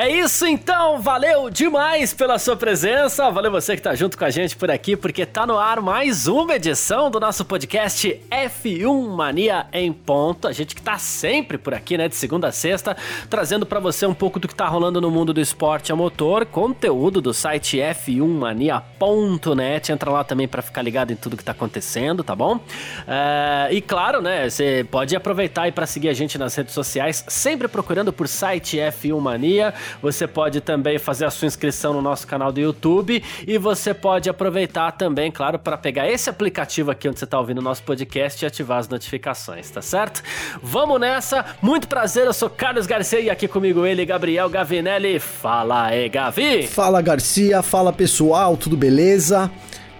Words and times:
É 0.00 0.08
isso 0.08 0.46
então, 0.46 1.02
valeu 1.02 1.50
demais 1.50 2.14
pela 2.14 2.38
sua 2.38 2.54
presença, 2.54 3.28
valeu 3.32 3.50
você 3.50 3.74
que 3.74 3.82
tá 3.82 3.96
junto 3.96 4.16
com 4.16 4.24
a 4.24 4.30
gente 4.30 4.56
por 4.56 4.70
aqui, 4.70 4.96
porque 4.96 5.26
tá 5.26 5.44
no 5.44 5.58
ar 5.58 5.80
mais 5.80 6.28
uma 6.28 6.54
edição 6.54 7.10
do 7.10 7.18
nosso 7.18 7.44
podcast 7.44 8.20
F1 8.30 9.08
Mania 9.08 9.66
em 9.72 9.92
ponto. 9.92 10.46
A 10.46 10.52
gente 10.52 10.76
que 10.76 10.82
tá 10.82 10.98
sempre 10.98 11.58
por 11.58 11.74
aqui, 11.74 11.98
né, 11.98 12.06
de 12.06 12.14
segunda 12.14 12.46
a 12.46 12.52
sexta, 12.52 12.96
trazendo 13.28 13.66
para 13.66 13.80
você 13.80 14.06
um 14.06 14.14
pouco 14.14 14.38
do 14.38 14.46
que 14.46 14.54
tá 14.54 14.68
rolando 14.68 15.00
no 15.00 15.10
mundo 15.10 15.34
do 15.34 15.40
esporte 15.40 15.90
a 15.90 15.96
motor, 15.96 16.46
conteúdo 16.46 17.20
do 17.20 17.34
site 17.34 17.78
f1mania.net. 17.78 19.90
Entra 19.90 20.12
lá 20.12 20.22
também 20.22 20.46
para 20.46 20.62
ficar 20.62 20.82
ligado 20.82 21.12
em 21.12 21.16
tudo 21.16 21.36
que 21.36 21.42
tá 21.42 21.50
acontecendo, 21.50 22.22
tá 22.22 22.36
bom? 22.36 22.60
É, 23.04 23.70
e 23.72 23.80
claro, 23.80 24.22
né, 24.22 24.48
você 24.48 24.86
pode 24.88 25.16
aproveitar 25.16 25.66
e 25.66 25.72
para 25.72 25.86
seguir 25.86 26.08
a 26.08 26.14
gente 26.14 26.38
nas 26.38 26.54
redes 26.54 26.72
sociais, 26.72 27.24
sempre 27.26 27.66
procurando 27.66 28.12
por 28.12 28.28
site 28.28 28.76
F1 28.76 29.18
Mania. 29.18 29.74
Você 30.02 30.26
pode 30.26 30.60
também 30.60 30.98
fazer 30.98 31.24
a 31.24 31.30
sua 31.30 31.46
inscrição 31.46 31.92
no 31.92 32.02
nosso 32.02 32.26
canal 32.26 32.52
do 32.52 32.60
YouTube 32.60 33.22
e 33.46 33.58
você 33.58 33.92
pode 33.92 34.28
aproveitar 34.28 34.92
também, 34.92 35.30
claro, 35.30 35.58
para 35.58 35.76
pegar 35.76 36.08
esse 36.08 36.28
aplicativo 36.30 36.90
aqui 36.90 37.08
onde 37.08 37.18
você 37.18 37.24
está 37.24 37.38
ouvindo 37.38 37.58
o 37.58 37.62
nosso 37.62 37.82
podcast 37.82 38.44
e 38.44 38.46
ativar 38.46 38.78
as 38.78 38.88
notificações, 38.88 39.70
tá 39.70 39.82
certo? 39.82 40.22
Vamos 40.62 41.00
nessa. 41.00 41.44
Muito 41.62 41.88
prazer, 41.88 42.26
eu 42.26 42.32
sou 42.32 42.48
Carlos 42.48 42.86
Garcia 42.86 43.20
e 43.20 43.30
aqui 43.30 43.48
comigo 43.48 43.84
ele, 43.86 44.04
Gabriel 44.04 44.48
Gavinelli. 44.48 45.18
Fala 45.18 45.86
aí, 45.86 46.08
Gavi. 46.08 46.66
Fala 46.66 47.00
Garcia, 47.00 47.62
fala 47.62 47.92
pessoal, 47.92 48.56
tudo 48.56 48.76
beleza? 48.76 49.50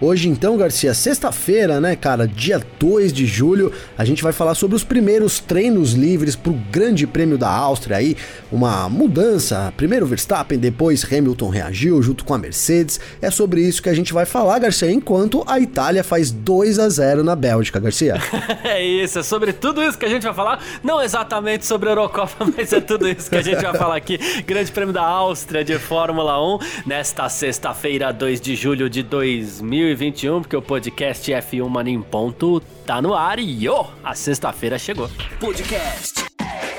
Hoje 0.00 0.28
então, 0.28 0.56
Garcia, 0.56 0.94
sexta-feira, 0.94 1.80
né, 1.80 1.96
cara, 1.96 2.24
dia 2.24 2.62
2 2.78 3.12
de 3.12 3.26
julho, 3.26 3.72
a 3.96 4.04
gente 4.04 4.22
vai 4.22 4.32
falar 4.32 4.54
sobre 4.54 4.76
os 4.76 4.84
primeiros 4.84 5.40
treinos 5.40 5.92
livres 5.92 6.36
pro 6.36 6.52
Grande 6.70 7.04
Prêmio 7.04 7.36
da 7.36 7.50
Áustria 7.50 7.96
aí, 7.96 8.16
uma 8.52 8.88
mudança. 8.88 9.72
Primeiro 9.76 10.06
Verstappen, 10.06 10.56
depois 10.56 11.04
Hamilton 11.04 11.48
reagiu 11.48 12.00
junto 12.00 12.24
com 12.24 12.32
a 12.32 12.38
Mercedes. 12.38 13.00
É 13.20 13.28
sobre 13.28 13.60
isso 13.60 13.82
que 13.82 13.88
a 13.88 13.94
gente 13.94 14.12
vai 14.12 14.24
falar, 14.24 14.60
Garcia, 14.60 14.88
enquanto 14.88 15.42
a 15.48 15.58
Itália 15.58 16.04
faz 16.04 16.30
2 16.30 16.78
a 16.78 16.88
0 16.88 17.24
na 17.24 17.34
Bélgica, 17.34 17.80
Garcia. 17.80 18.14
é 18.62 18.80
isso, 18.80 19.18
é 19.18 19.22
sobre 19.24 19.52
tudo 19.52 19.82
isso 19.82 19.98
que 19.98 20.06
a 20.06 20.08
gente 20.08 20.22
vai 20.22 20.34
falar, 20.34 20.62
não 20.80 21.02
exatamente 21.02 21.66
sobre 21.66 21.88
a 21.88 21.92
Eurocopa, 21.92 22.46
mas 22.56 22.72
é 22.72 22.80
tudo 22.80 23.08
isso 23.08 23.28
que 23.28 23.36
a 23.36 23.42
gente 23.42 23.60
vai 23.60 23.74
falar 23.74 23.96
aqui. 23.96 24.16
Grande 24.46 24.70
Prêmio 24.70 24.94
da 24.94 25.02
Áustria 25.02 25.64
de 25.64 25.76
Fórmula 25.76 26.40
1 26.54 26.58
nesta 26.86 27.28
sexta-feira, 27.28 28.12
2 28.12 28.40
de 28.40 28.54
julho 28.54 28.88
de 28.88 29.02
2000 29.02 29.87
2021, 29.88 30.42
porque 30.42 30.56
o 30.56 30.62
podcast 30.62 31.30
F1 31.30 31.68
Mania 31.68 31.94
em 31.94 32.02
Ponto 32.02 32.60
tá 32.84 33.00
no 33.00 33.14
ar 33.14 33.38
e 33.38 33.68
oh, 33.68 33.86
a 34.04 34.14
sexta-feira 34.14 34.78
chegou. 34.78 35.08
Podcast 35.40 36.24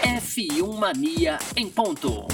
F1 0.03 0.77
Mania 0.77 1.39
em 1.55 1.67
Ponto. 1.69 2.27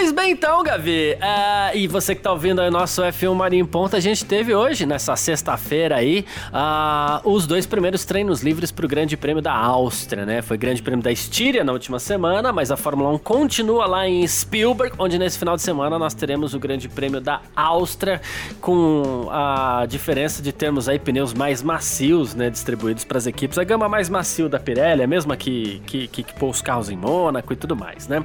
Pois 0.00 0.12
bem, 0.12 0.30
então, 0.30 0.62
Gavi, 0.62 1.14
uh, 1.14 1.76
e 1.76 1.88
você 1.88 2.14
que 2.14 2.22
tá 2.22 2.30
ouvindo 2.30 2.62
o 2.62 2.70
nosso 2.70 3.02
F1 3.02 3.34
Marinho 3.34 3.66
Ponta, 3.66 3.96
a 3.96 4.00
gente 4.00 4.24
teve 4.24 4.54
hoje, 4.54 4.86
nessa 4.86 5.16
sexta-feira 5.16 5.96
aí, 5.96 6.24
uh, 6.52 7.28
os 7.28 7.48
dois 7.48 7.66
primeiros 7.66 8.04
treinos 8.04 8.40
livres 8.40 8.70
pro 8.70 8.86
Grande 8.86 9.16
Prêmio 9.16 9.42
da 9.42 9.52
Áustria, 9.52 10.24
né? 10.24 10.40
Foi 10.40 10.56
Grande 10.56 10.80
Prêmio 10.84 11.02
da 11.02 11.10
Estíria 11.10 11.64
na 11.64 11.72
última 11.72 11.98
semana, 11.98 12.52
mas 12.52 12.70
a 12.70 12.76
Fórmula 12.76 13.10
1 13.10 13.18
continua 13.18 13.86
lá 13.86 14.06
em 14.06 14.24
Spielberg, 14.24 14.94
onde 15.00 15.18
nesse 15.18 15.36
final 15.36 15.56
de 15.56 15.62
semana 15.62 15.98
nós 15.98 16.14
teremos 16.14 16.54
o 16.54 16.60
Grande 16.60 16.88
Prêmio 16.88 17.20
da 17.20 17.40
Áustria, 17.56 18.20
com 18.60 19.26
a 19.32 19.84
diferença 19.88 20.40
de 20.40 20.52
termos 20.52 20.88
aí 20.88 21.00
pneus 21.00 21.34
mais 21.34 21.60
macios, 21.60 22.36
né, 22.36 22.48
distribuídos 22.48 23.02
para 23.02 23.18
as 23.18 23.26
equipes. 23.26 23.58
A 23.58 23.64
gama 23.64 23.88
mais 23.88 24.08
macio 24.08 24.48
da 24.48 24.60
Pirelli, 24.60 25.02
a 25.02 25.08
mesma 25.08 25.36
que, 25.36 25.82
que, 25.84 26.06
que, 26.06 26.22
que 26.22 26.34
pôs 26.34 26.58
os 26.58 26.62
carros 26.62 26.88
em 26.88 26.96
Mônaco 26.96 27.52
e 27.52 27.56
tudo 27.56 27.74
mais, 27.74 28.06
né? 28.06 28.22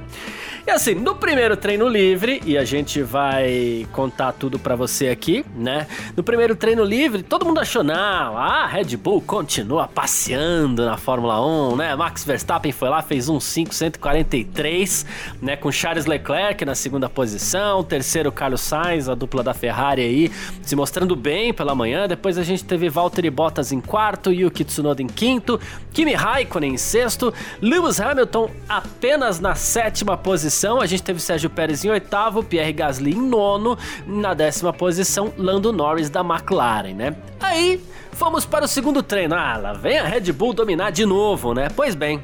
E 0.64 0.70
assim, 0.70 0.94
no 0.94 1.16
primeiro 1.16 1.63
treino 1.64 1.88
livre 1.88 2.42
e 2.44 2.58
a 2.58 2.64
gente 2.66 3.00
vai 3.00 3.86
contar 3.90 4.32
tudo 4.32 4.58
para 4.58 4.76
você 4.76 5.08
aqui, 5.08 5.42
né? 5.56 5.86
No 6.14 6.22
primeiro 6.22 6.54
treino 6.54 6.84
livre, 6.84 7.22
todo 7.22 7.46
mundo 7.46 7.58
achou, 7.58 7.82
não, 7.82 8.36
a 8.36 8.66
Red 8.66 8.98
Bull 8.98 9.22
continua 9.22 9.88
passeando 9.88 10.84
na 10.84 10.98
Fórmula 10.98 11.42
1, 11.42 11.76
né? 11.76 11.96
Max 11.96 12.22
Verstappen 12.22 12.70
foi 12.70 12.90
lá, 12.90 13.00
fez 13.00 13.30
um 13.30 13.38
543, 13.38 15.06
né? 15.40 15.56
Com 15.56 15.72
Charles 15.72 16.04
Leclerc 16.04 16.62
na 16.66 16.74
segunda 16.74 17.08
posição, 17.08 17.82
terceiro 17.82 18.30
Carlos 18.30 18.60
Sainz, 18.60 19.08
a 19.08 19.14
dupla 19.14 19.42
da 19.42 19.54
Ferrari 19.54 20.02
aí, 20.02 20.30
se 20.60 20.76
mostrando 20.76 21.16
bem 21.16 21.54
pela 21.54 21.74
manhã. 21.74 22.06
Depois 22.06 22.36
a 22.36 22.42
gente 22.42 22.62
teve 22.62 22.90
Valtteri 22.90 23.30
Bottas 23.30 23.72
em 23.72 23.80
quarto, 23.80 24.30
Yuki 24.30 24.64
Tsunoda 24.64 25.00
em 25.00 25.06
quinto, 25.06 25.58
Kimi 25.94 26.12
Raikkonen 26.12 26.74
em 26.74 26.76
sexto, 26.76 27.32
Lewis 27.62 27.98
Hamilton 28.00 28.50
apenas 28.68 29.40
na 29.40 29.54
sétima 29.54 30.14
posição. 30.14 30.78
A 30.78 30.86
gente 30.86 31.02
teve 31.02 31.20
Sérgio 31.20 31.53
Pérez 31.54 31.84
em 31.84 31.90
oitavo, 31.90 32.42
Pierre 32.42 32.72
Gasly 32.72 33.12
em 33.12 33.20
nono, 33.20 33.78
na 34.06 34.34
décima 34.34 34.72
posição, 34.72 35.32
Lando 35.38 35.72
Norris 35.72 36.10
da 36.10 36.20
McLaren, 36.20 36.94
né? 36.94 37.16
Aí, 37.40 37.80
fomos 38.12 38.44
para 38.44 38.64
o 38.64 38.68
segundo 38.68 39.02
treino. 39.02 39.34
Ah, 39.34 39.56
lá 39.56 39.72
vem 39.72 39.98
a 39.98 40.04
Red 40.04 40.32
Bull 40.32 40.52
dominar 40.52 40.90
de 40.90 41.06
novo, 41.06 41.54
né? 41.54 41.68
Pois 41.74 41.94
bem, 41.94 42.20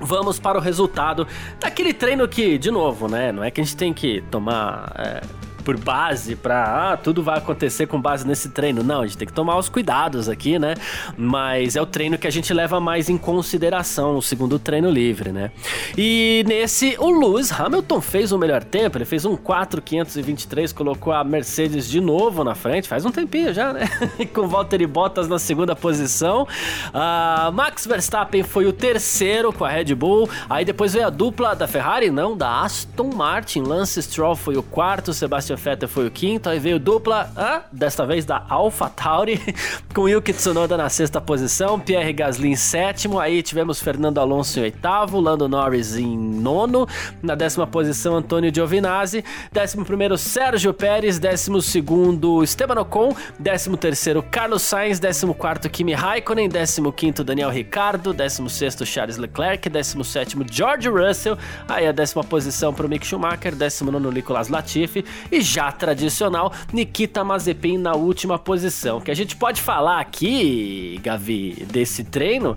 vamos 0.00 0.38
para 0.38 0.58
o 0.58 0.60
resultado 0.60 1.26
daquele 1.60 1.92
treino 1.92 2.26
que, 2.26 2.58
de 2.58 2.70
novo, 2.70 3.08
né? 3.08 3.32
Não 3.32 3.44
é 3.44 3.50
que 3.50 3.60
a 3.60 3.64
gente 3.64 3.76
tem 3.76 3.92
que 3.92 4.22
tomar 4.30 4.92
é, 4.98 5.20
por 5.64 5.78
base 5.78 6.36
para 6.36 6.92
ah, 6.92 6.96
tudo 6.96 7.22
vai 7.22 7.38
acontecer 7.38 7.86
com 7.86 8.00
base 8.00 8.26
nesse 8.26 8.50
treino. 8.50 8.82
Não, 8.82 9.00
a 9.00 9.06
gente 9.06 9.16
tem 9.16 9.26
que 9.26 9.32
tomar 9.32 9.56
os 9.56 9.68
cuidados 9.68 10.28
aqui, 10.28 10.58
né? 10.58 10.74
Mas 11.16 11.74
é 11.74 11.82
o 11.82 11.86
treino 11.86 12.18
que 12.18 12.26
a 12.26 12.30
gente 12.30 12.52
leva 12.52 12.78
mais 12.78 13.08
em 13.08 13.16
consideração, 13.16 14.16
o 14.16 14.22
segundo 14.22 14.58
treino 14.58 14.90
livre, 14.90 15.32
né? 15.32 15.50
E 15.96 16.44
nesse, 16.46 16.96
o 16.98 17.10
Lewis 17.10 17.50
Hamilton 17.50 18.00
fez 18.00 18.30
o 18.30 18.38
melhor 18.38 18.62
tempo, 18.62 18.98
ele 18.98 19.04
fez 19.04 19.24
um 19.24 19.36
4,523, 19.36 20.72
colocou 20.72 21.12
a 21.12 21.24
Mercedes 21.24 21.88
de 21.88 22.00
novo 22.00 22.44
na 22.44 22.54
frente, 22.54 22.86
faz 22.86 23.04
um 23.06 23.10
tempinho 23.10 23.54
já, 23.54 23.72
né? 23.72 23.88
com 24.34 24.46
Valtteri 24.46 24.86
Bottas 24.86 25.28
na 25.28 25.38
segunda 25.38 25.74
posição. 25.74 26.46
Uh, 26.88 27.50
Max 27.52 27.86
Verstappen 27.86 28.42
foi 28.42 28.66
o 28.66 28.72
terceiro 28.72 29.52
com 29.52 29.64
a 29.64 29.68
Red 29.68 29.94
Bull, 29.94 30.28
aí 30.48 30.64
depois 30.64 30.92
veio 30.92 31.06
a 31.06 31.10
dupla 31.10 31.54
da 31.54 31.66
Ferrari, 31.66 32.10
não, 32.10 32.36
da 32.36 32.62
Aston 32.62 33.10
Martin, 33.14 33.60
Lance 33.60 34.02
Stroll 34.02 34.36
foi 34.36 34.56
o 34.56 34.62
quarto, 34.62 35.12
Sebastian 35.12 35.53
Christian 35.54 35.56
Vettel 35.56 35.88
foi 35.88 36.06
o 36.06 36.10
quinto, 36.10 36.48
aí 36.48 36.58
veio 36.58 36.78
dupla, 36.78 37.30
ah, 37.36 37.62
desta 37.72 38.04
vez 38.04 38.24
da 38.24 38.44
Alpha 38.48 38.88
Tauri, 38.88 39.40
com 39.94 40.08
Yuki 40.08 40.32
Tsunoda 40.32 40.76
na 40.76 40.88
sexta 40.88 41.20
posição, 41.20 41.78
Pierre 41.78 42.12
Gasly 42.12 42.48
em 42.48 42.56
sétimo, 42.56 43.18
aí 43.18 43.42
tivemos 43.42 43.80
Fernando 43.80 44.18
Alonso 44.18 44.58
em 44.58 44.62
oitavo, 44.64 45.20
Lando 45.20 45.48
Norris 45.48 45.96
em 45.96 46.16
nono, 46.16 46.86
na 47.22 47.34
décima 47.34 47.66
posição 47.66 48.16
Antônio 48.16 48.52
Giovinazzi, 48.54 49.24
décimo 49.52 49.84
primeiro 49.84 50.18
Sérgio 50.18 50.72
Pérez, 50.74 51.18
décimo 51.18 51.60
segundo 51.62 52.42
Esteban 52.42 52.80
Ocon, 52.80 53.14
décimo 53.38 53.76
terceiro 53.76 54.22
Carlos 54.22 54.62
Sainz, 54.62 54.98
décimo 54.98 55.34
quarto 55.34 55.68
Kimi 55.68 55.94
Raikkonen, 55.94 56.48
décimo 56.48 56.92
quinto 56.92 57.22
Daniel 57.22 57.50
Ricciardo, 57.50 58.12
décimo 58.12 58.48
sexto 58.50 58.84
Charles 58.84 59.16
Leclerc, 59.16 59.68
décimo 59.68 60.04
sétimo 60.04 60.44
George 60.50 60.88
Russell, 60.88 61.38
aí 61.68 61.86
a 61.86 61.92
décima 61.92 62.24
posição 62.24 62.72
para 62.72 62.86
o 62.86 62.88
Mick 62.88 63.06
Schumacher, 63.06 63.54
décimo 63.54 63.90
nono 63.90 64.10
Nicolas 64.10 64.48
Latifi 64.48 65.04
e 65.30 65.43
já 65.44 65.70
tradicional 65.70 66.52
Nikita 66.72 67.22
Mazepin 67.22 67.78
na 67.78 67.94
última 67.94 68.38
posição. 68.38 68.98
O 68.98 69.00
que 69.00 69.10
a 69.10 69.14
gente 69.14 69.36
pode 69.36 69.60
falar 69.60 70.00
aqui, 70.00 70.98
Gavi, 71.02 71.64
desse 71.70 72.02
treino 72.02 72.56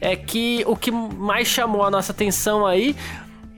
é 0.00 0.14
que 0.14 0.62
o 0.66 0.76
que 0.76 0.90
mais 0.90 1.48
chamou 1.48 1.82
a 1.82 1.90
nossa 1.90 2.12
atenção 2.12 2.66
aí 2.66 2.94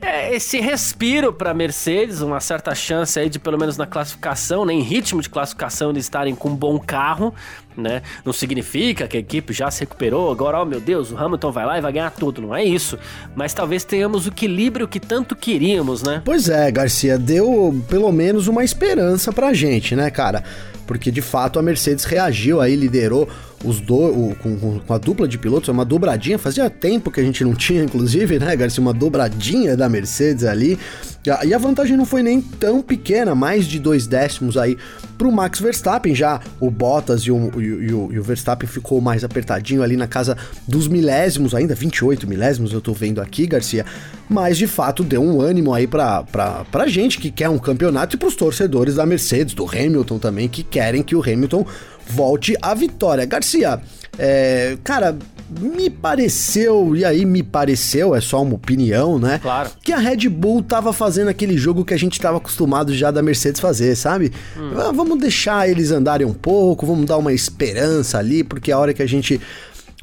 é 0.00 0.34
esse 0.34 0.60
respiro 0.60 1.32
para 1.32 1.52
Mercedes, 1.52 2.20
uma 2.20 2.40
certa 2.40 2.74
chance 2.74 3.18
aí 3.18 3.28
de 3.28 3.38
pelo 3.38 3.58
menos 3.58 3.76
na 3.76 3.86
classificação, 3.86 4.64
né, 4.64 4.74
ritmo 4.74 5.20
de 5.20 5.28
classificação 5.28 5.92
de 5.92 5.98
estarem 5.98 6.34
com 6.34 6.50
um 6.50 6.56
bom 6.56 6.78
carro, 6.78 7.34
né? 7.76 8.02
Não 8.24 8.32
significa 8.32 9.06
que 9.06 9.16
a 9.16 9.20
equipe 9.20 9.52
já 9.52 9.70
se 9.70 9.80
recuperou, 9.80 10.30
agora, 10.30 10.60
oh 10.60 10.64
meu 10.64 10.80
Deus, 10.80 11.12
o 11.12 11.16
Hamilton 11.16 11.52
vai 11.52 11.66
lá 11.66 11.78
e 11.78 11.80
vai 11.80 11.92
ganhar 11.92 12.10
tudo, 12.10 12.42
não 12.42 12.54
é 12.54 12.64
isso. 12.64 12.98
Mas 13.36 13.54
talvez 13.54 13.84
tenhamos 13.84 14.26
o 14.26 14.28
equilíbrio 14.30 14.88
que 14.88 15.00
tanto 15.00 15.36
queríamos, 15.36 16.02
né? 16.02 16.22
Pois 16.24 16.48
é, 16.48 16.70
Garcia, 16.70 17.18
deu 17.18 17.74
pelo 17.88 18.10
menos 18.10 18.48
uma 18.48 18.64
esperança 18.64 19.32
pra 19.32 19.52
gente, 19.52 19.94
né, 19.94 20.10
cara? 20.10 20.42
Porque 20.88 21.10
de 21.10 21.20
fato 21.20 21.58
a 21.58 21.62
Mercedes 21.62 22.04
reagiu 22.04 22.62
aí, 22.62 22.74
liderou 22.74 23.28
os 23.62 23.78
do, 23.78 23.94
o, 23.94 24.36
com, 24.36 24.80
com, 24.80 24.94
a 24.94 24.96
dupla 24.96 25.28
de 25.28 25.36
pilotos, 25.36 25.68
uma 25.68 25.84
dobradinha, 25.84 26.38
fazia 26.38 26.70
tempo 26.70 27.10
que 27.10 27.20
a 27.20 27.22
gente 27.22 27.44
não 27.44 27.54
tinha, 27.54 27.84
inclusive, 27.84 28.38
né, 28.38 28.56
Garcia, 28.56 28.80
uma 28.80 28.94
dobradinha 28.94 29.76
da 29.76 29.86
Mercedes 29.86 30.44
ali. 30.44 30.78
E 31.44 31.52
a 31.52 31.58
vantagem 31.58 31.96
não 31.96 32.06
foi 32.06 32.22
nem 32.22 32.40
tão 32.40 32.80
pequena, 32.80 33.34
mais 33.34 33.66
de 33.66 33.78
dois 33.78 34.06
décimos 34.06 34.56
aí 34.56 34.76
pro 35.16 35.30
Max 35.30 35.60
Verstappen. 35.60 36.14
Já 36.14 36.40
o 36.58 36.70
Bottas 36.70 37.22
e 37.22 37.30
o, 37.30 37.60
e, 37.60 37.92
o, 37.92 38.12
e 38.12 38.18
o, 38.18 38.22
Verstappen 38.22 38.68
ficou 38.68 39.00
mais 39.00 39.24
apertadinho 39.24 39.82
ali 39.82 39.96
na 39.96 40.06
casa 40.06 40.36
dos 40.66 40.88
milésimos, 40.88 41.54
ainda 41.54 41.74
28 41.74 42.26
milésimos 42.26 42.72
eu 42.72 42.80
tô 42.80 42.92
vendo 42.92 43.20
aqui, 43.20 43.46
Garcia. 43.46 43.84
Mas 44.28 44.56
de 44.56 44.66
fato 44.66 45.04
deu 45.04 45.22
um 45.22 45.40
ânimo 45.40 45.74
aí 45.74 45.86
pra, 45.86 46.24
pra, 46.24 46.86
gente 46.86 47.18
que 47.18 47.30
quer 47.30 47.48
um 47.48 47.58
campeonato 47.58 48.16
e 48.16 48.18
pros 48.18 48.34
torcedores 48.34 48.94
da 48.94 49.04
Mercedes, 49.04 49.54
do 49.54 49.66
Hamilton 49.66 50.18
também, 50.18 50.48
que 50.48 50.62
querem 50.62 51.02
que 51.02 51.14
o 51.14 51.22
Hamilton 51.22 51.66
volte 52.06 52.56
à 52.62 52.74
vitória. 52.74 53.24
Garcia, 53.26 53.80
é, 54.18 54.76
cara, 54.82 55.16
me 55.50 55.88
pareceu, 55.88 56.94
e 56.94 57.04
aí 57.04 57.24
me 57.24 57.42
pareceu, 57.42 58.14
é 58.14 58.20
só 58.20 58.42
uma 58.42 58.54
opinião, 58.54 59.18
né? 59.18 59.38
Claro. 59.40 59.70
Que 59.82 59.92
a 59.92 59.98
Red 59.98 60.28
Bull 60.28 60.62
tava 60.62 60.92
fazendo 60.92 61.28
aquele 61.28 61.56
jogo 61.56 61.84
que 61.84 61.94
a 61.94 61.98
gente 61.98 62.20
tava 62.20 62.36
acostumado 62.36 62.94
já 62.94 63.10
da 63.10 63.22
Mercedes 63.22 63.60
fazer, 63.60 63.96
sabe? 63.96 64.32
Hum. 64.56 64.72
Ah, 64.76 64.92
vamos 64.92 65.18
deixar 65.18 65.68
eles 65.68 65.90
andarem 65.90 66.26
um 66.26 66.34
pouco, 66.34 66.84
vamos 66.84 67.06
dar 67.06 67.16
uma 67.16 67.32
esperança 67.32 68.18
ali, 68.18 68.44
porque 68.44 68.70
a 68.70 68.78
hora 68.78 68.92
que 68.92 69.02
a 69.02 69.08
gente 69.08 69.40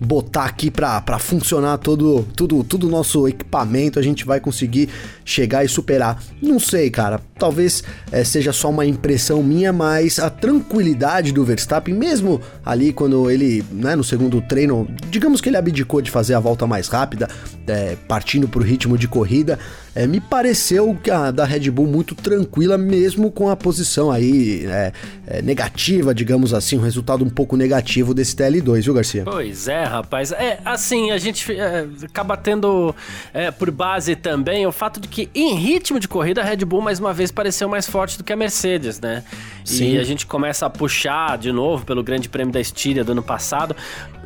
botar 0.02 0.46
aqui 0.46 0.70
para 0.70 1.18
funcionar 1.20 1.78
todo 1.78 2.28
tudo 2.36 2.64
tudo 2.64 2.90
nosso 2.90 3.28
equipamento, 3.28 3.98
a 3.98 4.02
gente 4.02 4.26
vai 4.26 4.40
conseguir 4.40 4.90
chegar 5.24 5.64
e 5.64 5.70
superar. 5.70 6.22
Não 6.42 6.60
sei, 6.60 6.90
cara. 6.90 7.22
Talvez 7.38 7.84
é, 8.12 8.24
seja 8.24 8.52
só 8.52 8.70
uma 8.70 8.86
impressão 8.86 9.42
minha, 9.42 9.72
mas 9.72 10.20
a 10.20 10.30
tranquilidade 10.30 11.32
do 11.32 11.44
Verstappen, 11.44 11.94
mesmo 11.94 12.42
ali 12.66 12.92
quando 12.92 13.30
ele, 13.30 13.64
né, 13.72 13.96
no 13.96 14.04
segundo 14.04 14.42
treino, 14.42 14.88
digamos 15.10 15.40
que 15.40 15.50
ele 15.50 15.58
abdicou 15.58 16.02
de 16.02 16.12
fazer 16.12 16.34
a 16.34 16.40
volta 16.40 16.68
mais 16.68 16.88
rápida, 16.88 17.30
é, 17.68 17.96
partindo 18.08 18.48
pro 18.48 18.64
ritmo 18.64 18.98
de 18.98 19.08
corrida, 19.08 19.58
é, 19.96 20.06
me 20.06 20.20
pareceu 20.20 20.94
que 21.02 21.10
a 21.10 21.32
da 21.32 21.46
Red 21.46 21.72
Bull 21.72 21.88
muito 21.88 22.14
tranquila, 22.14 22.78
mesmo 22.78 23.32
com 23.32 23.50
a 23.50 23.56
posição 23.56 24.12
aí 24.12 24.66
é, 24.66 24.92
é, 25.26 25.42
negativa, 25.42 26.14
digamos 26.14 26.54
assim, 26.54 26.78
um 26.78 26.82
resultado 26.82 27.24
um 27.24 27.30
pouco 27.30 27.56
negativo 27.56 28.14
desse 28.14 28.36
TL2, 28.36 28.82
viu, 28.82 28.94
Garcia? 28.94 29.24
Pois 29.24 29.70
é, 29.70 29.86
rapaz. 29.86 30.34
É, 30.34 30.60
assim, 30.66 31.12
a 31.12 31.18
gente 31.18 31.50
é, 31.54 31.88
acaba 32.04 32.36
tendo 32.36 32.94
é, 33.34 33.50
por 33.52 33.72
base 33.72 34.18
também 34.18 34.68
o 34.68 34.72
fato 34.72 35.00
de 35.00 35.08
que 35.08 35.30
em 35.34 35.56
ritmo 35.56 35.98
de 35.98 36.10
corrida 36.10 36.42
a 36.42 36.44
Red 36.44 36.58
Bull 36.66 36.82
mais 36.82 37.00
uma 37.00 37.14
vez 37.14 37.32
pareceu 37.32 37.70
mais 37.70 37.88
forte 37.88 38.18
do 38.18 38.24
que 38.24 38.34
a 38.34 38.36
Mercedes, 38.36 39.00
né? 39.00 39.24
Sim. 39.66 39.96
E 39.96 40.00
a 40.00 40.04
gente 40.04 40.28
começa 40.28 40.68
a 40.68 40.70
puxar 40.70 41.38
de 41.38 41.52
novo 41.52 41.86
pelo 41.86 42.04
Grande 42.04 42.30
Prêmio 42.30 42.54
da 42.54 42.62
Estíria 42.62 43.04
do 43.04 43.12
ano 43.12 43.24
passado. 43.24 43.76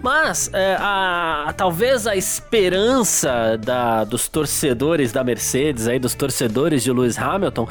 Mas 0.02 0.50
é, 0.54 0.76
a, 0.78 1.46
a, 1.48 1.54
talvez 1.54 2.06
a 2.06 2.16
esperança 2.16 3.58
da, 3.58 4.04
dos 4.04 4.28
torcedores 4.28 5.12
da 5.12 5.24
Mercedes, 5.24 5.88
aí, 5.88 5.98
dos 5.98 6.14
torcedores 6.14 6.84
de 6.84 6.92
Lewis 6.92 7.18
Hamilton, 7.18 7.68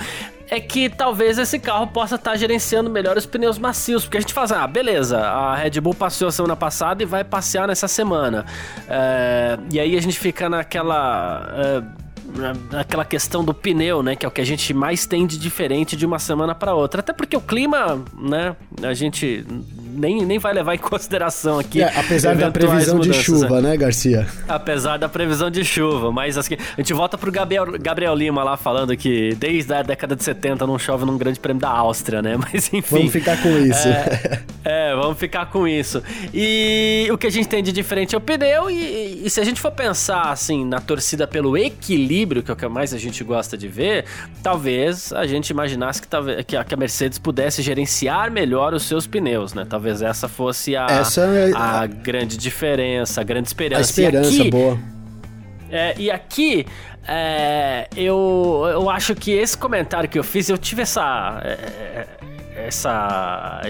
é 0.50 0.58
que 0.60 0.88
talvez 0.88 1.38
esse 1.38 1.58
carro 1.58 1.86
possa 1.88 2.14
estar 2.14 2.32
tá 2.32 2.36
gerenciando 2.36 2.88
melhor 2.88 3.16
os 3.16 3.26
pneus 3.26 3.58
macios. 3.58 4.04
Porque 4.04 4.16
a 4.16 4.20
gente 4.20 4.32
faz, 4.32 4.50
ah, 4.50 4.66
beleza, 4.66 5.18
a 5.18 5.54
Red 5.54 5.80
Bull 5.80 5.94
passeou 5.94 6.28
a 6.28 6.32
semana 6.32 6.56
passada 6.56 7.02
e 7.02 7.06
vai 7.06 7.22
passear 7.22 7.68
nessa 7.68 7.86
semana. 7.86 8.46
É, 8.88 9.58
e 9.70 9.78
aí 9.78 9.96
a 9.96 10.00
gente 10.00 10.18
fica 10.18 10.48
naquela. 10.48 11.52
É, 11.54 12.07
aquela 12.78 13.04
questão 13.04 13.44
do 13.44 13.54
pneu, 13.54 14.02
né? 14.02 14.16
Que 14.16 14.24
é 14.24 14.28
o 14.28 14.32
que 14.32 14.40
a 14.40 14.46
gente 14.46 14.72
mais 14.74 15.06
tem 15.06 15.26
de 15.26 15.38
diferente 15.38 15.96
de 15.96 16.06
uma 16.06 16.18
semana 16.18 16.54
para 16.54 16.74
outra. 16.74 17.00
Até 17.00 17.12
porque 17.12 17.36
o 17.36 17.40
clima, 17.40 18.02
né? 18.16 18.56
A 18.82 18.94
gente 18.94 19.44
nem, 19.98 20.24
nem 20.24 20.38
vai 20.38 20.52
levar 20.52 20.74
em 20.74 20.78
consideração 20.78 21.58
aqui. 21.58 21.82
É, 21.82 21.98
apesar 21.98 22.36
da 22.36 22.50
previsão 22.50 22.96
mudanças, 22.96 23.16
de 23.16 23.24
chuva, 23.24 23.60
né? 23.60 23.70
né, 23.70 23.76
Garcia? 23.76 24.26
Apesar 24.48 24.96
da 24.96 25.08
previsão 25.08 25.50
de 25.50 25.64
chuva, 25.64 26.10
mas 26.10 26.38
assim, 26.38 26.54
a 26.54 26.80
gente 26.80 26.92
volta 26.92 27.18
pro 27.18 27.30
Gabriel, 27.30 27.66
Gabriel 27.80 28.14
Lima 28.14 28.42
lá 28.42 28.56
falando 28.56 28.96
que 28.96 29.34
desde 29.36 29.72
a 29.72 29.82
década 29.82 30.16
de 30.16 30.24
70 30.24 30.66
não 30.66 30.78
chove 30.78 31.04
num 31.04 31.18
grande 31.18 31.38
prêmio 31.38 31.60
da 31.60 31.70
Áustria, 31.70 32.22
né? 32.22 32.36
Mas 32.38 32.72
enfim. 32.72 32.96
Vamos 32.96 33.12
ficar 33.12 33.40
com 33.42 33.48
isso. 33.48 33.88
É, 33.88 34.40
é, 34.64 34.94
vamos 34.94 35.18
ficar 35.18 35.46
com 35.46 35.66
isso. 35.66 36.02
E 36.32 37.08
o 37.10 37.18
que 37.18 37.26
a 37.26 37.30
gente 37.30 37.48
tem 37.48 37.62
de 37.62 37.72
diferente 37.72 38.14
é 38.14 38.18
o 38.18 38.20
pneu, 38.20 38.70
e, 38.70 39.22
e 39.24 39.30
se 39.30 39.40
a 39.40 39.44
gente 39.44 39.60
for 39.60 39.72
pensar 39.72 40.30
assim 40.30 40.64
na 40.64 40.80
torcida 40.80 41.26
pelo 41.26 41.56
equilíbrio, 41.56 42.42
que 42.42 42.50
é 42.50 42.54
o 42.54 42.56
que 42.56 42.68
mais 42.68 42.92
a 42.92 42.98
gente 42.98 43.22
gosta 43.24 43.56
de 43.56 43.68
ver, 43.68 44.04
talvez 44.42 45.12
a 45.12 45.26
gente 45.26 45.50
imaginasse 45.50 46.02
que, 46.02 46.08
que 46.44 46.74
a 46.74 46.76
Mercedes 46.76 47.18
pudesse 47.18 47.62
gerenciar 47.62 48.30
melhor 48.30 48.74
os 48.74 48.82
seus 48.82 49.06
pneus, 49.06 49.54
né? 49.54 49.66
Talvez 49.68 49.87
Talvez 49.88 50.02
essa 50.02 50.28
fosse 50.28 50.76
a, 50.76 50.86
essa 50.86 51.22
é 51.22 51.52
a, 51.54 51.80
a 51.80 51.86
grande 51.86 52.36
diferença, 52.36 53.20
a 53.20 53.24
grande 53.24 53.48
esperança. 53.48 53.80
A 53.80 53.82
esperança, 53.82 54.28
aqui, 54.28 54.50
boa. 54.50 54.78
É, 55.70 55.94
e 55.98 56.10
aqui, 56.10 56.66
é, 57.06 57.88
eu, 57.96 58.66
eu 58.70 58.90
acho 58.90 59.14
que 59.14 59.30
esse 59.32 59.56
comentário 59.56 60.08
que 60.08 60.18
eu 60.18 60.24
fiz, 60.24 60.48
eu 60.48 60.58
tive 60.58 60.82
essa. 60.82 61.40
É, 61.42 62.06
essa. 62.66 63.60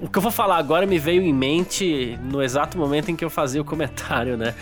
o 0.00 0.08
que 0.08 0.18
eu 0.18 0.22
vou 0.22 0.30
falar 0.30 0.56
agora 0.56 0.86
me 0.86 0.98
veio 0.98 1.22
em 1.22 1.32
mente 1.32 2.18
no 2.22 2.42
exato 2.42 2.78
momento 2.78 3.10
em 3.10 3.16
que 3.16 3.24
eu 3.24 3.30
fazia 3.30 3.60
o 3.60 3.64
comentário, 3.64 4.36
né? 4.36 4.54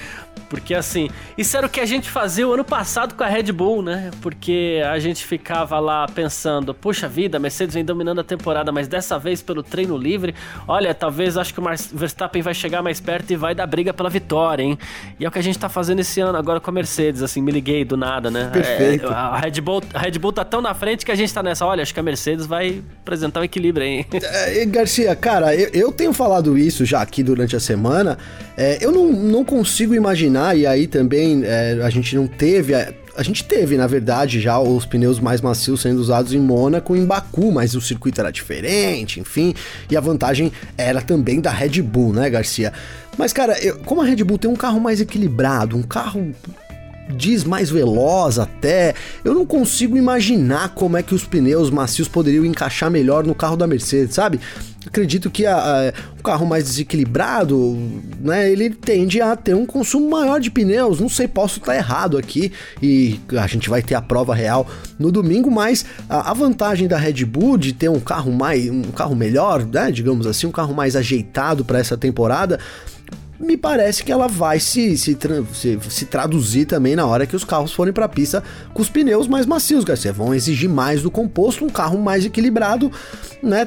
Porque 0.51 0.75
assim, 0.75 1.09
isso 1.39 1.57
era 1.57 1.67
o 1.67 1.71
que 1.71 1.79
a 1.79 1.87
gente 1.87 2.11
fazia 2.11 2.47
o 2.47 2.53
ano 2.53 2.65
passado 2.65 3.15
com 3.15 3.23
a 3.23 3.29
Red 3.29 3.53
Bull, 3.53 3.83
né? 3.83 4.11
Porque 4.21 4.83
a 4.85 4.99
gente 4.99 5.25
ficava 5.25 5.79
lá 5.79 6.07
pensando, 6.09 6.75
puxa 6.75 7.09
vida, 7.09 7.37
a 7.37 7.41
Mercedes 7.41 7.73
vem 7.73 7.85
dominando 7.85 8.21
a 8.21 8.25
temporada, 8.25 8.73
mas 8.73 8.89
dessa 8.89 9.17
vez 9.17 9.41
pelo 9.41 9.63
treino 9.63 9.97
livre, 9.97 10.35
olha, 10.67 10.93
talvez 10.93 11.37
acho 11.37 11.55
que 11.55 11.61
o 11.61 11.65
Verstappen 11.93 12.43
vai 12.43 12.53
chegar 12.53 12.83
mais 12.83 13.01
perto 13.01 13.31
e 13.31 13.37
vai 13.37 13.55
dar 13.55 13.67
briga 13.67 13.95
pela 13.95 14.11
vitória, 14.11 14.65
hein? 14.65 14.77
E 15.21 15.25
é 15.25 15.29
o 15.29 15.31
que 15.31 15.39
a 15.39 15.43
gente 15.43 15.57
tá 15.57 15.69
fazendo 15.69 16.01
esse 16.01 16.21
ano 16.21 16.37
agora 16.37 16.59
com 16.59 16.71
a 16.71 16.73
Mercedes, 16.73 17.23
assim, 17.23 17.41
me 17.41 17.53
liguei 17.53 17.85
do 17.85 17.97
nada, 17.97 18.29
né? 18.29 18.51
Perfeito. 18.53 19.07
É, 19.07 19.15
a, 19.15 19.37
Red 19.37 19.61
Bull, 19.61 19.83
a 19.95 20.01
Red 20.01 20.19
Bull 20.19 20.33
tá 20.33 20.45
tão 20.45 20.61
na 20.61 20.75
frente 20.75 21.07
que 21.07 21.13
a 21.13 21.17
gente 21.17 21.33
tá 21.33 21.45
nessa, 21.45 21.65
olha, 21.65 21.83
acho 21.83 21.95
que 21.95 22.01
a 22.01 22.03
Mercedes 22.03 22.45
vai 22.45 22.83
apresentar 23.03 23.39
o 23.39 23.43
um 23.43 23.47
equilíbrio, 23.51 23.87
hein? 23.87 24.07
É, 24.23 24.65
Garcia, 24.65 25.15
cara, 25.17 25.55
eu, 25.55 25.69
eu, 25.73 25.93
tenho 25.93 26.13
falado 26.13 26.57
isso 26.57 26.85
já 26.85 27.03
aqui 27.03 27.23
durante 27.23 27.57
a 27.57 27.61
semana, 27.61 28.17
é, 28.57 28.79
eu 28.81 28.93
não, 28.93 29.11
não 29.13 29.45
consigo 29.45 29.95
imaginar 29.95 30.57
e 30.57 30.67
aí 30.67 30.87
também 30.87 31.43
é, 31.45 31.81
a 31.83 31.91
gente 31.91 32.15
não 32.15 32.27
teve. 32.27 32.75
A, 32.75 32.93
a 33.17 33.23
gente 33.23 33.45
teve, 33.45 33.77
na 33.77 33.87
verdade, 33.87 34.41
já 34.41 34.59
os 34.59 34.87
pneus 34.87 35.19
mais 35.19 35.41
macios 35.41 35.83
sendo 35.83 35.99
usados 35.99 36.33
em 36.33 36.39
Mônaco 36.39 36.97
e 36.97 37.01
em 37.01 37.05
Baku, 37.05 37.51
mas 37.51 37.75
o 37.75 37.81
circuito 37.81 38.21
era 38.21 38.31
diferente, 38.31 39.21
enfim, 39.21 39.53
e 39.91 39.97
a 39.97 40.01
vantagem 40.01 40.53
era 40.79 41.03
também 41.03 41.41
da 41.41 41.51
Red 41.51 41.83
Bull, 41.83 42.13
né, 42.13 42.31
Garcia? 42.31 42.73
Mas, 43.19 43.33
cara, 43.33 43.59
eu, 43.59 43.79
como 43.81 44.01
a 44.01 44.05
Red 44.05 44.25
Bull 44.25 44.39
tem 44.39 44.51
um 44.51 44.57
carro 44.57 44.81
mais 44.81 45.01
equilibrado, 45.01 45.77
um 45.77 45.83
carro 45.83 46.33
diz 47.11 47.45
mais 47.45 47.71
veloz 47.71 48.39
até. 48.39 48.95
Eu 49.25 49.35
não 49.35 49.45
consigo 49.45 49.97
imaginar 49.97 50.71
como 50.71 50.97
é 50.97 51.03
que 51.03 51.15
os 51.15 51.25
pneus 51.25 51.71
macios 51.71 52.09
poderiam 52.09 52.45
encaixar 52.45 52.91
melhor 52.91 53.27
no 53.27 53.35
carro 53.35 53.57
da 53.57 53.67
Mercedes, 53.67 54.15
sabe? 54.15 54.41
Acredito 54.87 55.31
que 55.31 55.45
a, 55.45 55.57
a, 55.57 55.93
o 56.19 56.23
carro 56.23 56.47
mais 56.47 56.65
desequilibrado, 56.65 57.77
né, 58.19 58.51
ele 58.51 58.71
tende 58.71 59.21
a 59.21 59.37
ter 59.37 59.55
um 59.55 59.67
consumo 59.67 60.09
maior 60.09 60.41
de 60.41 60.51
pneus. 60.51 60.99
Não 60.99 61.09
sei, 61.09 61.29
posso 61.29 61.59
estar 61.59 61.77
errado 61.77 62.17
aqui 62.17 62.51
e 62.83 63.21
a 63.39 63.47
gente 63.47 63.69
vai 63.69 63.83
ter 63.83 63.95
a 63.95 64.01
prova 64.01 64.35
real 64.35 64.67
no 64.99 65.13
domingo, 65.13 65.51
mas 65.51 65.85
a, 66.09 66.31
a 66.31 66.35
vantagem 66.35 66.89
da 66.89 66.97
Red 66.97 67.25
Bull 67.27 67.59
de 67.59 67.75
ter 67.75 67.91
um 67.91 68.01
carro 68.01 68.33
mais, 68.33 68.71
um 68.71 68.83
carro 68.83 69.15
melhor, 69.15 69.67
né, 69.67 69.91
digamos 69.91 70.27
assim, 70.27 70.47
um 70.47 70.53
carro 70.53 70.73
mais 70.73 70.97
ajeitado 70.97 71.63
para 71.63 71.79
essa 71.79 71.97
temporada, 71.97 72.59
me 73.41 73.57
parece 73.57 74.05
que 74.05 74.13
ela 74.13 74.29
vai 74.29 74.61
se, 74.61 74.99
se, 74.99 75.17
se, 75.55 75.79
se 75.89 76.05
traduzir 76.05 76.67
também 76.67 76.95
na 76.95 77.07
hora 77.07 77.27
que 77.27 77.35
os 77.35 77.43
carros 77.43 77.73
forem 77.73 77.93
para 77.93 78.05
a 78.05 78.09
pista 78.09 78.45
com 78.75 78.83
os 78.83 78.91
pneus 78.91 79.27
mais 79.27 79.47
macios, 79.47 79.83
Garcia. 79.83 80.13
Vão 80.13 80.35
exigir 80.35 80.69
mais 80.69 81.03
do 81.03 81.11
composto, 81.11 81.65
um 81.65 81.71
carro 81.71 81.99
mais 81.99 82.25
equilibrado, 82.25 82.93
né? 83.43 83.67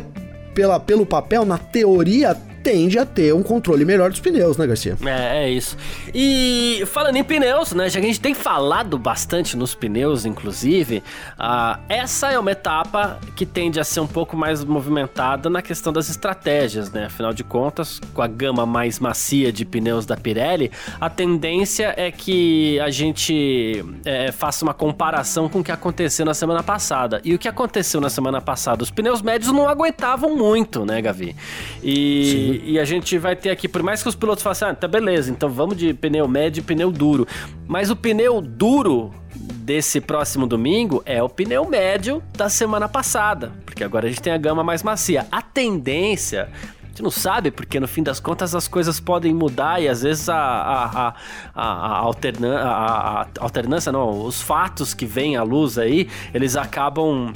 Pela, 0.53 0.80
pelo 0.80 1.06
papel, 1.06 1.44
na 1.44 1.58
teoria, 1.58 2.38
tende 2.63 2.98
a 2.98 3.05
ter 3.05 3.34
um 3.34 3.43
controle 3.43 3.84
melhor 3.84 4.10
dos 4.10 4.22
pneus, 4.22 4.55
né, 4.58 4.65
Garcia? 4.65 4.98
É, 5.05 5.43
é 5.43 5.50
isso. 5.50 5.77
E 6.13 6.84
falando 6.88 7.17
em 7.17 7.24
pneus, 7.24 7.74
né, 7.74 7.89
já 7.89 8.00
que 8.00 8.05
a 8.05 8.10
gente 8.10 8.22
tem 8.22 8.34
falado 8.34 8.98
bastante 8.98 9.58
nos 9.58 9.75
pneus, 9.75 10.25
inclusive, 10.25 11.03
uh, 11.38 11.79
essa 11.89 12.32
é 12.32 12.39
uma 12.39 12.51
etapa 12.51 13.20
que 13.36 13.46
tende 13.46 13.79
a 13.79 13.84
ser 13.84 14.00
um 14.00 14.08
pouco 14.08 14.38
mais 14.38 14.63
movimentada 14.63 15.50
na 15.50 15.62
questão 15.62 15.91
das 15.91 16.10
estratégias, 16.10 16.91
né? 16.91 17.05
Afinal 17.05 17.34
de 17.34 17.43
contas, 17.43 18.00
com 18.13 18.22
a 18.22 18.27
gama 18.27 18.65
mais 18.65 19.00
macia 19.00 19.51
de 19.51 19.65
pneus 19.65 20.05
da 20.05 20.15
Pirelli, 20.15 20.72
a 21.01 21.10
tendência 21.10 21.93
é 21.98 22.12
que 22.12 22.79
a 22.79 22.89
gente 22.89 23.84
é, 24.05 24.32
faça 24.32 24.63
uma 24.63 24.74
comparação 24.74 25.50
com 25.50 25.60
o 25.60 25.63
que 25.63 25.72
aconteceu 25.72 26.25
na 26.25 26.34
semana 26.34 26.63
passada. 26.63 27.20
E 27.24 27.34
o 27.34 27.39
que 27.39 27.48
aconteceu 27.48 28.00
na 28.00 28.10
semana 28.10 28.39
passada? 28.39 28.84
Os 28.84 28.91
pneus 28.91 29.22
médios 29.22 29.51
não 29.51 29.67
aguentavam 29.67 30.36
muito, 30.36 30.86
né, 30.86 31.01
Gavi? 31.01 31.36
E 31.84 32.24
Sim. 32.25 32.52
E, 32.63 32.79
a 32.79 32.86
gente 32.86 33.17
vai 33.17 33.36
ter 33.36 33.50
aqui, 33.50 33.67
por 33.67 33.81
mais 33.81 34.01
que 34.03 34.10
os 34.10 34.15
pilotos 34.15 34.43
façam, 34.43 34.69
ah, 34.69 34.74
tá 34.74 34.88
beleza, 34.88 35.31
então 35.31 35.50
vamos 35.50 35.77
de 35.77 35.93
pneu 35.93 36.27
médio 36.27 36.62
e 36.62 36.63
pneu 36.63 36.91
duro. 36.91 37.27
Mas 37.67 37.89
o 37.89 37.95
pneu 37.95 38.41
duro 38.41 39.12
desse 39.36 40.01
próximo 40.01 40.45
domingo 40.45 41.01
é 41.05 41.22
o 41.24 41.29
pneu 41.29 41.67
médio 41.67 42.22
da 42.36 42.50
semana 42.50 42.88
passada, 42.88 43.51
porque 43.65 43.83
agora 43.83 44.07
a 44.07 44.10
gente 44.10 44.22
tem 44.22 44.33
a 44.33 44.38
gama 44.38 44.63
mais 44.63 44.83
macia. 44.83 45.25
A 45.31 45.41
tendência 45.41 46.50
gente 46.93 47.01
não 47.01 47.10
sabe, 47.10 47.50
porque 47.50 47.79
no 47.79 47.88
fim 47.88 48.03
das 48.03 48.19
contas 48.19 48.53
as 48.53 48.67
coisas 48.67 49.00
podem 49.00 49.33
mudar 49.33 49.81
e 49.81 49.89
às 49.89 50.03
vezes 50.03 50.29
a, 50.29 50.36
a, 50.36 51.07
a, 51.07 51.13
a, 51.55 52.03
a, 52.03 53.22
a 53.22 53.27
alternância, 53.39 53.91
não, 53.91 54.24
os 54.25 54.41
fatos 54.41 54.93
que 54.93 55.05
vêm 55.05 55.36
à 55.36 55.41
luz 55.41 55.79
aí, 55.79 56.07
eles 56.33 56.55
acabam 56.55 57.33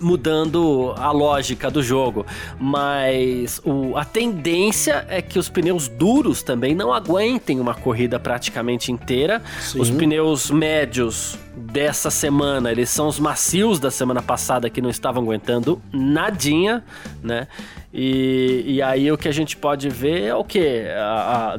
mudando 0.00 0.94
a 0.96 1.10
lógica 1.10 1.70
do 1.70 1.82
jogo. 1.82 2.26
Mas 2.58 3.60
o, 3.64 3.96
a 3.96 4.04
tendência 4.04 5.06
é 5.08 5.20
que 5.20 5.38
os 5.38 5.48
pneus 5.48 5.88
duros 5.88 6.42
também 6.42 6.74
não 6.74 6.92
aguentem 6.92 7.60
uma 7.60 7.74
corrida 7.74 8.18
praticamente 8.18 8.92
inteira. 8.92 9.42
Sim. 9.60 9.80
Os 9.80 9.90
pneus 9.90 10.50
médios 10.50 11.38
dessa 11.58 12.10
semana, 12.10 12.70
eles 12.70 12.88
são 12.88 13.08
os 13.08 13.18
macios 13.18 13.78
da 13.78 13.90
semana 13.90 14.22
passada 14.22 14.70
que 14.70 14.80
não 14.80 14.90
estavam 14.90 15.22
aguentando 15.22 15.80
nadinha, 15.92 16.84
né? 17.22 17.46
E, 17.92 18.64
e 18.66 18.82
aí 18.82 19.10
o 19.10 19.16
que 19.16 19.26
a 19.26 19.32
gente 19.32 19.56
pode 19.56 19.88
ver 19.88 20.24
é 20.24 20.34
o 20.34 20.44
que? 20.44 20.84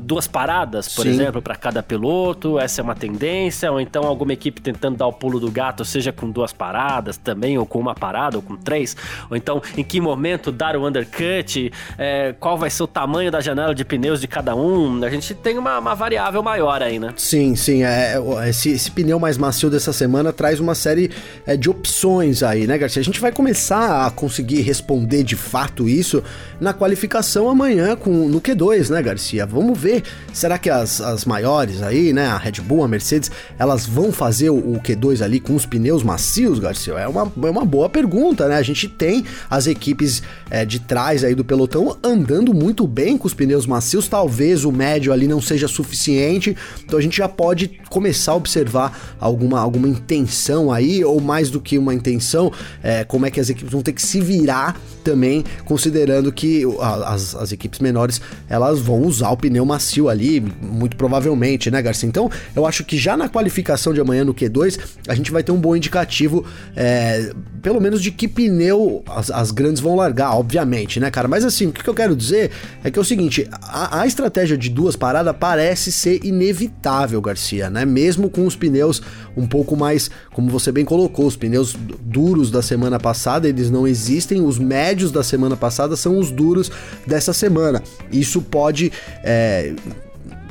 duas 0.02 0.28
paradas, 0.28 0.94
por 0.94 1.04
Sim. 1.04 1.10
exemplo, 1.10 1.42
para 1.42 1.56
cada 1.56 1.82
piloto, 1.82 2.60
essa 2.60 2.82
é 2.82 2.84
uma 2.84 2.96
tendência, 2.96 3.72
ou 3.72 3.82
então 3.82 4.04
alguma 4.04 4.34
equipe 4.34 4.62
tentando 4.62 4.98
dar 4.98 5.08
o 5.08 5.14
pulo 5.14 5.40
do 5.40 5.50
gato, 5.50 5.84
seja 5.84 6.12
com 6.12 6.30
duas 6.30 6.54
paradas 6.54 7.18
também, 7.18 7.58
ou 7.58 7.66
com 7.66 7.80
uma 7.80 7.96
parada, 7.96 8.38
ou 8.38 8.44
com 8.44 8.56
três, 8.56 8.96
ou 9.30 9.36
então 9.36 9.62
em 9.76 9.84
que 9.84 10.00
momento 10.00 10.52
dar 10.52 10.76
o 10.76 10.88
undercut, 10.88 11.72
é, 11.98 12.36
qual 12.40 12.58
vai 12.58 12.70
ser 12.70 12.84
o 12.84 12.88
tamanho 12.88 13.32
da 13.32 13.42
janela 13.42 13.74
de 13.74 13.84
pneus 13.84 14.22
de 14.22 14.28
cada 14.28 14.56
um, 14.56 15.04
a 15.04 15.10
gente 15.10 15.34
tem 15.34 15.58
uma, 15.58 15.80
uma 15.80 15.96
variável 15.96 16.44
maior 16.44 16.82
aí, 16.84 17.00
né? 17.00 17.12
Sim, 17.18 17.56
sim, 17.56 17.84
é, 17.84 18.16
esse, 18.48 18.70
esse 18.70 18.92
pneu 18.92 19.20
mais 19.20 19.38
macio 19.38 19.70
dessa 19.70 19.89
semana 19.94 20.32
traz 20.32 20.60
uma 20.60 20.76
série 20.76 21.12
é, 21.46 21.56
de 21.56 21.70
opções 21.70 22.44
aí, 22.44 22.68
né, 22.68 22.78
Garcia? 22.78 23.02
A 23.02 23.06
gente 23.06 23.20
vai 23.20 23.32
começar 23.32 24.06
a 24.06 24.12
conseguir 24.12 24.62
responder 24.62 25.24
de 25.24 25.36
fato 25.36 25.88
isso 25.88 26.24
na 26.60 26.74
qualificação 26.74 27.50
amanhã 27.50 27.96
com, 27.96 28.28
no 28.28 28.42
Q2, 28.42 28.90
né, 28.90 29.02
Garcia? 29.02 29.46
Vamos 29.46 29.78
ver. 29.78 30.04
Será 30.34 30.58
que 30.58 30.70
as, 30.70 31.02
as 31.02 31.26
maiores 31.26 31.82
aí, 31.82 32.14
né, 32.14 32.28
a 32.28 32.38
Red 32.38 32.62
Bull, 32.62 32.84
a 32.84 32.88
Mercedes, 32.88 33.32
elas 33.58 33.86
vão 33.86 34.12
fazer 34.12 34.50
o, 34.50 34.58
o 34.58 34.80
Q2 34.80 35.24
ali 35.24 35.40
com 35.40 35.56
os 35.56 35.66
pneus 35.66 36.04
macios, 36.04 36.60
Garcia? 36.60 36.94
É 36.94 37.08
uma, 37.08 37.32
é 37.44 37.50
uma 37.50 37.66
boa 37.66 37.90
pergunta, 37.90 38.48
né? 38.48 38.56
A 38.56 38.62
gente 38.62 38.88
tem 38.88 39.26
as 39.50 39.68
equipes 39.68 40.22
é, 40.50 40.66
de 40.66 40.80
trás 40.80 41.24
aí 41.24 41.36
do 41.36 41.44
pelotão 41.44 41.98
andando 42.04 42.54
muito 42.54 42.88
bem 42.88 43.18
com 43.18 43.28
os 43.28 43.34
pneus 43.34 43.66
macios. 43.66 44.08
Talvez 44.08 44.66
o 44.66 44.72
médio 44.72 45.14
ali 45.14 45.28
não 45.28 45.42
seja 45.42 45.68
suficiente, 45.68 46.56
então 46.84 47.00
a 47.00 47.02
gente 47.02 47.18
já 47.18 47.30
pode 47.30 47.80
começar 47.90 48.34
a 48.34 48.36
observar 48.36 49.16
alguma, 49.20 49.60
alguma 49.70 49.88
intenção 49.88 50.72
aí, 50.72 51.04
ou 51.04 51.20
mais 51.22 51.50
do 51.50 51.62
que 51.62 51.78
uma 51.78 51.94
intenção, 51.94 52.52
é, 52.84 53.04
como 53.04 53.26
é 53.26 53.32
que 53.32 53.40
as 53.40 53.50
equipes 53.50 53.72
vão 53.72 53.82
ter 53.82 53.94
que 53.94 54.02
se 54.02 54.20
virar 54.20 54.80
também, 55.04 55.44
considerando 55.66 56.32
que 56.32 56.64
as, 57.06 57.36
as 57.36 57.52
equipes 57.52 57.80
menores 57.80 58.22
elas 58.50 58.80
vão 58.80 59.02
usar 59.02 59.30
o 59.30 59.38
pneu 59.38 59.66
macio 59.66 60.10
ali, 60.10 60.40
muito 60.40 60.98
provavelmente, 60.98 61.72
né, 61.72 61.82
Garcia? 61.82 62.08
Então, 62.08 62.30
eu 62.56 62.66
acho 62.66 62.84
que 62.84 62.98
já 62.98 63.16
na 63.16 63.30
qualificação 63.30 63.94
de 63.94 64.02
amanhã 64.02 64.26
no 64.26 64.34
Q2, 64.34 64.80
a 65.08 65.16
gente 65.16 65.32
vai 65.32 65.44
ter 65.44 65.52
um 65.52 65.60
bom 65.60 65.76
indicativo, 65.76 66.46
é, 66.76 67.32
pelo 67.62 67.80
menos 67.80 68.02
de 68.02 68.12
que 68.12 68.28
pneu 68.28 69.04
as, 69.08 69.30
as, 69.32 69.52
grandes 69.52 69.82
vão 69.82 69.96
largar, 69.96 70.36
obviamente, 70.36 71.00
né, 71.00 71.10
cara? 71.12 71.28
Mas 71.28 71.44
assim, 71.44 71.68
o 71.68 71.72
que 71.72 71.88
eu 71.88 71.94
quero 71.94 72.16
dizer 72.16 72.52
é 72.84 72.92
que 72.92 72.98
é 72.98 73.02
o 73.02 73.06
seguinte: 73.06 73.48
a, 73.62 74.02
a 74.02 74.08
estratégia 74.08 74.58
de 74.58 74.70
duas 74.70 74.96
paradas 74.96 75.36
parece 75.40 75.92
ser 75.92 76.24
inevitável, 76.24 77.22
Garcia, 77.22 77.70
né? 77.70 77.86
Mesmo 77.86 78.30
com 78.30 78.46
os 78.46 78.56
pneus 78.56 79.02
um 79.40 79.48
pouco 79.48 79.76
mais, 79.76 80.10
como 80.32 80.50
você 80.50 80.72
bem 80.72 80.84
colocou, 80.84 81.26
os 81.26 81.36
pneus 81.36 81.76
duros 82.02 82.52
da 82.52 82.62
semana 82.62 83.00
passada, 83.00 83.48
eles 83.48 83.72
não 83.72 83.88
existem, 83.88 84.42
os 84.42 84.60
médios 84.60 85.12
da 85.12 85.24
semana 85.24 85.56
passada 85.56 85.96
são 85.96 86.20
os 86.20 86.30
duros 86.30 86.72
dessa 87.08 87.34
semana. 87.34 87.82
Isso 88.12 88.42
pode. 88.42 88.92
É, 89.24 89.74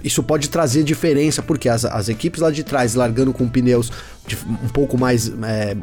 isso 0.02 0.22
pode 0.22 0.48
trazer 0.48 0.84
diferença, 0.84 1.42
porque 1.42 1.68
as, 1.68 1.84
as 1.84 2.08
equipes 2.08 2.40
lá 2.40 2.50
de 2.50 2.62
trás, 2.62 2.94
largando 2.94 3.32
com 3.32 3.48
pneus 3.48 3.90
de, 4.26 4.36
um 4.36 4.68
pouco 4.68 4.96
mais, 4.96 5.28
é, 5.42 5.76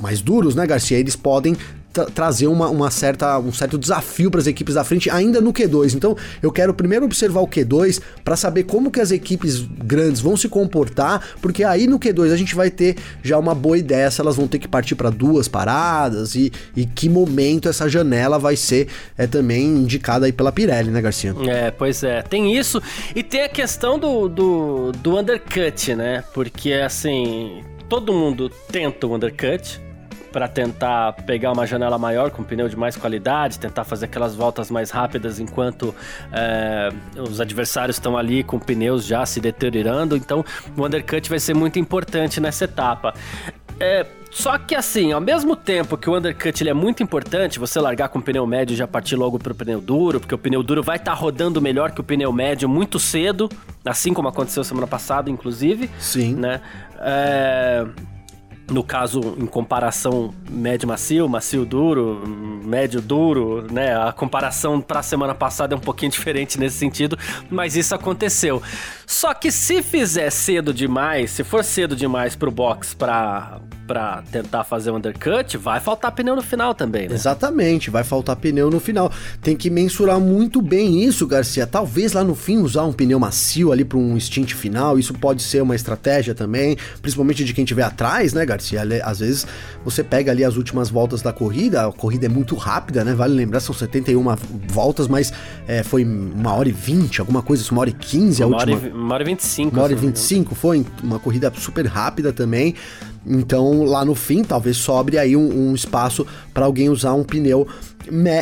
mais 0.00 0.22
duros, 0.22 0.54
né, 0.54 0.66
Garcia? 0.66 0.98
Eles 0.98 1.14
podem 1.14 1.56
trazer 2.06 2.46
uma, 2.46 2.68
uma, 2.68 2.90
certa, 2.90 3.38
um 3.38 3.52
certo 3.52 3.78
desafio 3.78 4.30
para 4.30 4.40
as 4.40 4.46
equipes 4.46 4.74
da 4.74 4.84
frente 4.84 5.10
ainda 5.10 5.40
no 5.40 5.52
Q2. 5.52 5.94
Então, 5.94 6.16
eu 6.42 6.50
quero 6.50 6.74
primeiro 6.74 7.04
observar 7.04 7.40
o 7.40 7.48
Q2 7.48 8.00
para 8.24 8.36
saber 8.36 8.64
como 8.64 8.90
que 8.90 9.00
as 9.00 9.10
equipes 9.10 9.60
grandes 9.60 10.20
vão 10.20 10.36
se 10.36 10.48
comportar, 10.48 11.22
porque 11.40 11.64
aí 11.64 11.86
no 11.86 11.98
Q2 11.98 12.32
a 12.32 12.36
gente 12.36 12.54
vai 12.54 12.70
ter 12.70 12.96
já 13.22 13.38
uma 13.38 13.54
boa 13.54 13.78
ideia 13.78 14.10
se 14.10 14.20
elas 14.20 14.36
vão 14.36 14.46
ter 14.46 14.58
que 14.58 14.68
partir 14.68 14.94
para 14.94 15.10
duas 15.10 15.48
paradas 15.48 16.34
e, 16.34 16.52
e 16.76 16.86
que 16.86 17.08
momento 17.08 17.68
essa 17.68 17.88
janela 17.88 18.38
vai 18.38 18.56
ser 18.56 18.88
é, 19.16 19.26
também 19.26 19.66
indicada 19.66 20.26
aí 20.26 20.32
pela 20.32 20.52
Pirelli, 20.52 20.90
né, 20.90 21.00
Garcia? 21.00 21.34
É, 21.48 21.70
pois 21.70 22.02
é. 22.02 22.22
Tem 22.22 22.56
isso 22.56 22.82
e 23.14 23.22
tem 23.22 23.42
a 23.42 23.48
questão 23.48 23.98
do, 23.98 24.28
do, 24.28 24.92
do 24.92 25.18
undercut, 25.18 25.94
né? 25.94 26.24
Porque 26.32 26.72
assim, 26.72 27.62
todo 27.88 28.12
mundo 28.12 28.50
tenta 28.70 29.06
o 29.06 29.14
undercut, 29.14 29.80
para 30.32 30.48
tentar 30.48 31.12
pegar 31.24 31.52
uma 31.52 31.66
janela 31.66 31.98
maior 31.98 32.30
com 32.30 32.42
pneu 32.42 32.68
de 32.68 32.76
mais 32.76 32.96
qualidade, 32.96 33.58
tentar 33.58 33.84
fazer 33.84 34.06
aquelas 34.06 34.34
voltas 34.34 34.70
mais 34.70 34.90
rápidas 34.90 35.40
enquanto 35.40 35.94
é, 36.32 36.90
os 37.18 37.40
adversários 37.40 37.96
estão 37.96 38.16
ali 38.16 38.42
com 38.42 38.58
pneus 38.58 39.04
já 39.04 39.24
se 39.24 39.40
deteriorando. 39.40 40.16
Então, 40.16 40.44
o 40.76 40.84
undercut 40.84 41.28
vai 41.28 41.38
ser 41.38 41.54
muito 41.54 41.78
importante 41.78 42.40
nessa 42.40 42.64
etapa. 42.64 43.14
É, 43.80 44.04
só 44.30 44.58
que 44.58 44.74
assim, 44.74 45.12
ao 45.12 45.20
mesmo 45.20 45.54
tempo 45.54 45.96
que 45.96 46.10
o 46.10 46.16
undercut 46.16 46.62
ele 46.62 46.70
é 46.70 46.74
muito 46.74 47.02
importante, 47.02 47.58
você 47.58 47.80
largar 47.80 48.08
com 48.08 48.18
o 48.18 48.22
pneu 48.22 48.46
médio 48.46 48.74
e 48.74 48.76
já 48.76 48.86
partir 48.86 49.16
logo 49.16 49.38
pro 49.38 49.54
pneu 49.54 49.80
duro, 49.80 50.20
porque 50.20 50.34
o 50.34 50.38
pneu 50.38 50.62
duro 50.62 50.82
vai 50.82 50.96
estar 50.96 51.12
tá 51.12 51.16
rodando 51.16 51.60
melhor 51.60 51.92
que 51.92 52.00
o 52.00 52.04
pneu 52.04 52.32
médio 52.32 52.68
muito 52.68 52.98
cedo, 52.98 53.48
assim 53.84 54.12
como 54.12 54.28
aconteceu 54.28 54.64
semana 54.64 54.86
passada, 54.86 55.30
inclusive. 55.30 55.88
Sim. 55.98 56.34
Né? 56.34 56.60
É 57.00 57.86
no 58.70 58.82
caso, 58.82 59.20
em 59.38 59.46
comparação 59.46 60.34
médio 60.48 60.86
macio, 60.86 61.28
macio 61.28 61.64
duro, 61.64 62.22
médio 62.64 63.00
duro, 63.00 63.66
né? 63.70 63.96
A 63.96 64.12
comparação 64.12 64.80
para 64.80 65.00
a 65.00 65.02
semana 65.02 65.34
passada 65.34 65.74
é 65.74 65.76
um 65.76 65.80
pouquinho 65.80 66.12
diferente 66.12 66.58
nesse 66.58 66.76
sentido, 66.76 67.18
mas 67.50 67.76
isso 67.76 67.94
aconteceu. 67.94 68.62
Só 69.06 69.32
que 69.32 69.50
se 69.50 69.82
fizer 69.82 70.30
cedo 70.30 70.72
demais, 70.72 71.30
se 71.30 71.42
for 71.42 71.64
cedo 71.64 71.96
demais 71.96 72.36
pro 72.36 72.50
box 72.50 72.94
para 72.94 73.58
para 73.88 74.22
tentar 74.30 74.64
fazer 74.64 74.90
o 74.90 74.96
undercut, 74.96 75.56
vai 75.56 75.80
faltar 75.80 76.12
pneu 76.12 76.36
no 76.36 76.42
final 76.42 76.74
também, 76.74 77.08
né? 77.08 77.14
Exatamente, 77.14 77.88
vai 77.88 78.04
faltar 78.04 78.36
pneu 78.36 78.70
no 78.70 78.78
final. 78.78 79.10
Tem 79.40 79.56
que 79.56 79.70
mensurar 79.70 80.20
muito 80.20 80.60
bem 80.60 81.02
isso, 81.02 81.26
Garcia. 81.26 81.66
Talvez 81.66 82.12
lá 82.12 82.22
no 82.22 82.34
fim 82.34 82.58
usar 82.58 82.84
um 82.84 82.92
pneu 82.92 83.18
macio 83.18 83.72
ali 83.72 83.86
para 83.86 83.96
um 83.96 84.20
stint 84.20 84.52
final, 84.52 84.98
isso 84.98 85.14
pode 85.14 85.42
ser 85.42 85.62
uma 85.62 85.74
estratégia 85.74 86.34
também, 86.34 86.76
principalmente 87.00 87.42
de 87.44 87.54
quem 87.54 87.64
estiver 87.64 87.82
atrás, 87.82 88.34
né, 88.34 88.44
Garcia? 88.44 88.82
Às 89.02 89.20
vezes 89.20 89.46
você 89.82 90.04
pega 90.04 90.30
ali 90.30 90.44
as 90.44 90.56
últimas 90.56 90.90
voltas 90.90 91.22
da 91.22 91.32
corrida, 91.32 91.86
a 91.86 91.92
corrida 91.92 92.26
é 92.26 92.28
muito 92.28 92.54
rápida, 92.56 93.02
né? 93.02 93.14
Vale 93.14 93.32
lembrar, 93.32 93.60
são 93.60 93.74
71 93.74 94.22
voltas, 94.68 95.08
mas 95.08 95.32
é, 95.66 95.82
foi 95.82 96.04
uma 96.04 96.52
hora 96.52 96.68
e 96.68 96.72
20, 96.72 97.20
alguma 97.20 97.40
coisa, 97.40 97.64
uma 97.72 97.80
hora 97.80 97.90
e 97.90 97.94
15 97.94 98.44
uma 98.44 98.56
a 98.56 98.58
última. 98.58 98.76
Hora 98.76 98.86
e, 98.86 98.92
uma 98.92 99.14
hora 99.14 99.22
e 99.22 99.26
25. 99.26 99.74
Uma 99.74 99.82
hora 99.82 99.92
e 99.94 99.96
25, 99.96 100.54
foi 100.54 100.84
uma 101.02 101.18
corrida 101.18 101.50
super 101.56 101.86
rápida 101.86 102.34
também. 102.34 102.74
Então, 103.26 103.84
lá 103.84 104.04
no 104.04 104.14
fim, 104.14 104.42
talvez 104.42 104.76
sobre 104.76 105.18
aí 105.18 105.36
um, 105.36 105.70
um 105.70 105.74
espaço 105.74 106.26
para 106.54 106.64
alguém 106.64 106.88
usar 106.88 107.14
um 107.14 107.24
pneu 107.24 107.66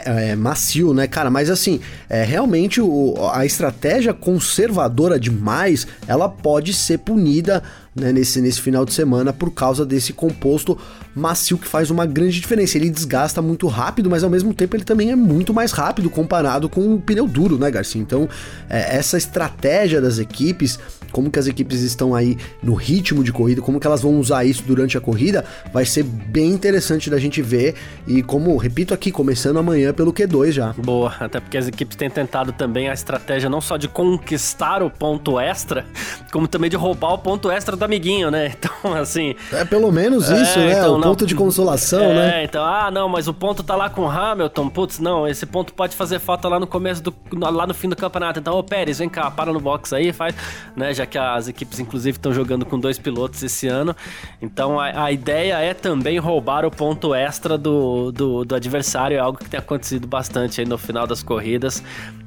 é, 0.05 0.37
macio, 0.37 0.95
né, 0.95 1.07
cara? 1.07 1.31
Mas 1.31 1.51
assim, 1.51 1.81
é, 2.09 2.23
realmente 2.23 2.81
o, 2.81 3.15
a 3.33 3.45
estratégia 3.45 4.15
conservadora 4.15 5.19
demais, 5.19 5.87
ela 6.07 6.29
pode 6.29 6.73
ser 6.73 6.99
punida 6.99 7.63
né, 7.97 8.13
nesse, 8.13 8.41
nesse 8.41 8.61
final 8.61 8.85
de 8.85 8.93
semana 8.93 9.33
por 9.33 9.51
causa 9.51 9.85
desse 9.85 10.13
composto 10.13 10.79
macio 11.15 11.57
que 11.57 11.67
faz 11.67 11.91
uma 11.91 12.05
grande 12.05 12.39
diferença. 12.39 12.77
Ele 12.77 12.91
desgasta 12.91 13.41
muito 13.41 13.67
rápido, 13.67 14.11
mas 14.11 14.23
ao 14.23 14.29
mesmo 14.29 14.53
tempo 14.53 14.77
ele 14.77 14.85
também 14.85 15.11
é 15.11 15.17
muito 15.17 15.55
mais 15.55 15.73
rápido 15.73 16.11
comparado 16.11 16.69
com 16.69 16.95
o 16.95 17.01
pneu 17.01 17.27
duro, 17.27 17.59
né, 17.59 17.71
Garcia? 17.71 18.01
Então, 18.01 18.29
é, 18.69 18.97
essa 18.97 19.17
estratégia 19.17 20.01
das 20.01 20.19
equipes, 20.19 20.79
como 21.11 21.31
que 21.31 21.39
as 21.39 21.47
equipes 21.47 21.81
estão 21.81 22.15
aí 22.15 22.37
no 22.63 22.75
ritmo 22.75 23.25
de 23.25 23.33
corrida, 23.33 23.63
como 23.63 23.81
que 23.81 23.87
elas 23.87 24.03
vão 24.03 24.21
usar 24.21 24.45
isso 24.45 24.63
durante 24.65 24.99
a 24.99 25.01
corrida, 25.01 25.45
vai 25.73 25.87
ser 25.87 26.03
bem 26.03 26.51
interessante 26.51 27.09
da 27.09 27.19
gente 27.19 27.41
ver. 27.41 27.75
E 28.07 28.23
como, 28.23 28.55
repito 28.59 28.93
aqui, 28.93 29.11
começando 29.11 29.59
amanhã 29.59 29.95
pelo 29.95 30.13
Q2 30.13 30.53
já. 30.53 30.75
Boa, 30.75 31.15
até 31.19 31.41
porque 31.41 31.57
as 31.57 31.67
equipes 31.67 31.97
têm 31.97 32.11
tentado 32.11 32.53
também 32.53 32.91
a 32.91 32.93
estratégia 32.93 33.49
não 33.49 33.63
só 33.63 33.79
de 33.79 33.89
conquistar 33.89 34.83
o 34.83 34.91
ponto 34.91 35.41
extra, 35.41 35.87
como 36.31 36.47
também 36.47 36.69
de 36.69 36.77
roubar 36.77 37.15
o 37.15 37.19
ponto 37.19 37.51
extra 37.51 37.75
da 37.75 37.86
amiguinho, 37.87 38.31
né? 38.31 38.53
Então, 38.67 38.95
assim. 38.95 39.35
É 39.53 39.65
pelo 39.65 39.93
menos 39.93 40.29
isso, 40.31 40.59
é, 40.59 40.67
né? 40.67 40.73
Então, 40.73 40.95
o 40.95 40.99
não, 40.99 41.09
ponto 41.09 41.27
de 41.27 41.35
consolação, 41.35 42.03
é, 42.03 42.15
né? 42.15 42.41
É, 42.41 42.45
então, 42.45 42.65
ah, 42.65 42.91
não, 42.91 43.09
mas 43.09 43.29
o 43.29 43.35
ponto 43.35 43.63
tá 43.63 43.77
lá 43.77 43.91
com 43.91 44.03
o 44.03 44.11
Hamilton. 44.11 44.69
Putz, 44.69 44.99
não, 44.99 45.27
esse 45.27 45.45
ponto 45.45 45.73
pode 45.73 45.95
fazer 45.95 46.19
falta 46.19 46.49
lá 46.49 46.59
no 46.59 46.67
começo 46.67 47.03
do. 47.03 47.15
lá 47.33 47.67
no 47.67 47.75
fim 47.75 47.89
do 47.89 47.97
campeonato. 47.97 48.41
Então, 48.41 48.57
ô 48.59 48.63
Pérez, 48.63 48.99
vem 48.99 49.09
cá, 49.09 49.31
para 49.31 49.53
no 49.53 49.61
box 49.61 49.93
aí, 49.93 50.13
faz. 50.13 50.35
Né? 50.75 50.95
Já 50.95 51.07
que 51.07 51.19
as 51.19 51.49
equipes, 51.49 51.79
inclusive, 51.79 52.17
estão 52.17 52.33
jogando 52.33 52.65
com 52.65 52.79
dois 52.79 52.99
pilotos 52.99 53.43
esse 53.43 53.69
ano. 53.69 53.95
Então, 54.41 54.81
a, 54.81 55.05
a, 55.05 55.13
ideia 55.13 55.59
é 55.59 55.75
também 55.75 56.19
roubar 56.19 56.65
o 56.65 56.71
ponto 56.71 57.15
extra 57.15 57.59
do, 57.59 58.11
do, 58.11 58.45
do 58.45 58.55
adversário. 58.55 59.17
É 59.17 59.21
algo 59.21 59.39
que 59.39 59.49
tem 59.49 59.59
acontecido 59.59 60.07
bastante 60.07 60.61
aí 60.61 60.67
no 60.67 60.79
final 60.79 61.07
das 61.07 61.23
corridas 61.23 61.83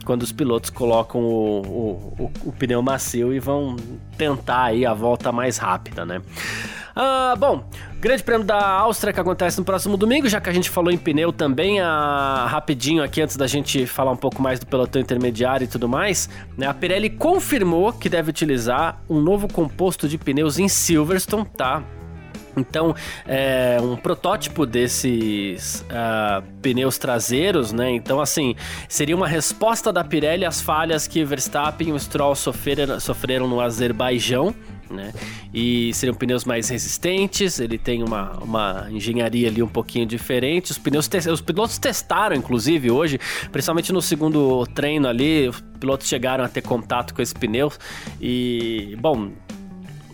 quando 0.10 0.24
os 0.24 0.32
pilotos 0.32 0.72
colocam 0.72 1.22
o, 1.22 1.62
o, 1.62 2.24
o, 2.24 2.32
o, 2.46 2.52
pneu 2.52 2.82
macio 2.82 3.32
e 3.32 3.40
vão 3.40 3.76
tentar 4.18 4.64
aí 4.64 4.84
a 4.84 4.92
volta 4.92 5.32
mais 5.32 5.60
rápida, 5.60 6.04
né? 6.04 6.20
Ah, 6.96 7.36
bom, 7.38 7.64
Grande 8.00 8.24
Prêmio 8.24 8.44
da 8.44 8.60
Áustria 8.60 9.14
que 9.14 9.20
acontece 9.20 9.60
no 9.60 9.64
próximo 9.64 9.96
domingo, 9.98 10.28
já 10.28 10.42
que 10.42 10.50
a 10.50 10.52
gente 10.52 10.68
falou 10.68 10.92
em 10.92 10.98
pneu 10.98 11.32
também, 11.32 11.80
ah, 11.80 12.48
rapidinho 12.50 13.04
aqui 13.04 13.22
antes 13.22 13.38
da 13.38 13.46
gente 13.46 13.86
falar 13.86 14.10
um 14.10 14.18
pouco 14.18 14.42
mais 14.42 14.60
do 14.60 14.66
pelotão 14.66 15.00
intermediário 15.00 15.66
e 15.66 15.68
tudo 15.68 15.88
mais, 15.88 16.28
né? 16.58 16.66
A 16.66 16.74
Pirelli 16.74 17.12
confirmou 17.12 17.94
que 17.94 18.10
deve 18.10 18.32
utilizar 18.32 19.00
um 19.08 19.22
novo 19.22 19.48
composto 19.48 20.10
de 20.10 20.18
pneus 20.18 20.58
em 20.58 20.68
Silverstone, 20.68 21.46
tá? 21.56 21.84
Então, 22.56 22.96
é 23.28 23.78
um 23.82 23.96
protótipo 23.96 24.66
desses 24.66 25.86
uh, 25.90 26.44
pneus 26.62 26.98
traseiros, 26.98 27.72
né? 27.72 27.92
Então, 27.92 28.20
assim, 28.20 28.56
seria 28.88 29.16
uma 29.16 29.28
resposta 29.28 29.92
da 29.92 30.04
Pirelli 30.04 30.46
às 30.46 30.62
falhas 30.62 31.08
que 31.08 31.24
Verstappen 31.24 31.96
e 31.96 32.00
Stroll 32.00 32.36
sofreram, 32.36 33.00
sofreram 33.00 33.48
no 33.48 33.62
Azerbaijão, 33.62 34.54
né? 34.90 35.14
E 35.54 35.94
seriam 35.94 36.16
pneus 36.16 36.46
mais 36.46 36.70
resistentes, 36.70 37.60
ele 37.60 37.78
tem 37.78 38.04
uma, 38.04 38.32
uma 38.40 38.88
engenharia 38.90 39.48
ali 39.48 39.62
um 39.62 39.68
pouquinho 39.68 40.06
diferente. 40.06 40.72
Os 40.72 40.78
pneus 40.78 41.10
os 41.32 41.42
pilotos 41.42 41.78
testaram, 41.78 42.36
inclusive, 42.36 42.90
hoje, 42.92 43.20
principalmente 43.52 43.94
no 43.94 44.02
segundo 44.02 44.66
treino 44.68 45.08
ali, 45.08 45.48
os 45.48 45.62
pilotos 45.80 46.08
chegaram 46.08 46.44
a 46.44 46.50
ter 46.50 46.62
contato 46.62 47.14
com 47.14 47.22
esse 47.22 47.34
pneu 47.34 47.72
e, 48.20 48.96
bom, 49.00 49.32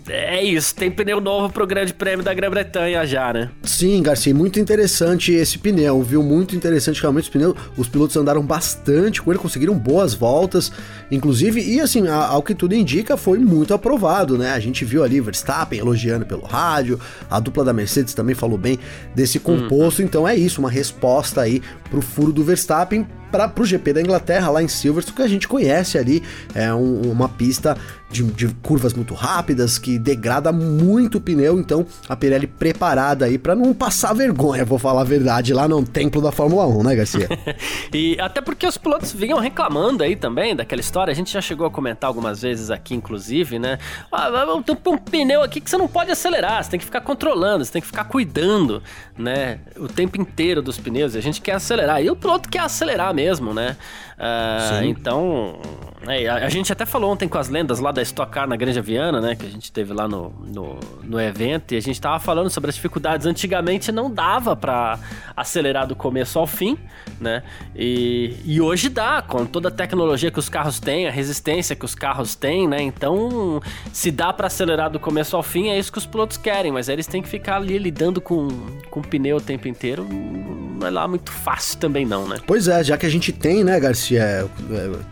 é 0.08 0.44
isso, 0.44 0.76
tem 0.76 0.92
pneu 0.92 1.20
novo 1.20 1.52
pro 1.52 1.66
Grande 1.66 1.94
Prêmio 1.94 2.24
da 2.24 2.34
Grã-Bretanha 2.34 3.06
já, 3.06 3.34
né? 3.34 3.50
Sim, 3.64 4.02
Garcia, 4.04 4.34
muito 4.34 4.60
interessante 4.60 5.32
esse 5.32 5.58
pneu, 5.58 6.02
viu? 6.04 6.22
Muito 6.22 6.56
interessante 6.56 7.02
realmente 7.02 7.24
os 7.24 7.30
pneus. 7.30 7.56
Os 7.76 7.88
pilotos 7.88 8.16
andaram 8.16 8.42
bastante 8.42 9.22
com 9.22 9.32
ele, 9.32 9.40
conseguiram 9.40 9.74
boas 9.78 10.14
voltas, 10.14 10.72
inclusive, 11.10 11.62
e 11.62 11.80
assim, 11.82 12.08
ao 12.08 12.44
que 12.44 12.54
tudo 12.54 12.76
indica, 12.76 13.18
foi 13.18 13.40
muito 13.40 13.74
aprovado, 13.74 14.38
né? 14.38 14.52
A 14.54 14.60
gente 14.60 14.86
viu 14.86 15.04
ali 15.04 15.20
Verstappen 15.20 15.80
elogiando 15.80 16.26
pelo 16.26 16.44
rádio, 16.44 17.00
a 17.30 17.40
dupla 17.40 17.64
da 17.64 17.74
Mercedes 17.74 18.14
também 18.14 18.36
falou 18.36 18.58
bem 18.58 18.78
desse 19.16 19.40
composto, 19.40 20.02
hum. 20.02 20.06
então 20.06 20.28
é 20.28 20.36
isso, 20.36 20.60
uma 20.60 20.70
resposta 20.70 21.42
aí 21.42 21.62
pro 21.90 22.02
furo 22.02 22.32
do 22.32 22.44
Verstappen 22.44 23.08
para 23.54 23.62
o 23.62 23.66
GP 23.66 23.94
da 23.94 24.02
Inglaterra, 24.02 24.50
lá 24.50 24.64
em 24.64 24.68
Silverstone, 24.68 25.16
que 25.16 25.22
a 25.22 25.28
gente 25.28 25.48
conhece 25.48 25.98
ali, 25.98 26.24
é 26.54 26.74
um, 26.74 27.12
uma 27.12 27.30
pista 27.30 27.78
de, 28.10 28.24
de, 28.24 28.48
curvas 28.62 28.94
muito 28.94 29.14
rápidas, 29.14 29.78
que 29.78 29.98
degrada 29.98 30.52
muito 30.52 31.18
o 31.18 31.22
pneu, 31.22 31.60
então 31.60 31.86
a 32.08 32.16
Pirelli 32.16 32.48
preparada 32.48 33.26
aí 33.26 33.38
para 33.38 33.56
não 33.56 33.74
passar 33.74 34.14
vergonha, 34.14 34.64
vou 34.64 34.80
falar 34.80 35.02
a 35.02 35.04
verdade, 35.06 35.54
lá 35.54 35.68
no 35.68 35.84
templo 35.84 36.22
da 36.22 36.32
Fórmula 36.32 36.66
1, 36.66 36.84
né, 36.84 36.96
Garcia? 36.96 37.28
e 37.94 38.18
até 38.20 38.42
porque 38.42 38.66
os 38.66 38.78
pilotos 38.78 39.12
vinham 39.12 39.40
reclamando 39.40 40.04
aí 40.04 40.16
também 40.16 40.56
daquela 40.56 40.80
história, 40.80 41.12
a 41.12 41.16
gente 41.16 41.34
já 41.34 41.42
chegou 41.42 41.68
a 41.68 41.72
comentar 41.72 42.08
algumas 42.08 42.42
vezes 42.42 42.72
aqui, 42.72 42.96
inclusive, 42.96 43.60
né? 43.60 43.80
Ah, 44.12 44.30
tem 44.66 44.94
um 44.94 44.98
pneu 44.98 45.42
aqui 45.42 45.60
que 45.60 45.70
você 45.70 45.78
não 45.78 45.88
pode 45.88 46.12
acelerar, 46.12 46.64
você 46.64 46.70
tem 46.70 46.80
que 46.80 46.86
ficar 46.86 47.02
controlando, 47.02 47.66
você 47.66 47.72
tem 47.72 47.82
que 47.82 47.88
ficar 47.88 48.06
cuidando, 48.06 48.82
né? 49.18 49.60
O 49.78 49.88
tempo 49.88 50.20
inteiro 50.20 50.62
dos 50.62 50.78
pneus, 50.78 51.16
a 51.16 51.22
gente 51.22 51.42
quer 51.42 51.54
acelerar, 51.54 52.02
e 52.02 52.10
o 52.10 52.16
piloto 52.16 52.50
quer 52.50 52.60
acelerar 52.60 53.14
mesmo 53.14 53.25
mesmo, 53.26 53.54
né? 53.54 53.76
Uh, 54.18 54.86
então, 54.86 55.60
é, 56.08 56.28
a, 56.28 56.36
a, 56.46 56.50
gente 56.50 56.72
até 56.72 56.86
falou 56.86 57.12
ontem 57.12 57.28
com 57.28 57.38
as 57.38 57.50
lendas 57.50 57.80
lá 57.80 57.92
da 57.92 58.02
Stock 58.02 58.32
Car 58.32 58.48
na 58.48 58.56
Granja 58.56 58.82
Viana, 58.82 59.20
né? 59.20 59.36
Que 59.36 59.46
a 59.46 59.50
gente 59.50 59.72
teve 59.72 59.94
lá 59.94 60.08
no, 60.08 60.30
no, 60.48 60.80
no 61.04 61.20
evento 61.20 61.74
e 61.74 61.78
a 61.78 61.82
gente 61.82 62.00
tava 62.00 62.20
falando 62.20 62.50
sobre 62.50 62.70
as 62.70 62.76
dificuldades. 62.76 63.26
Antigamente 63.26 63.92
não 63.92 64.10
dava 64.10 64.56
para 64.56 65.00
acelerar 65.36 65.88
do 65.88 65.96
começo 65.96 66.38
ao 66.38 66.46
fim, 66.46 66.78
né? 67.20 67.42
E, 67.76 68.38
e 68.46 68.62
hoje 68.62 68.90
dá, 68.90 69.22
com 69.22 69.46
toda 69.46 69.70
a 69.70 69.72
tecnologia 69.72 70.30
que 70.30 70.40
os 70.40 70.48
carros 70.48 70.80
têm, 70.80 71.08
a 71.08 71.12
resistência 71.12 71.76
que 71.76 71.84
os 71.84 71.96
carros 71.96 72.36
têm, 72.36 72.68
né? 72.68 72.82
Então, 72.82 73.60
se 73.92 74.12
dá 74.12 74.32
para 74.32 74.48
acelerar 74.48 74.90
do 74.90 75.00
começo 75.00 75.36
ao 75.36 75.44
fim, 75.44 75.70
é 75.70 75.80
isso 75.80 75.92
que 75.92 75.98
os 75.98 76.06
pilotos 76.06 76.38
querem, 76.38 76.72
mas 76.72 76.90
aí 76.90 76.96
eles 76.96 77.08
têm 77.08 77.22
que 77.22 77.28
ficar 77.28 77.58
ali 77.58 77.78
lidando 77.78 78.22
com, 78.22 78.48
com 78.90 79.02
pneu 79.02 79.38
o 79.38 79.42
tempo 79.42 79.68
inteiro. 79.68 80.08
Não 80.76 80.88
é 80.88 80.92
lá 80.92 81.08
muito 81.08 81.32
fácil 81.32 81.80
também, 81.80 82.06
não, 82.06 82.28
né? 82.28 82.38
Pois 82.46 82.68
é, 82.68 82.84
já 82.84 82.98
que 82.98 83.06
a 83.06 83.10
gente 83.10 83.15
tem, 83.32 83.64
né, 83.64 83.80
Garcia, 83.80 84.22
é, 84.22 84.46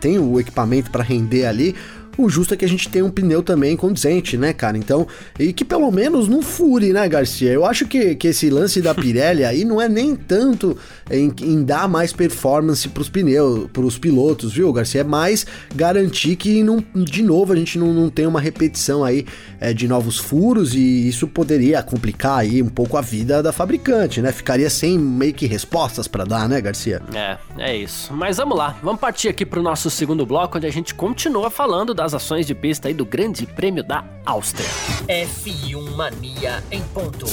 tem 0.00 0.18
o 0.18 0.38
equipamento 0.40 0.90
para 0.90 1.02
render 1.02 1.46
ali, 1.46 1.74
o 2.16 2.28
justo 2.28 2.54
é 2.54 2.56
que 2.56 2.64
a 2.64 2.68
gente 2.68 2.88
tenha 2.88 3.04
um 3.04 3.10
pneu 3.10 3.42
também 3.42 3.76
condizente, 3.76 4.36
né, 4.36 4.52
cara? 4.52 4.78
Então, 4.78 5.06
e 5.38 5.52
que 5.52 5.64
pelo 5.64 5.90
menos 5.90 6.28
não 6.28 6.42
fure, 6.42 6.92
né, 6.92 7.08
Garcia? 7.08 7.50
Eu 7.50 7.64
acho 7.64 7.86
que, 7.86 8.14
que 8.14 8.28
esse 8.28 8.48
lance 8.50 8.80
da 8.80 8.94
Pirelli 8.94 9.44
aí 9.44 9.64
não 9.64 9.80
é 9.80 9.88
nem 9.88 10.14
tanto 10.14 10.76
em, 11.10 11.32
em 11.42 11.64
dar 11.64 11.88
mais 11.88 12.12
performance 12.12 12.88
pros 12.88 13.08
pneus, 13.08 13.68
pros 13.72 13.98
pilotos, 13.98 14.52
viu, 14.52 14.72
Garcia? 14.72 15.00
É 15.00 15.04
mais 15.04 15.46
garantir 15.74 16.36
que, 16.36 16.62
não, 16.62 16.82
de 16.94 17.22
novo, 17.22 17.52
a 17.52 17.56
gente 17.56 17.78
não, 17.78 17.92
não 17.92 18.08
tem 18.08 18.26
uma 18.26 18.40
repetição 18.40 19.04
aí 19.04 19.26
é, 19.60 19.72
de 19.72 19.88
novos 19.88 20.18
furos 20.18 20.74
e 20.74 21.08
isso 21.08 21.26
poderia 21.26 21.82
complicar 21.82 22.38
aí 22.38 22.62
um 22.62 22.68
pouco 22.68 22.96
a 22.96 23.00
vida 23.00 23.42
da 23.42 23.52
fabricante, 23.52 24.20
né? 24.20 24.30
Ficaria 24.30 24.70
sem 24.70 24.98
meio 24.98 25.34
que 25.34 25.46
respostas 25.46 26.06
para 26.06 26.24
dar, 26.24 26.48
né, 26.48 26.60
Garcia? 26.60 27.02
É, 27.12 27.38
é 27.58 27.76
isso. 27.76 28.12
Mas 28.14 28.36
vamos 28.36 28.56
lá, 28.56 28.76
vamos 28.82 29.00
partir 29.00 29.28
aqui 29.28 29.44
pro 29.44 29.62
nosso 29.62 29.90
segundo 29.90 30.24
bloco, 30.24 30.58
onde 30.58 30.66
a 30.66 30.72
gente 30.72 30.94
continua 30.94 31.50
falando 31.50 31.92
da 31.92 32.03
das 32.04 32.12
ações 32.12 32.46
de 32.46 32.54
pista 32.54 32.88
aí 32.88 32.92
do 32.92 33.06
Grande 33.06 33.46
Prêmio 33.46 33.82
da 33.82 34.04
Áustria. 34.26 34.68
F1 35.08 35.96
Mania 35.96 36.62
em 36.70 36.82
ponto. 36.82 37.24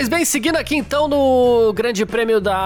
Pois 0.00 0.08
bem, 0.08 0.24
seguindo 0.24 0.56
aqui 0.56 0.76
então 0.76 1.06
no 1.06 1.74
Grande 1.74 2.06
Prêmio 2.06 2.40
da 2.40 2.56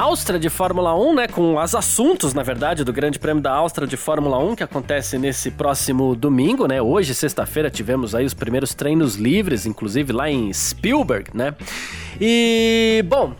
Áustria 0.00 0.38
de 0.38 0.48
Fórmula 0.48 0.96
1, 0.96 1.14
né, 1.16 1.26
com 1.26 1.56
os 1.56 1.74
assuntos, 1.74 2.32
na 2.34 2.44
verdade, 2.44 2.84
do 2.84 2.92
Grande 2.92 3.18
Prêmio 3.18 3.42
da 3.42 3.52
Áustria 3.52 3.84
de 3.84 3.96
Fórmula 3.96 4.38
1 4.38 4.54
que 4.54 4.62
acontece 4.62 5.18
nesse 5.18 5.50
próximo 5.50 6.14
domingo, 6.14 6.68
né? 6.68 6.80
Hoje, 6.80 7.16
sexta-feira, 7.16 7.68
tivemos 7.68 8.14
aí 8.14 8.24
os 8.24 8.32
primeiros 8.32 8.74
treinos 8.74 9.16
livres, 9.16 9.66
inclusive 9.66 10.12
lá 10.12 10.30
em 10.30 10.52
Spielberg, 10.52 11.32
né? 11.34 11.52
E, 12.20 13.04
bom, 13.08 13.34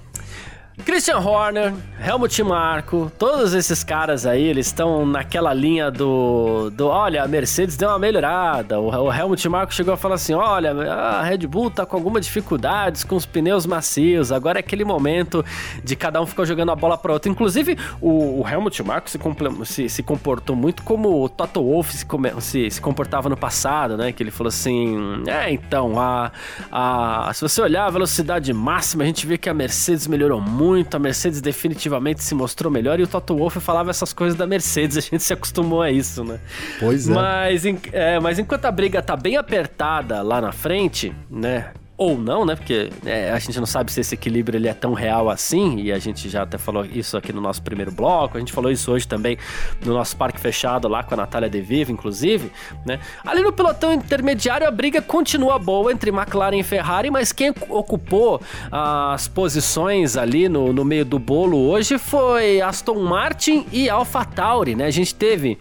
Christian 0.79 1.19
Horner, 1.19 1.73
Helmut 2.05 2.43
Marko, 2.43 3.13
todos 3.19 3.53
esses 3.53 3.85
caras 3.85 4.27
aí, 4.27 4.43
eles 4.43 4.67
estão 4.67 5.07
naquela 5.07 5.53
linha 5.53 5.91
do, 5.91 6.71
do. 6.71 6.89
Olha, 6.89 7.23
a 7.23 7.29
Mercedes 7.29 7.77
deu 7.77 7.91
uma 7.91 7.99
melhorada. 7.99 8.81
O, 8.81 8.89
o 8.89 9.13
Helmut 9.13 9.49
Marko 9.49 9.73
chegou 9.73 9.93
a 9.95 9.97
falar 9.97 10.15
assim: 10.15 10.33
olha, 10.33 10.73
a 10.73 11.23
Red 11.23 11.47
Bull 11.47 11.71
tá 11.71 11.85
com 11.85 11.97
algumas 11.97 12.25
dificuldades 12.25 13.05
com 13.05 13.15
os 13.15 13.27
pneus 13.27 13.67
macios. 13.67 14.33
Agora 14.33 14.59
é 14.59 14.61
aquele 14.61 14.85
momento 14.85 15.45
de 15.85 15.95
cada 15.95 16.21
um 16.21 16.27
ficar 16.27 16.47
jogando 16.47 16.73
a 16.73 16.77
bola 16.77 16.97
para 16.97 17.13
outro. 17.13 17.31
Inclusive, 17.31 17.79
o, 18.01 18.41
o 18.41 18.49
Helmut 18.49 18.83
Marko 18.83 19.11
se, 19.11 19.19
se, 19.65 19.89
se, 19.89 20.03
comportou 20.03 20.57
muito 20.57 20.83
como 20.83 21.23
o 21.23 21.29
Toto 21.29 21.63
Wolff 21.63 21.93
se, 21.93 22.07
se, 22.41 22.71
se, 22.71 22.81
comportava 22.81 23.29
no 23.29 23.37
passado, 23.37 23.97
né? 23.97 24.11
Que 24.11 24.23
ele 24.23 24.31
falou 24.31 24.49
assim: 24.49 25.23
é, 25.29 25.53
então, 25.53 26.01
a, 26.01 26.33
a, 26.73 27.31
se 27.35 27.43
você 27.43 27.61
olhar 27.61 27.87
a 27.87 27.91
velocidade 27.91 28.53
máxima, 28.53 29.05
a 29.05 29.07
gente 29.07 29.27
vê 29.27 29.39
que 29.39 29.49
a 29.49 29.55
Mercedes 29.55 30.07
melhorou 30.07 30.41
muito 30.41 30.72
muito, 30.73 30.95
a 30.95 30.99
Mercedes 30.99 31.43
definitivamente 31.43 32.23
se 32.23 32.35
mostrou 32.35 32.73
melhor 32.73 32.99
e 32.99 33.03
o 33.03 33.07
Toto 33.07 33.37
Wolff 33.37 33.61
falava 33.61 33.91
essas 33.91 34.13
coisas 34.13 34.39
da 34.39 34.47
Mercedes, 34.47 34.97
a 34.99 35.01
gente 35.01 35.23
se 35.23 35.33
acostumou 35.33 35.83
a 35.83 35.91
isso, 35.91 36.25
né? 36.25 36.41
Pois 36.81 37.09
é. 37.09 37.13
Mas, 37.13 37.65
é, 37.93 38.19
mas 38.19 38.39
enquanto 38.39 38.65
a 38.65 38.71
briga 38.71 39.03
tá 39.03 39.15
bem 39.15 39.37
apertada 39.37 40.23
lá 40.23 40.41
na 40.41 40.51
frente, 40.51 41.15
né? 41.31 41.73
Ou 42.03 42.19
não, 42.19 42.45
né? 42.45 42.57
Porque 42.57 42.91
é, 43.07 43.31
a 43.31 43.39
gente 43.39 43.59
não 43.59 43.67
sabe 43.67 43.93
se 43.93 44.01
esse 44.01 44.15
equilíbrio 44.15 44.57
ele 44.57 44.69
é 44.69 44.75
tão 44.75 44.93
real 44.93 45.31
assim, 45.31 45.81
e 45.81 45.93
a 45.93 45.99
gente 45.99 46.29
já 46.29 46.43
até 46.43 46.59
falou 46.59 46.85
isso 46.85 47.17
aqui 47.17 47.33
no 47.33 47.41
nosso 47.41 47.63
primeiro 47.63 47.93
bloco, 47.93 48.37
a 48.37 48.41
gente 48.41 48.53
falou 48.53 48.71
isso 48.71 48.91
hoje 48.91 49.07
também 49.07 49.39
no 49.85 49.95
nosso 49.95 50.17
parque 50.17 50.41
fechado 50.41 50.89
lá 50.89 51.03
com 51.05 51.15
a 51.15 51.17
Natália 51.17 51.49
De 51.49 51.61
Vivo, 51.61 51.93
inclusive, 51.93 52.51
né? 52.85 52.99
Ali 53.25 53.43
no 53.43 53.53
pelotão 53.53 53.93
intermediário 53.93 54.67
a 54.67 54.71
briga 54.71 55.01
continua 55.01 55.59
boa 55.59 55.93
entre 55.93 56.11
McLaren 56.11 56.59
e 56.59 56.63
Ferrari, 56.63 57.11
mas 57.11 57.33
quem 57.33 57.55
ocupou 57.69 58.41
as 58.71 59.29
posições 59.29 60.17
ali 60.17 60.49
no, 60.49 60.73
no 60.73 60.85
meio 60.85 61.05
do 61.05 61.19
bolo 61.19 61.59
hoje 61.59 61.99
foi 61.99 62.61
Aston 62.61 63.01
Martin 63.01 63.65
e 63.71 63.89
AlphaTauri, 63.89 64.75
né? 64.75 64.87
A 64.87 64.91
gente 64.91 65.15
teve 65.15 65.59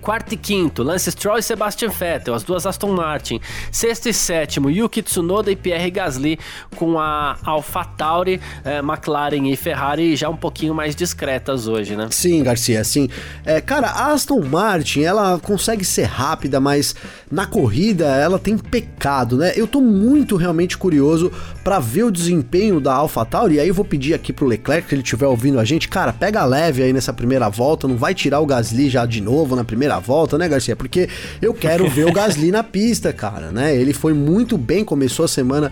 Quarto 0.00 0.32
e 0.32 0.36
quinto, 0.36 0.82
Lance 0.82 1.10
Stroll 1.10 1.38
e 1.38 1.42
Sebastian 1.42 1.90
Vettel, 1.90 2.34
as 2.34 2.42
duas 2.42 2.66
Aston 2.66 2.92
Martin. 2.92 3.40
Sexto 3.70 4.08
e 4.08 4.12
sétimo, 4.12 4.70
Yuki 4.70 5.02
Tsunoda 5.02 5.50
e 5.50 5.56
Pierre 5.56 5.90
Gasly, 5.90 6.38
com 6.76 6.98
a 6.98 7.36
AlphaTauri, 7.44 8.40
eh, 8.64 8.78
McLaren 8.78 9.50
e 9.50 9.56
Ferrari 9.56 10.16
já 10.16 10.28
um 10.28 10.36
pouquinho 10.36 10.74
mais 10.74 10.94
discretas 10.94 11.68
hoje, 11.68 11.96
né? 11.96 12.08
Sim, 12.10 12.42
Garcia, 12.42 12.82
sim. 12.84 13.08
É, 13.44 13.60
cara, 13.60 13.88
a 13.88 14.12
Aston 14.12 14.40
Martin, 14.40 15.02
ela 15.02 15.38
consegue 15.38 15.84
ser 15.84 16.04
rápida, 16.04 16.60
mas 16.60 16.94
na 17.30 17.46
corrida 17.46 18.06
ela 18.06 18.38
tem 18.38 18.56
pecado, 18.56 19.36
né? 19.36 19.52
Eu 19.54 19.66
tô 19.66 19.80
muito 19.80 20.36
realmente 20.36 20.76
curioso 20.78 21.30
para 21.70 21.78
ver 21.78 22.02
o 22.02 22.10
desempenho 22.10 22.80
da 22.80 22.92
AlphaTauri, 22.94 23.54
e 23.54 23.60
aí 23.60 23.68
eu 23.68 23.74
vou 23.74 23.84
pedir 23.84 24.12
aqui 24.12 24.32
pro 24.32 24.44
Leclerc, 24.44 24.88
se 24.88 24.94
ele 24.96 25.02
estiver 25.02 25.28
ouvindo 25.28 25.60
a 25.60 25.64
gente, 25.64 25.88
cara, 25.88 26.12
pega 26.12 26.44
leve 26.44 26.82
aí 26.82 26.92
nessa 26.92 27.12
primeira 27.12 27.48
volta, 27.48 27.86
não 27.86 27.96
vai 27.96 28.12
tirar 28.12 28.40
o 28.40 28.46
Gasly 28.46 28.90
já 28.90 29.06
de 29.06 29.20
novo 29.20 29.54
na 29.54 29.62
primeira 29.62 30.00
volta, 30.00 30.36
né, 30.36 30.48
Garcia? 30.48 30.74
Porque 30.74 31.08
eu 31.40 31.54
quero 31.54 31.88
ver 31.88 32.06
o 32.06 32.12
Gasly 32.12 32.50
na 32.50 32.64
pista, 32.64 33.12
cara, 33.12 33.52
né? 33.52 33.72
Ele 33.72 33.92
foi 33.92 34.12
muito 34.12 34.58
bem, 34.58 34.84
começou 34.84 35.24
a 35.24 35.28
semana 35.28 35.70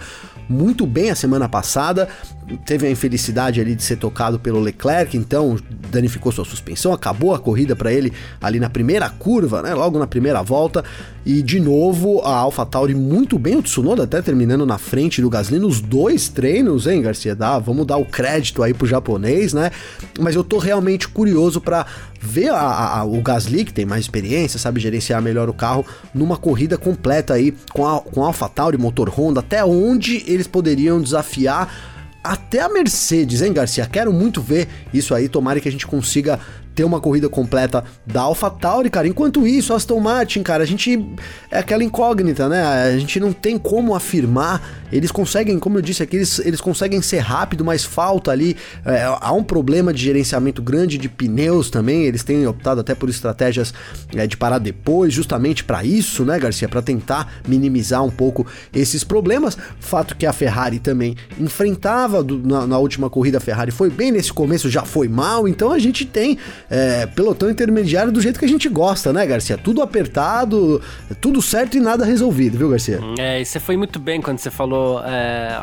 muito 0.48 0.87
bem 0.87 1.11
a 1.11 1.16
semana 1.16 1.48
passada, 1.48 2.08
teve 2.56 2.87
a 2.87 2.90
infelicidade 2.90 3.61
ali 3.61 3.74
de 3.74 3.82
ser 3.82 3.96
tocado 3.96 4.38
pelo 4.38 4.61
Leclerc, 4.61 5.16
então 5.16 5.56
danificou 5.90 6.32
sua 6.32 6.44
suspensão, 6.44 6.92
acabou 6.92 7.34
a 7.34 7.38
corrida 7.38 7.74
para 7.74 7.92
ele 7.92 8.12
ali 8.40 8.61
na 8.61 8.70
primeira 8.70 9.08
curva, 9.08 9.62
né, 9.62 9.74
logo 9.74 9.98
na 9.98 10.06
primeira 10.06 10.42
volta, 10.42 10.84
e 11.24 11.42
de 11.42 11.61
novo 11.61 12.20
a 12.22 12.37
AlphaTauri 12.37 12.94
muito 12.94 13.38
bem, 13.38 13.56
o 13.56 13.62
Tsunoda 13.62 14.04
até 14.04 14.22
terminando 14.22 14.64
na 14.64 14.78
frente 14.78 15.20
do 15.20 15.28
Gasly 15.28 15.58
nos 15.58 15.80
dois 15.80 16.28
treinos, 16.28 16.87
hein, 16.87 17.02
Garcia? 17.02 17.34
Dá, 17.34 17.58
vamos 17.58 17.87
dar 17.87 17.96
o 17.96 18.04
crédito 18.04 18.62
aí 18.62 18.72
pro 18.72 18.87
japonês, 18.87 19.52
né? 19.52 19.70
Mas 20.18 20.34
eu 20.34 20.42
tô 20.42 20.58
realmente 20.58 21.08
curioso 21.08 21.61
para 21.61 21.87
ver 22.20 22.50
a, 22.50 22.98
a, 22.98 23.04
o 23.04 23.20
Gasly, 23.20 23.64
que 23.64 23.72
tem 23.72 23.84
mais 23.84 24.04
experiência, 24.04 24.58
sabe 24.58 24.80
gerenciar 24.80 25.20
melhor 25.20 25.48
o 25.48 25.54
carro, 25.54 25.84
numa 26.14 26.37
corrida 26.37 26.78
completa 26.78 27.34
aí 27.34 27.54
com 27.72 27.87
a, 27.87 28.00
com 28.00 28.22
a 28.22 28.28
AlphaTauri, 28.28 28.78
motor 28.78 29.08
Honda, 29.11 29.40
até 29.40 29.64
onde 29.64 30.24
eles 30.26 30.46
poderiam 30.46 31.00
desafiar 31.00 31.96
até 32.28 32.60
a 32.60 32.68
Mercedes, 32.68 33.40
hein, 33.40 33.54
Garcia? 33.54 33.86
Quero 33.86 34.12
muito 34.12 34.42
ver 34.42 34.68
isso 34.92 35.14
aí, 35.14 35.28
tomara 35.30 35.60
que 35.60 35.68
a 35.68 35.72
gente 35.72 35.86
consiga 35.86 36.38
ter 36.78 36.84
uma 36.84 37.00
corrida 37.00 37.28
completa 37.28 37.82
da 38.06 38.20
AlphaTauri, 38.20 38.88
cara. 38.88 39.08
Enquanto 39.08 39.44
isso, 39.44 39.74
Aston 39.74 39.98
Martin, 39.98 40.44
cara, 40.44 40.62
a 40.62 40.66
gente 40.66 41.04
é 41.50 41.58
aquela 41.58 41.82
incógnita, 41.82 42.48
né? 42.48 42.62
A 42.62 42.96
gente 42.96 43.18
não 43.18 43.32
tem 43.32 43.58
como 43.58 43.96
afirmar. 43.96 44.86
Eles 44.92 45.10
conseguem, 45.10 45.58
como 45.58 45.76
eu 45.76 45.82
disse 45.82 46.04
aqui, 46.04 46.14
eles, 46.14 46.38
eles 46.38 46.60
conseguem 46.60 47.02
ser 47.02 47.18
rápido, 47.18 47.64
mas 47.64 47.84
falta 47.84 48.30
ali. 48.30 48.56
É, 48.86 49.02
há 49.20 49.32
um 49.32 49.42
problema 49.42 49.92
de 49.92 50.00
gerenciamento 50.00 50.62
grande 50.62 50.96
de 50.96 51.08
pneus 51.08 51.68
também. 51.68 52.04
Eles 52.04 52.22
têm 52.22 52.46
optado 52.46 52.80
até 52.80 52.94
por 52.94 53.08
estratégias 53.08 53.74
é, 54.14 54.24
de 54.28 54.36
parar 54.36 54.58
depois, 54.58 55.12
justamente 55.12 55.64
para 55.64 55.82
isso, 55.82 56.24
né, 56.24 56.38
Garcia? 56.38 56.68
Para 56.68 56.80
tentar 56.80 57.40
minimizar 57.48 58.04
um 58.04 58.10
pouco 58.10 58.46
esses 58.72 59.02
problemas. 59.02 59.58
Fato 59.80 60.16
que 60.16 60.24
a 60.24 60.32
Ferrari 60.32 60.78
também 60.78 61.16
enfrentava 61.40 62.22
do, 62.22 62.38
na, 62.38 62.68
na 62.68 62.78
última 62.78 63.10
corrida. 63.10 63.38
A 63.38 63.40
Ferrari 63.40 63.72
foi 63.72 63.90
bem 63.90 64.12
nesse 64.12 64.32
começo, 64.32 64.70
já 64.70 64.84
foi 64.84 65.08
mal. 65.08 65.48
Então 65.48 65.72
a 65.72 65.78
gente 65.80 66.04
tem 66.04 66.38
é, 66.70 67.07
pelotão 67.07 67.50
intermediário 67.50 68.12
do 68.12 68.20
jeito 68.20 68.38
que 68.38 68.44
a 68.44 68.48
gente 68.48 68.68
gosta, 68.68 69.12
né, 69.12 69.26
Garcia? 69.26 69.57
Tudo 69.57 69.83
apertado, 69.83 70.83
tudo 71.20 71.40
certo 71.40 71.76
e 71.76 71.81
nada 71.81 72.04
resolvido, 72.04 72.59
viu, 72.59 72.70
Garcia? 72.70 73.00
É, 73.18 73.40
e 73.40 73.44
você 73.44 73.59
foi 73.59 73.76
muito 73.76 73.98
bem 73.98 74.20
quando 74.20 74.38
você 74.38 74.50
falou 74.50 75.02
é, 75.04 75.57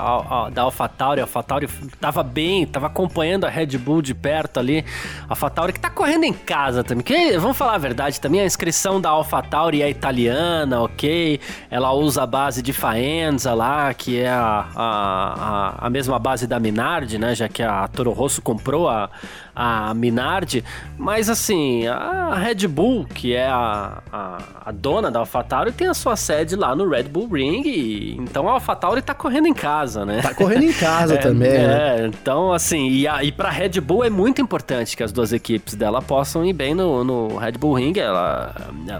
da 0.52 0.63
AlphaTauri. 0.63 1.22
A 1.22 1.24
AlphaTauri 1.24 1.70
tava 2.00 2.24
bem, 2.24 2.65
tava 2.65 2.88
acompanhando 2.88 3.46
a 3.46 3.50
Red 3.50 3.78
Bull 3.78 4.02
de 4.02 4.13
perto 4.13 4.60
ali. 4.60 4.84
A 5.28 5.34
AlphaTauri 5.34 5.74
que 5.74 5.80
tá 5.80 5.89
correndo 5.89 6.24
em 6.24 6.34
casa 6.34 6.84
também. 6.84 7.04
Que, 7.04 7.38
vamos 7.38 7.58
falar 7.58 7.76
a 7.76 7.80
verdade 7.80 8.20
também, 8.20 8.41
a 8.41 8.46
inscrição 8.46 9.00
da 9.00 9.10
AlphaTauri 9.10 9.82
é 9.82 9.89
italiana, 9.89 10.82
ok? 10.82 11.39
Ela 11.70 11.91
usa 11.94 12.24
a 12.24 12.28
base 12.28 12.62
de 12.62 12.74
Faenza 12.74 13.54
lá, 13.54 13.94
que 13.94 14.20
é 14.20 14.30
a, 14.30 14.68
a, 14.76 15.86
a, 15.86 15.89
mesma 15.89 16.18
base 16.18 16.48
da 16.48 16.60
Minardi, 16.60 17.18
né? 17.18 17.36
Já 17.36 17.48
que 17.48 17.62
a 17.62 17.88
Toro 17.88 18.12
Rosso 18.12 18.41
comprou 18.41 18.89
a, 18.89 19.10
a 19.56 19.94
Minardi, 19.94 20.63
mas 20.98 21.30
assim, 21.30 21.88
a 21.88 22.36
Red 22.36 22.68
Bull, 22.68 23.06
que 23.06 23.34
é 23.34 23.48
a, 23.48 24.02
a, 24.12 24.38
a 24.65 24.72
dona 24.72 25.10
da 25.10 25.20
AlphaTauri, 25.20 25.72
tem 25.72 25.88
a 25.88 25.94
sua 25.94 26.15
sede 26.15 26.56
lá 26.56 26.76
no 26.76 26.89
Red 26.89 27.04
Bull 27.04 27.28
Ring, 27.28 27.63
e, 27.65 28.18
então 28.18 28.50
a 28.50 28.54
AlphaTauri 28.54 29.02
tá 29.02 29.13
correndo 29.13 29.48
em 29.48 29.54
casa, 29.54 30.06
né? 30.06 30.22
Tá 30.22 30.34
correndo 30.34 30.63
em 30.63 30.74
casa 30.74 31.15
é, 31.15 31.18
também, 31.18 31.50
é, 31.50 31.68
né? 31.68 32.08
então 32.08 32.52
assim, 32.52 32.89
e, 32.89 33.08
a, 33.08 33.24
e 33.24 33.32
pra 33.32 33.50
Red 33.50 33.80
Bull 33.80 34.04
é 34.04 34.10
muito 34.10 34.41
importante 34.41 34.98
que 34.98 35.04
as 35.04 35.12
duas 35.12 35.32
equipes 35.32 35.76
dela 35.76 36.02
possam 36.02 36.46
ir 36.46 36.54
bem 36.54 36.74
no, 36.74 37.04
no 37.04 37.38
Red 37.38 37.54
Bull 37.54 37.76
Ring, 37.76 37.98
ela, 37.98 38.54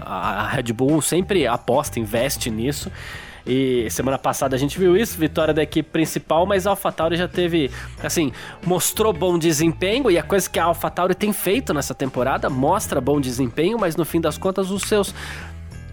a, 0.04 0.42
a 0.42 0.48
Red 0.48 0.72
Bull 0.72 1.02
sempre 1.02 1.46
aposta, 1.46 2.00
investe 2.00 2.50
nisso, 2.50 2.90
e 3.46 3.88
semana 3.90 4.18
passada 4.18 4.56
a 4.56 4.58
gente 4.58 4.78
viu 4.78 4.96
isso, 4.96 5.16
vitória 5.16 5.54
da 5.54 5.62
equipe 5.62 5.88
principal, 5.88 6.44
mas 6.44 6.66
a 6.66 6.70
AlphaTauri 6.70 7.16
já 7.16 7.28
teve, 7.28 7.70
assim, 8.02 8.32
mostrou 8.64 9.12
bom 9.12 9.38
desempenho 9.38 10.10
e 10.10 10.18
a 10.18 10.22
coisa 10.22 10.50
que 10.50 10.58
a 10.58 10.64
AlphaTauri 10.64 11.14
tem 11.14 11.32
feito 11.32 11.72
nessa 11.72 11.94
temporada 11.94 12.50
mostra 12.50 13.00
bom 13.00 13.20
desempenho, 13.20 13.78
mas 13.78 13.94
no 13.94 14.04
fim 14.04 14.20
das 14.20 14.36
contas 14.36 14.70
os 14.70 14.82
seus 14.82 15.14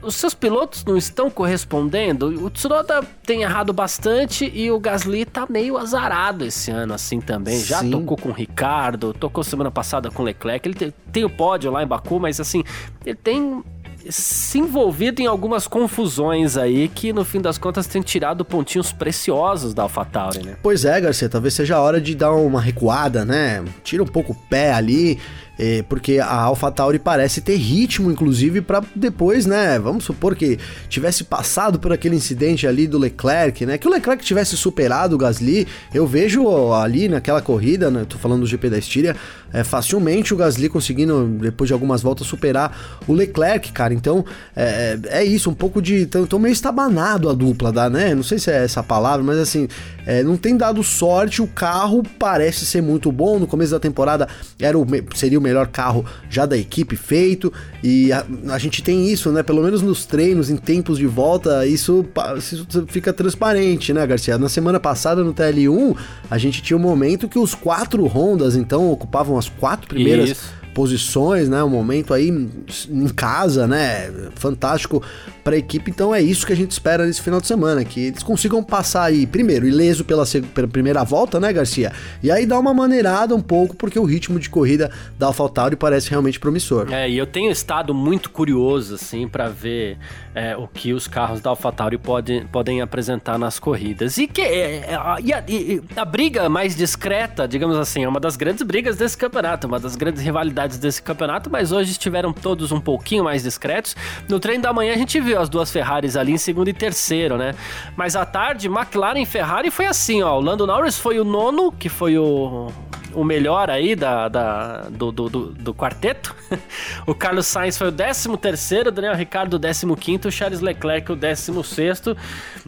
os 0.03 0.15
seus 0.15 0.33
pilotos 0.33 0.83
não 0.83 0.97
estão 0.97 1.29
correspondendo. 1.29 2.27
O 2.45 2.49
Tsunoda 2.49 3.01
tem 3.25 3.43
errado 3.43 3.71
bastante 3.71 4.51
e 4.53 4.69
o 4.69 4.79
Gasly 4.79 5.25
tá 5.25 5.47
meio 5.49 5.77
azarado 5.77 6.45
esse 6.45 6.69
ano, 6.71 6.93
assim 6.93 7.21
também. 7.21 7.59
Já 7.59 7.79
Sim. 7.79 7.91
tocou 7.91 8.17
com 8.17 8.29
o 8.29 8.33
Ricardo, 8.33 9.13
tocou 9.13 9.43
semana 9.43 9.71
passada 9.71 10.11
com 10.11 10.21
o 10.21 10.25
Leclerc. 10.25 10.67
Ele 10.67 10.75
tem, 10.75 10.93
tem, 11.11 11.23
o 11.23 11.29
pódio 11.29 11.71
lá 11.71 11.81
em 11.81 11.87
Baku, 11.87 12.19
mas 12.19 12.39
assim, 12.39 12.63
ele 13.05 13.15
tem 13.15 13.63
se 14.09 14.59
envolvido 14.59 15.21
em 15.21 15.25
algumas 15.25 15.67
confusões 15.67 16.57
aí 16.57 16.87
que 16.87 17.13
no 17.13 17.23
fim 17.23 17.41
das 17.41 17.57
contas 17.57 17.87
tem 17.87 18.01
tirado 18.01 18.43
pontinhos 18.43 18.91
preciosos 18.91 19.73
da 19.73 19.83
AlphaTauri, 19.83 20.43
né? 20.43 20.55
Pois 20.61 20.85
é, 20.85 20.99
Garcia, 20.99 21.29
talvez 21.29 21.53
seja 21.53 21.75
a 21.75 21.81
hora 21.81 21.99
de 22.01 22.15
dar 22.15 22.33
uma 22.33 22.61
recuada, 22.61 23.23
né? 23.23 23.63
Tira 23.83 24.03
um 24.03 24.07
pouco 24.07 24.33
o 24.33 24.35
pé 24.35 24.73
ali, 24.73 25.19
é, 25.57 25.83
porque 25.83 26.19
a 26.19 26.33
AlphaTauri 26.33 26.97
parece 26.97 27.39
ter 27.39 27.55
ritmo, 27.55 28.11
inclusive, 28.11 28.61
para 28.61 28.81
depois, 28.95 29.45
né? 29.45 29.77
Vamos 29.77 30.03
supor 30.03 30.35
que 30.35 30.57
tivesse 30.89 31.23
passado 31.23 31.79
por 31.79 31.93
aquele 31.93 32.15
incidente 32.15 32.65
ali 32.65 32.87
do 32.87 32.97
Leclerc, 32.97 33.65
né? 33.65 33.77
Que 33.77 33.87
o 33.87 33.91
Leclerc 33.91 34.23
tivesse 34.25 34.57
superado 34.57 35.15
o 35.15 35.17
Gasly. 35.17 35.67
Eu 35.93 36.07
vejo 36.07 36.73
ali 36.73 37.07
naquela 37.07 37.41
corrida, 37.41 37.91
né? 37.91 38.05
Tô 38.07 38.17
falando 38.17 38.41
do 38.41 38.47
GP 38.47 38.69
da 38.69 38.77
Estíria, 38.79 39.15
é, 39.53 39.63
facilmente 39.63 40.33
o 40.33 40.37
Gasly 40.37 40.67
conseguindo, 40.67 41.25
depois 41.39 41.67
de 41.67 41.73
algumas 41.73 42.01
voltas, 42.01 42.25
superar 42.25 42.99
o 43.07 43.13
Leclerc, 43.13 43.71
cara. 43.71 43.93
Então, 43.93 44.25
é, 44.55 44.97
é 45.05 45.23
isso, 45.23 45.49
um 45.49 45.53
pouco 45.53 45.81
de. 45.81 46.07
Tão, 46.07 46.25
tão 46.25 46.39
meio 46.39 46.51
estabanado 46.53 47.29
a 47.29 47.33
dupla, 47.33 47.71
dá, 47.71 47.89
né? 47.89 48.15
Não 48.15 48.23
sei 48.23 48.39
se 48.39 48.49
é 48.49 48.63
essa 48.63 48.81
palavra, 48.81 49.23
mas 49.23 49.37
assim, 49.37 49.67
é, 50.05 50.23
não 50.23 50.35
tem 50.35 50.57
dado 50.57 50.83
sorte. 50.83 51.41
O 51.41 51.47
carro 51.47 52.03
parece 52.17 52.65
ser 52.65 52.81
muito 52.81 53.11
bom. 53.11 53.37
No 53.37 53.45
começo 53.45 53.71
da 53.71 53.79
temporada 53.79 54.27
era 54.59 54.77
o, 54.77 54.85
seria 55.15 55.37
o 55.37 55.41
melhor 55.41 55.67
carro 55.67 56.03
já 56.29 56.45
da 56.45 56.57
equipe 56.57 56.95
feito. 56.95 57.53
E 57.83 58.11
a, 58.11 58.25
a, 58.49 58.57
gente 58.57 58.81
tem 58.81 59.07
isso, 59.07 59.31
né? 59.31 59.43
Pelo 59.43 59.61
menos 59.61 59.81
nos 59.81 60.05
treinos, 60.05 60.49
em 60.49 60.57
tempos 60.57 60.97
de 60.97 61.05
volta, 61.05 61.67
isso, 61.67 62.05
isso 62.37 62.65
fica 62.87 63.13
transparente, 63.13 63.93
né, 63.93 64.05
Garcia? 64.07 64.37
Na 64.37 64.49
semana 64.49 64.79
passada 64.79 65.23
no 65.23 65.33
TL1, 65.33 65.95
a 66.29 66.37
gente 66.37 66.61
tinha 66.61 66.77
um 66.77 66.81
momento 66.81 67.27
que 67.27 67.37
os 67.37 67.53
quatro 67.53 68.05
Hondas, 68.05 68.55
então, 68.55 68.89
ocupavam 68.89 69.37
as 69.43 69.49
quatro 69.49 69.87
primeiras. 69.87 70.29
Isso 70.29 70.62
posições, 70.73 71.47
né? 71.47 71.63
Um 71.63 71.69
momento 71.69 72.13
aí 72.13 72.29
em 72.29 73.07
casa, 73.09 73.67
né? 73.67 74.11
Fantástico 74.35 75.01
para 75.43 75.55
a 75.55 75.57
equipe. 75.57 75.91
Então 75.91 76.15
é 76.15 76.21
isso 76.21 76.47
que 76.47 76.53
a 76.53 76.55
gente 76.55 76.71
espera 76.71 77.05
nesse 77.05 77.21
final 77.21 77.41
de 77.41 77.47
semana, 77.47 77.83
que 77.83 78.07
eles 78.07 78.23
consigam 78.23 78.63
passar 78.63 79.03
aí 79.03 79.27
primeiro 79.27 79.67
ileso 79.67 80.05
pela, 80.05 80.23
pela 80.53 80.67
primeira 80.67 81.03
volta, 81.03 81.39
né, 81.39 81.51
Garcia? 81.51 81.91
E 82.21 82.31
aí 82.31 82.45
dar 82.45 82.59
uma 82.59 82.73
maneirada 82.73 83.35
um 83.35 83.41
pouco, 83.41 83.75
porque 83.75 83.99
o 83.99 84.03
ritmo 84.03 84.39
de 84.39 84.49
corrida 84.49 84.89
da 85.19 85.27
AlphaTauri 85.27 85.75
parece 85.75 86.09
realmente 86.09 86.39
promissor. 86.39 86.91
É, 86.91 87.09
e 87.09 87.17
eu 87.17 87.27
tenho 87.27 87.51
estado 87.51 87.93
muito 87.93 88.29
curioso 88.29 88.95
assim 88.95 89.27
para 89.27 89.49
ver 89.49 89.97
é, 90.33 90.55
o 90.55 90.67
que 90.67 90.93
os 90.93 91.07
carros 91.07 91.41
da 91.41 91.49
AlphaTauri 91.49 91.97
podem, 91.97 92.45
podem 92.47 92.81
apresentar 92.81 93.37
nas 93.37 93.59
corridas. 93.59 94.17
E 94.17 94.27
que 94.27 94.41
é, 94.41 94.91
é, 94.91 94.95
a, 94.95 95.17
e 95.21 95.81
a 95.95 96.05
briga 96.05 96.47
mais 96.47 96.75
discreta, 96.75 97.47
digamos 97.47 97.77
assim, 97.77 98.03
é 98.03 98.07
uma 98.07 98.19
das 98.19 98.35
grandes 98.35 98.63
brigas 98.63 98.95
desse 98.95 99.17
campeonato, 99.17 99.67
uma 99.67 99.79
das 99.79 99.95
grandes 99.95 100.21
rivalidades 100.21 100.62
desse 100.67 101.01
campeonato, 101.01 101.49
mas 101.49 101.71
hoje 101.71 101.91
estiveram 101.91 102.33
todos 102.33 102.71
um 102.71 102.79
pouquinho 102.79 103.23
mais 103.23 103.43
discretos. 103.43 103.95
No 104.27 104.39
treino 104.39 104.63
da 104.63 104.73
manhã 104.73 104.93
a 104.93 104.97
gente 104.97 105.19
viu 105.19 105.39
as 105.39 105.49
duas 105.49 105.71
Ferraris 105.71 106.15
ali 106.15 106.33
em 106.33 106.37
segundo 106.37 106.69
e 106.69 106.73
terceiro, 106.73 107.37
né? 107.37 107.53
Mas 107.95 108.15
à 108.15 108.25
tarde, 108.25 108.67
McLaren 108.67 109.21
e 109.21 109.25
Ferrari 109.25 109.69
foi 109.69 109.85
assim, 109.85 110.21
ó. 110.21 110.37
O 110.37 110.41
Lando 110.41 110.65
Norris 110.65 110.97
foi 110.97 111.19
o 111.19 111.23
nono, 111.23 111.71
que 111.71 111.89
foi 111.89 112.17
o 112.17 112.71
o 113.13 113.23
melhor 113.23 113.69
aí 113.69 113.95
da, 113.95 114.27
da 114.27 114.81
do, 114.89 115.11
do, 115.11 115.29
do, 115.29 115.45
do, 115.53 115.73
quarteto. 115.73 116.35
o 117.05 117.13
Carlos 117.13 117.45
Sainz 117.45 117.77
foi 117.77 117.87
o 117.87 117.91
13 117.91 118.37
terceiro, 118.37 118.91
Daniel 118.91 119.15
Ricardo 119.15 119.55
o 119.55 119.95
15 119.95 120.27
o 120.27 120.31
Charles 120.31 120.61
Leclerc 120.61 121.11
o 121.11 121.15
16 121.15 122.03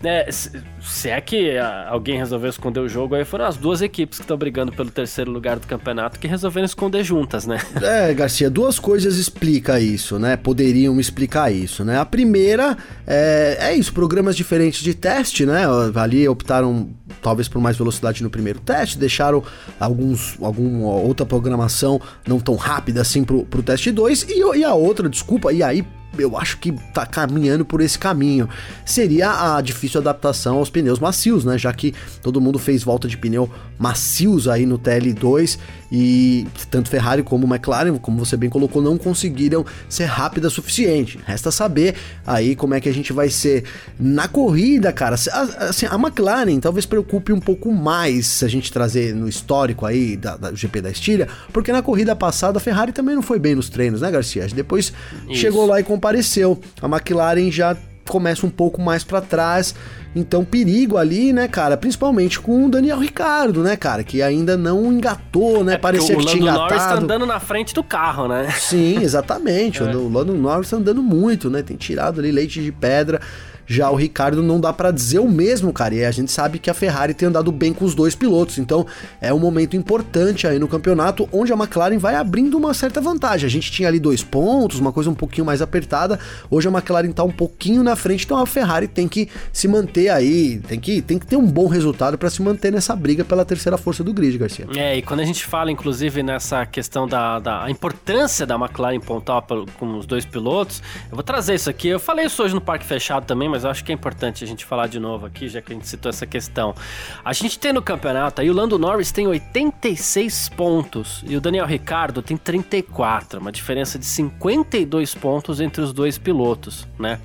é, 0.03 0.29
se 0.31 1.09
é 1.09 1.19
que 1.19 1.57
alguém 1.87 2.17
resolveu 2.17 2.49
esconder 2.49 2.79
o 2.79 2.87
jogo, 2.87 3.15
aí 3.15 3.25
foram 3.25 3.45
as 3.45 3.57
duas 3.57 3.81
equipes 3.81 4.19
que 4.19 4.23
estão 4.23 4.37
brigando 4.37 4.71
pelo 4.71 4.91
terceiro 4.91 5.31
lugar 5.31 5.57
do 5.57 5.67
campeonato 5.67 6.19
que 6.19 6.27
resolveram 6.27 6.65
esconder 6.65 7.03
juntas, 7.03 7.45
né? 7.45 7.57
É, 7.85 8.13
Garcia, 8.13 8.49
duas 8.49 8.79
coisas 8.79 9.17
explica 9.17 9.79
isso, 9.79 10.17
né? 10.17 10.35
Poderiam 10.35 10.99
explicar 10.99 11.51
isso, 11.51 11.85
né? 11.85 11.99
A 11.99 12.05
primeira 12.05 12.75
é, 13.05 13.57
é 13.59 13.75
isso, 13.75 13.93
programas 13.93 14.35
diferentes 14.35 14.81
de 14.81 14.95
teste, 14.95 15.45
né? 15.45 15.61
Ali 15.95 16.27
optaram 16.27 16.89
talvez 17.21 17.47
por 17.47 17.61
mais 17.61 17.77
velocidade 17.77 18.23
no 18.23 18.29
primeiro 18.29 18.59
teste, 18.59 18.97
deixaram 18.97 19.43
alguns, 19.79 20.35
alguma 20.41 20.87
outra 20.87 21.25
programação 21.25 22.01
não 22.27 22.39
tão 22.39 22.55
rápida 22.55 23.01
assim 23.01 23.23
pro, 23.23 23.45
pro 23.45 23.61
teste 23.61 23.91
2 23.91 24.23
e, 24.29 24.57
e 24.57 24.63
a 24.63 24.73
outra, 24.73 25.07
desculpa, 25.07 25.53
e 25.53 25.61
aí 25.61 25.85
eu 26.23 26.37
acho 26.37 26.57
que 26.57 26.71
tá 26.93 27.05
caminhando 27.05 27.65
por 27.65 27.81
esse 27.81 27.97
caminho. 27.97 28.49
Seria 28.85 29.55
a 29.55 29.61
difícil 29.61 29.99
adaptação 30.01 30.57
aos 30.57 30.69
pneus 30.69 30.99
macios, 30.99 31.45
né? 31.45 31.57
Já 31.57 31.73
que 31.73 31.93
todo 32.21 32.41
mundo 32.41 32.59
fez 32.59 32.83
volta 32.83 33.07
de 33.07 33.17
pneu 33.17 33.49
macios 33.77 34.47
aí 34.47 34.65
no 34.65 34.79
TL2 34.79 35.57
e 35.91 36.47
tanto 36.69 36.89
Ferrari 36.89 37.23
como 37.23 37.45
McLaren, 37.45 37.97
como 37.97 38.23
você 38.23 38.35
bem 38.35 38.49
colocou, 38.49 38.81
não 38.81 38.97
conseguiram 38.97 39.65
ser 39.87 40.05
rápida 40.05 40.47
o 40.47 40.51
suficiente. 40.51 41.19
Resta 41.25 41.51
saber 41.51 41.95
aí 42.25 42.55
como 42.55 42.73
é 42.73 42.81
que 42.81 42.89
a 42.89 42.93
gente 42.93 43.13
vai 43.13 43.29
ser 43.29 43.63
na 43.99 44.27
corrida, 44.27 44.91
cara. 44.91 45.15
Assim, 45.15 45.85
a 45.85 45.95
McLaren 45.95 46.59
talvez 46.59 46.85
preocupe 46.85 47.31
um 47.31 47.39
pouco 47.39 47.71
mais 47.71 48.27
se 48.27 48.45
a 48.45 48.47
gente 48.47 48.71
trazer 48.71 49.13
no 49.13 49.27
histórico 49.27 49.85
aí 49.85 50.17
da, 50.17 50.37
da 50.37 50.53
GP 50.53 50.81
da 50.81 50.89
Estíria, 50.89 51.27
porque 51.53 51.71
na 51.71 51.81
corrida 51.81 52.15
passada 52.15 52.57
a 52.57 52.61
Ferrari 52.61 52.91
também 52.91 53.15
não 53.15 53.21
foi 53.21 53.39
bem 53.39 53.55
nos 53.55 53.69
treinos, 53.69 54.01
né, 54.01 54.11
Garcia? 54.11 54.47
Depois 54.47 54.91
Isso. 55.29 55.35
chegou 55.35 55.65
lá 55.65 55.79
e 55.79 55.83
compareceu. 56.05 56.59
A 56.81 56.85
McLaren 56.87 57.49
já 57.49 57.75
começa 58.07 58.45
um 58.45 58.49
pouco 58.49 58.79
mais 58.79 59.03
para 59.03 59.21
trás. 59.21 59.73
Então, 60.15 60.45
perigo 60.45 60.97
ali, 60.97 61.33
né, 61.33 61.47
cara? 61.47 61.75
Principalmente 61.75 62.39
com 62.39 62.65
o 62.65 62.69
Daniel 62.69 62.99
Ricardo, 62.99 63.61
né, 63.61 63.75
cara? 63.75 64.03
Que 64.03 64.21
ainda 64.21 64.55
não 64.55 64.91
engatou, 64.91 65.63
né? 65.63 65.73
É 65.73 65.77
Parecia 65.77 66.15
que 66.15 66.25
tinha 66.25 66.41
engatado. 66.41 66.59
O 66.59 66.61
Lando 66.61 66.69
Norris 66.69 66.83
tá 66.85 66.95
andando 66.95 67.25
na 67.25 67.39
frente 67.39 67.73
do 67.73 67.83
carro, 67.83 68.27
né? 68.27 68.49
Sim, 68.57 68.99
exatamente. 69.03 69.83
é. 69.83 69.85
O 69.95 70.07
Lando 70.07 70.33
Norris 70.33 70.69
tá 70.69 70.77
andando 70.77 71.03
muito, 71.03 71.49
né? 71.49 71.61
Tem 71.61 71.75
tirado 71.75 72.19
ali 72.19 72.31
leite 72.31 72.63
de 72.63 72.71
pedra. 72.71 73.19
Já 73.67 73.89
o 73.89 73.95
Ricardo 73.95 74.43
não 74.43 74.59
dá 74.59 74.71
para 74.71 74.91
dizer 74.91 75.19
o 75.19 75.27
mesmo, 75.27 75.73
cara. 75.73 75.95
E 75.95 76.05
a 76.05 76.11
gente 76.11 76.31
sabe 76.31 76.59
que 76.59 76.69
a 76.69 76.73
Ferrari 76.73 77.13
tem 77.13 77.29
andado 77.29 77.51
bem 77.51 77.73
com 77.73 77.83
os 77.83 77.95
dois 77.95 78.13
pilotos. 78.13 78.57
Então 78.57 78.85
é 79.19 79.33
um 79.33 79.39
momento 79.39 79.75
importante 79.75 80.45
aí 80.45 80.59
no 80.59 80.67
campeonato 80.67 81.27
onde 81.31 81.51
a 81.51 81.55
McLaren 81.55 81.97
vai 81.97 82.15
abrindo 82.15 82.57
uma 82.57 82.73
certa 82.73 83.01
vantagem. 83.01 83.47
A 83.47 83.49
gente 83.49 83.71
tinha 83.71 83.87
ali 83.87 83.99
dois 83.99 84.23
pontos, 84.23 84.79
uma 84.79 84.91
coisa 84.91 85.09
um 85.09 85.15
pouquinho 85.15 85.45
mais 85.45 85.61
apertada. 85.61 86.19
Hoje 86.49 86.67
a 86.67 86.71
McLaren 86.71 87.11
tá 87.11 87.23
um 87.23 87.31
pouquinho 87.31 87.83
na 87.83 87.95
frente, 87.95 88.25
então 88.25 88.37
a 88.37 88.45
Ferrari 88.45 88.87
tem 88.87 89.07
que 89.07 89.27
se 89.51 89.67
manter 89.67 90.04
aí, 90.09 90.59
tem 90.59 90.79
que, 90.79 91.01
tem 91.01 91.19
que 91.19 91.25
ter 91.25 91.35
um 91.35 91.45
bom 91.45 91.67
resultado 91.67 92.17
para 92.17 92.29
se 92.29 92.41
manter 92.41 92.71
nessa 92.71 92.95
briga 92.95 93.23
pela 93.23 93.45
terceira 93.45 93.77
força 93.77 94.03
do 94.03 94.13
grid, 94.13 94.37
Garcia. 94.37 94.67
É, 94.75 94.97
e 94.97 95.01
quando 95.01 95.19
a 95.19 95.25
gente 95.25 95.45
fala, 95.45 95.71
inclusive, 95.71 96.23
nessa 96.23 96.65
questão 96.65 97.07
da, 97.07 97.39
da 97.39 97.69
importância 97.69 98.45
da 98.45 98.55
McLaren 98.55 98.99
pontuar 98.99 99.43
com 99.79 99.97
os 99.97 100.05
dois 100.05 100.25
pilotos, 100.25 100.81
eu 101.09 101.15
vou 101.15 101.23
trazer 101.23 101.55
isso 101.55 101.69
aqui. 101.69 101.87
Eu 101.87 101.99
falei 101.99 102.25
isso 102.25 102.41
hoje 102.43 102.53
no 102.53 102.61
Parque 102.61 102.85
Fechado 102.85 103.25
também, 103.25 103.47
mas 103.47 103.63
eu 103.63 103.69
acho 103.69 103.83
que 103.83 103.91
é 103.91 103.95
importante 103.95 104.43
a 104.43 104.47
gente 104.47 104.65
falar 104.65 104.87
de 104.87 104.99
novo 104.99 105.25
aqui, 105.25 105.47
já 105.47 105.61
que 105.61 105.71
a 105.71 105.75
gente 105.75 105.87
citou 105.87 106.09
essa 106.09 106.25
questão. 106.25 106.75
A 107.23 107.33
gente 107.33 107.59
tem 107.59 107.73
no 107.73 107.81
campeonato 107.81 108.41
aí 108.41 108.49
o 108.49 108.53
Lando 108.53 108.77
Norris 108.77 109.11
tem 109.11 109.27
86 109.27 110.49
pontos 110.49 111.23
e 111.27 111.35
o 111.35 111.41
Daniel 111.41 111.65
Ricardo 111.65 112.21
tem 112.21 112.37
34, 112.37 113.39
uma 113.39 113.51
diferença 113.51 113.97
de 113.99 114.05
52 114.05 115.15
pontos 115.15 115.59
entre 115.59 115.81
os 115.81 115.93
dois 115.93 116.17
pilotos, 116.17 116.87
né? 116.97 117.19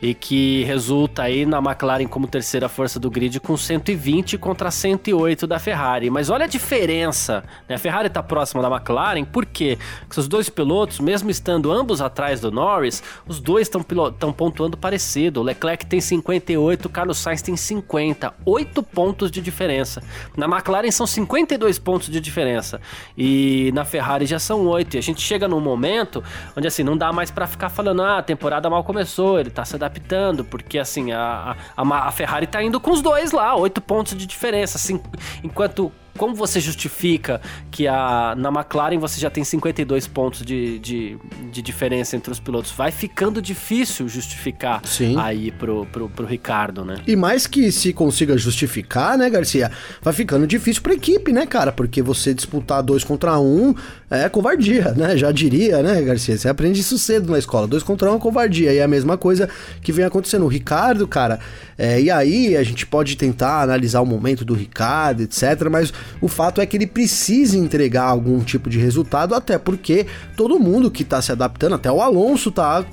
E 0.00 0.14
que 0.14 0.64
resulta 0.64 1.22
aí 1.22 1.46
na 1.46 1.58
McLaren 1.58 2.06
como 2.06 2.23
terceira 2.26 2.68
força 2.68 2.98
do 2.98 3.10
grid 3.10 3.40
com 3.40 3.56
120 3.56 4.38
contra 4.38 4.70
108 4.70 5.46
da 5.46 5.58
Ferrari. 5.58 6.10
Mas 6.10 6.30
olha 6.30 6.44
a 6.44 6.48
diferença, 6.48 7.44
né? 7.68 7.74
A 7.76 7.78
Ferrari 7.78 8.08
está 8.08 8.22
próxima 8.22 8.62
da 8.62 8.68
McLaren, 8.68 9.24
por 9.24 9.46
quê? 9.46 9.78
Porque 10.00 10.20
os 10.20 10.28
dois 10.28 10.48
pilotos, 10.48 11.00
mesmo 11.00 11.30
estando 11.30 11.72
ambos 11.72 12.00
atrás 12.00 12.40
do 12.40 12.50
Norris, 12.50 13.02
os 13.26 13.40
dois 13.40 13.68
estão 13.68 14.32
pontuando 14.32 14.76
parecido. 14.76 15.40
O 15.40 15.42
Leclerc 15.42 15.86
tem 15.86 16.00
58, 16.00 16.88
Carlos 16.88 17.18
Sainz 17.18 17.42
tem 17.42 17.56
50, 17.56 18.34
8 18.44 18.82
pontos 18.82 19.30
de 19.30 19.40
diferença. 19.40 20.02
Na 20.36 20.46
McLaren 20.46 20.90
são 20.90 21.06
52 21.06 21.78
pontos 21.78 22.08
de 22.08 22.20
diferença 22.20 22.80
e 23.16 23.70
na 23.74 23.84
Ferrari 23.84 24.26
já 24.26 24.38
são 24.38 24.66
8. 24.66 24.94
E 24.94 24.98
a 24.98 25.02
gente 25.02 25.20
chega 25.20 25.48
num 25.48 25.60
momento 25.60 26.22
onde 26.56 26.66
assim 26.66 26.82
não 26.82 26.96
dá 26.96 27.12
mais 27.12 27.30
para 27.30 27.46
ficar 27.46 27.68
falando, 27.68 28.02
ah, 28.02 28.18
a 28.18 28.22
temporada 28.22 28.68
mal 28.70 28.84
começou, 28.84 29.38
ele 29.38 29.50
tá 29.50 29.64
se 29.64 29.74
adaptando, 29.74 30.44
porque 30.44 30.78
assim 30.78 31.12
a, 31.12 31.56
a, 31.76 32.08
a 32.08 32.12
Ferrari 32.14 32.46
tá 32.46 32.62
indo 32.62 32.80
com 32.80 32.92
os 32.92 33.02
dois 33.02 33.32
lá, 33.32 33.54
8 33.56 33.80
pontos 33.80 34.16
de 34.16 34.26
diferença, 34.26 34.78
assim, 34.78 35.00
enquanto 35.42 35.92
como 36.16 36.34
você 36.34 36.60
justifica 36.60 37.40
que 37.70 37.88
a, 37.88 38.34
na 38.36 38.48
McLaren 38.48 38.98
você 38.98 39.20
já 39.20 39.28
tem 39.28 39.42
52 39.42 40.06
pontos 40.06 40.42
de, 40.42 40.78
de, 40.78 41.18
de 41.50 41.62
diferença 41.62 42.16
entre 42.16 42.30
os 42.30 42.38
pilotos? 42.38 42.70
Vai 42.70 42.92
ficando 42.92 43.42
difícil 43.42 44.08
justificar 44.08 44.80
Sim. 44.84 45.18
aí 45.18 45.50
pro, 45.50 45.86
pro, 45.86 46.08
pro 46.08 46.26
Ricardo, 46.26 46.84
né? 46.84 46.96
E 47.06 47.16
mais 47.16 47.46
que 47.46 47.72
se 47.72 47.92
consiga 47.92 48.38
justificar, 48.38 49.18
né, 49.18 49.28
Garcia? 49.28 49.70
Vai 50.00 50.12
ficando 50.12 50.46
difícil 50.46 50.82
pra 50.82 50.94
equipe, 50.94 51.32
né, 51.32 51.46
cara? 51.46 51.72
Porque 51.72 52.00
você 52.00 52.32
disputar 52.32 52.82
dois 52.82 53.02
contra 53.02 53.38
um 53.38 53.74
é 54.16 54.28
covardia, 54.28 54.92
né? 54.96 55.16
Já 55.16 55.30
diria, 55.32 55.82
né, 55.82 56.00
Garcia? 56.02 56.36
Você 56.36 56.48
aprende 56.48 56.80
isso 56.80 56.98
cedo 56.98 57.30
na 57.30 57.38
escola. 57.38 57.66
Dois 57.66 57.82
contra 57.82 58.10
um 58.10 58.16
é 58.16 58.18
covardia. 58.18 58.72
E 58.72 58.78
é 58.78 58.82
a 58.82 58.88
mesma 58.88 59.16
coisa 59.16 59.48
que 59.82 59.92
vem 59.92 60.04
acontecendo. 60.04 60.44
O 60.44 60.48
Ricardo, 60.48 61.06
cara, 61.06 61.38
é, 61.76 62.00
e 62.00 62.10
aí 62.10 62.56
a 62.56 62.62
gente 62.62 62.86
pode 62.86 63.16
tentar 63.16 63.62
analisar 63.62 64.00
o 64.00 64.06
momento 64.06 64.44
do 64.44 64.54
Ricardo, 64.54 65.22
etc. 65.22 65.68
Mas 65.70 65.92
o 66.20 66.28
fato 66.28 66.60
é 66.60 66.66
que 66.66 66.76
ele 66.76 66.86
precisa 66.86 67.56
entregar 67.56 68.04
algum 68.04 68.40
tipo 68.40 68.70
de 68.70 68.78
resultado, 68.78 69.34
até 69.34 69.58
porque 69.58 70.06
todo 70.36 70.58
mundo 70.58 70.90
que 70.90 71.04
tá 71.04 71.20
se 71.20 71.32
adaptando, 71.32 71.74
até 71.74 71.90
o 71.90 72.00
Alonso 72.00 72.50
tá 72.50 72.84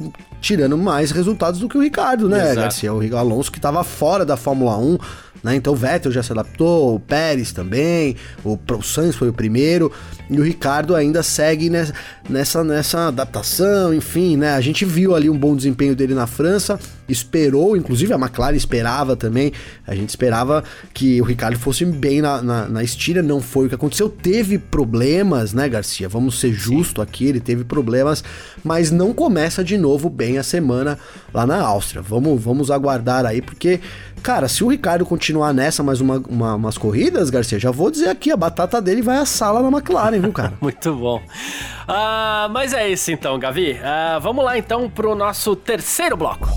tirando 0.41 0.77
mais 0.77 1.11
resultados 1.11 1.59
do 1.59 1.69
que 1.69 1.77
o 1.77 1.81
Ricardo, 1.81 2.27
né, 2.27 2.41
Exato. 2.41 2.61
Garcia? 2.61 2.93
O 2.93 3.17
Alonso 3.17 3.51
que 3.51 3.59
tava 3.59 3.83
fora 3.83 4.25
da 4.25 4.35
Fórmula 4.35 4.75
1 4.77 4.97
né? 5.43 5.55
Então 5.55 5.73
o 5.73 5.75
Vettel 5.75 6.11
já 6.11 6.21
se 6.21 6.31
adaptou, 6.31 6.95
o 6.95 6.99
Pérez 6.99 7.51
também, 7.51 8.15
o, 8.43 8.57
o 8.57 8.81
Sainz 8.81 9.15
foi 9.15 9.29
o 9.29 9.33
primeiro, 9.33 9.91
e 10.29 10.39
o 10.39 10.43
Ricardo 10.43 10.95
ainda 10.95 11.23
segue 11.23 11.69
nessa, 11.69 11.93
nessa, 12.29 12.63
nessa 12.63 13.07
adaptação, 13.07 13.93
enfim, 13.93 14.37
né? 14.37 14.53
A 14.53 14.61
gente 14.61 14.85
viu 14.85 15.15
ali 15.15 15.29
um 15.29 15.37
bom 15.37 15.55
desempenho 15.55 15.95
dele 15.95 16.13
na 16.13 16.27
França, 16.27 16.79
esperou, 17.07 17.75
inclusive 17.75 18.13
a 18.13 18.17
McLaren 18.17 18.55
esperava 18.55 19.15
também, 19.15 19.51
a 19.85 19.93
gente 19.93 20.09
esperava 20.09 20.63
que 20.93 21.21
o 21.21 21.25
Ricardo 21.25 21.59
fosse 21.59 21.83
bem 21.85 22.21
na, 22.21 22.41
na, 22.41 22.67
na 22.67 22.83
estilha, 22.83 23.21
não 23.21 23.41
foi 23.41 23.65
o 23.65 23.69
que 23.69 23.75
aconteceu, 23.75 24.09
teve 24.09 24.57
problemas, 24.57 25.53
né, 25.53 25.67
Garcia? 25.67 26.07
Vamos 26.07 26.39
ser 26.39 26.53
justo 26.53 27.01
aqui, 27.01 27.25
ele 27.25 27.39
teve 27.39 27.63
problemas, 27.63 28.23
mas 28.63 28.91
não 28.91 29.13
começa 29.13 29.63
de 29.63 29.77
novo 29.77 30.09
bem 30.09 30.37
a 30.37 30.43
semana 30.43 30.97
lá 31.33 31.45
na 31.45 31.61
Áustria. 31.61 32.01
Vamos, 32.01 32.41
vamos 32.41 32.71
aguardar 32.71 33.25
aí, 33.25 33.41
porque 33.41 33.79
Cara, 34.23 34.47
se 34.47 34.63
o 34.63 34.67
Ricardo 34.67 35.05
continuar 35.05 35.51
nessa 35.51 35.81
mais 35.81 35.99
uma, 35.99 36.21
uma, 36.29 36.55
umas 36.55 36.77
corridas, 36.77 37.29
Garcia, 37.29 37.59
já 37.59 37.71
vou 37.71 37.89
dizer 37.89 38.09
aqui, 38.09 38.31
a 38.31 38.37
batata 38.37 38.79
dele 38.79 39.01
vai 39.01 39.17
assar 39.17 39.51
lá 39.51 39.61
na 39.61 39.69
McLaren, 39.69 40.19
viu, 40.19 40.31
cara? 40.31 40.53
Muito 40.61 40.93
bom. 40.93 41.17
Uh, 41.17 42.49
mas 42.51 42.71
é 42.73 42.87
isso 42.87 43.11
então, 43.11 43.39
Gavi. 43.39 43.73
Uh, 43.73 44.19
vamos 44.21 44.45
lá 44.45 44.57
então 44.57 44.89
pro 44.89 45.15
nosso 45.15 45.55
terceiro 45.55 46.15
bloco. 46.15 46.47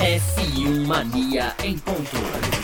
F1 0.00 0.86
Mania 0.86 1.54
em 1.62 1.78
ponto. 1.78 2.63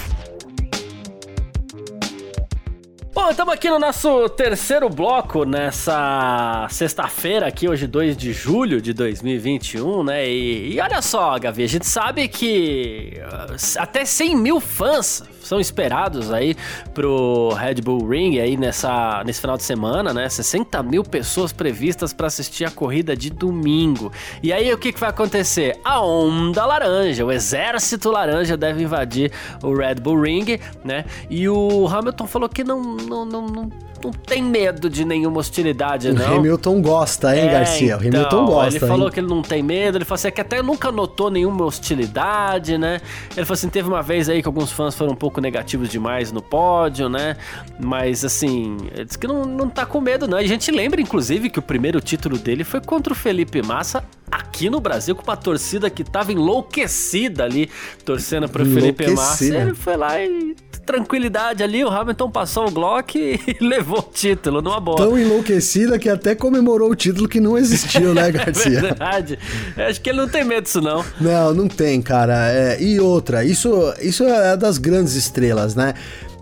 Bom, 3.13 3.29
estamos 3.29 3.53
aqui 3.53 3.69
no 3.69 3.81
nosso 3.81 4.29
terceiro 4.29 4.89
bloco 4.89 5.45
nessa 5.45 6.69
sexta-feira 6.71 7.49
aqui, 7.49 7.69
hoje 7.69 7.89
2 7.89 8.17
de 8.17 8.33
julho 8.33 8.81
de 8.81 8.93
2021, 8.93 10.05
né? 10.05 10.29
E, 10.29 10.75
e 10.75 10.81
olha 10.81 11.03
só, 11.03 11.37
Gavi, 11.37 11.65
a 11.65 11.67
gente 11.67 11.87
sabe 11.87 12.29
que 12.29 13.15
uh, 13.19 13.81
até 13.81 14.05
100 14.05 14.37
mil 14.37 14.61
fãs 14.61 15.25
são 15.51 15.59
esperados 15.59 16.33
aí 16.33 16.57
pro 16.95 17.53
Red 17.55 17.83
Bull 17.83 18.07
Ring 18.07 18.39
aí 18.39 18.57
nessa, 18.57 19.25
nesse 19.27 19.41
final 19.41 19.57
de 19.57 19.65
semana, 19.65 20.15
né? 20.15 20.29
60 20.29 20.81
mil 20.85 21.03
pessoas 21.03 21.53
previstas 21.53 22.13
para 22.13 22.29
assistir 22.29 22.65
a 22.65 22.71
corrida 22.71 23.17
de 23.17 23.31
domingo. 23.31 24.13
E 24.45 24.53
aí 24.53 24.73
o 24.73 24.79
que, 24.79 24.93
que 24.93 25.01
vai 25.01 25.11
acontecer? 25.11 25.77
A 25.85 26.01
onda 26.01 26.65
laranja, 26.65 27.25
o 27.27 27.33
exército 27.33 28.13
laranja 28.13 28.57
deve 28.57 28.85
invadir 28.85 29.33
o 29.61 29.75
Red 29.75 29.97
Bull 29.97 30.21
Ring, 30.21 30.61
né? 30.85 31.05
E 31.29 31.49
o 31.49 31.89
Hamilton 31.89 32.29
falou 32.29 32.49
que 32.49 32.63
não, 32.63 32.81
não, 32.81 33.25
não, 33.25 33.47
não 33.49 33.71
não 34.03 34.13
tem 34.13 34.43
medo 34.43 34.89
de 34.89 35.05
nenhuma 35.05 35.39
hostilidade, 35.41 36.13
não. 36.13 36.37
O 36.37 36.39
Hamilton 36.39 36.81
gosta, 36.81 37.37
hein, 37.37 37.49
é, 37.49 37.53
Garcia? 37.53 37.97
O 37.97 38.01
Hamilton 38.01 38.21
então, 38.21 38.47
gosta. 38.47 38.71
Ele 38.71 38.81
falou 38.81 39.07
hein? 39.07 39.13
que 39.13 39.21
ele 39.21 39.27
não 39.27 39.43
tem 39.43 39.63
medo, 39.63 39.99
ele 39.99 40.05
falou 40.05 40.15
assim, 40.17 40.29
é 40.29 40.31
que 40.31 40.41
até 40.41 40.63
nunca 40.63 40.91
notou 40.91 41.31
nenhuma 41.31 41.65
hostilidade, 41.65 42.79
né? 42.79 43.01
Ele 43.37 43.45
falou 43.45 43.55
assim, 43.55 43.69
teve 43.69 43.89
uma 43.89 44.03
vez 44.03 44.29
aí 44.29 44.41
que 44.41 44.49
alguns 44.49 44.73
fãs 44.73 44.95
foram 44.95 45.13
um 45.13 45.17
pouco 45.17 45.40
negativos 45.41 45.89
demais 45.89 46.33
no 46.33 46.43
pódio, 46.43 47.09
né? 47.09 47.37
Mas 47.79 48.25
assim, 48.25 48.77
ele 48.95 49.05
disse 49.05 49.19
que 49.19 49.27
não, 49.27 49.45
não 49.45 49.69
tá 49.69 49.87
com 49.87 50.01
medo, 50.01 50.27
não. 50.27 50.39
A 50.39 50.47
gente 50.47 50.71
lembra, 50.71 51.01
inclusive, 51.01 51.51
que 51.51 51.59
o 51.59 51.63
primeiro 51.63 52.01
título 52.01 52.39
dele 52.39 52.65
foi 52.65 52.81
contra 52.81 53.13
o 53.13 53.17
Felipe 53.17 53.63
Massa 53.63 54.05
aqui 54.31 54.71
no 54.71 54.81
Brasil, 54.81 55.15
com 55.15 55.23
uma 55.23 55.37
torcida 55.37 55.91
que 55.91 56.05
tava 56.05 56.33
enlouquecida 56.33 57.45
ali, 57.45 57.71
torcendo 58.05 58.49
pro 58.49 58.65
Felipe 58.65 59.11
Massa. 59.11 59.45
Ele 59.45 59.75
foi 59.75 59.97
lá 59.97 60.21
e 60.23 60.55
tranquilidade 60.91 61.63
ali, 61.63 61.85
o 61.85 61.89
Hamilton 61.89 62.31
passou 62.31 62.67
o 62.67 62.71
Glock 62.71 63.17
e 63.17 63.39
levou 63.65 64.01
o 64.01 64.13
título 64.13 64.61
numa 64.61 64.81
boa. 64.81 64.97
Tão 64.97 65.19
enlouquecida 65.19 65.99
que 65.99 66.09
até 66.09 66.35
comemorou 66.35 66.91
o 66.91 66.97
título 66.97 67.29
que 67.29 67.39
não 67.39 67.57
existiu, 67.57 68.13
né, 68.13 68.31
Garcia? 68.33 68.79
é 68.79 68.83
verdade. 68.83 69.39
Acho 69.77 70.01
que 70.01 70.11
ele 70.11 70.19
não 70.19 70.29
tem 70.29 70.45
medo 70.45 70.65
disso, 70.65 70.81
não. 70.81 71.05
Não, 71.21 71.55
não 71.55 71.69
tem, 71.69 72.03
cara. 72.03 72.51
É, 72.51 72.83
e 72.83 72.99
outra, 72.99 73.45
isso, 73.45 73.71
isso 74.01 74.25
é 74.25 74.57
das 74.57 74.79
grandes 74.79 75.15
estrelas, 75.15 75.75
né? 75.75 75.95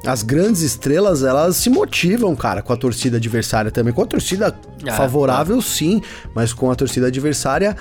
As 0.06 0.22
grandes 0.22 0.62
estrelas, 0.62 1.22
elas 1.22 1.56
se 1.56 1.68
motivam, 1.68 2.34
cara, 2.36 2.62
com 2.62 2.72
a 2.72 2.76
torcida 2.76 3.16
adversária 3.16 3.70
também. 3.70 3.92
Com 3.92 4.02
a 4.02 4.06
torcida 4.06 4.54
ah, 4.86 4.92
favorável, 4.92 5.60
sim, 5.60 6.00
mas 6.34 6.52
com 6.52 6.70
a 6.70 6.74
torcida 6.74 7.08
adversária 7.08 7.76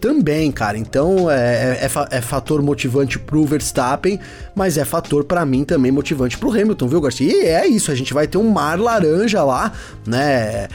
também, 0.00 0.50
cara. 0.50 0.78
Então 0.78 1.30
é, 1.30 1.78
é, 1.82 1.90
é, 2.10 2.20
fator 2.20 2.62
motivante 2.62 3.18
pro 3.18 3.44
Verstappen, 3.44 4.18
mas 4.54 4.76
é 4.76 4.84
fator 4.84 5.24
para 5.24 5.44
mim 5.44 5.64
também 5.64 5.92
motivante 5.92 6.38
pro 6.38 6.50
Hamilton, 6.50 6.88
viu, 6.88 7.00
Garcia? 7.00 7.30
E 7.30 7.46
é 7.46 7.66
isso, 7.66 7.90
a 7.90 7.94
gente 7.94 8.14
vai 8.14 8.26
ter 8.26 8.38
um 8.38 8.50
mar 8.50 8.78
laranja 8.78 9.42
lá, 9.42 9.72
né? 10.06 10.68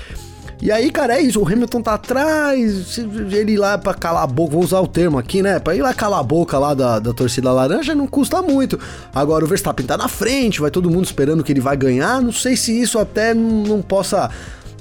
E 0.63 0.71
aí, 0.71 0.89
cara, 0.89 1.17
é 1.17 1.21
isso. 1.21 1.41
O 1.41 1.45
Hamilton 1.45 1.81
tá 1.81 1.95
atrás, 1.95 2.97
ele 2.97 3.51
ir 3.51 3.57
lá 3.57 3.77
pra 3.77 3.93
calar 3.93 4.23
a 4.23 4.27
boca, 4.27 4.53
vou 4.53 4.63
usar 4.63 4.79
o 4.79 4.87
termo 4.87 5.17
aqui, 5.17 5.41
né? 5.41 5.59
Pra 5.59 5.75
ir 5.75 5.81
lá 5.81 5.93
calar 5.93 6.21
a 6.21 6.23
boca 6.23 6.57
lá 6.57 6.73
da, 6.73 6.99
da 6.99 7.13
torcida 7.13 7.51
laranja 7.51 7.93
não 7.93 8.07
custa 8.07 8.41
muito. 8.41 8.79
Agora 9.13 9.43
o 9.43 9.47
Verstappen 9.47 9.85
tá 9.85 9.97
na 9.97 10.07
frente, 10.07 10.61
vai 10.61 10.71
todo 10.71 10.89
mundo 10.89 11.03
esperando 11.03 11.43
que 11.43 11.51
ele 11.51 11.59
vai 11.59 11.75
ganhar. 11.75 12.21
Não 12.21 12.31
sei 12.31 12.55
se 12.55 12.81
isso 12.81 12.97
até 12.97 13.33
não 13.33 13.81
possa 13.81 14.31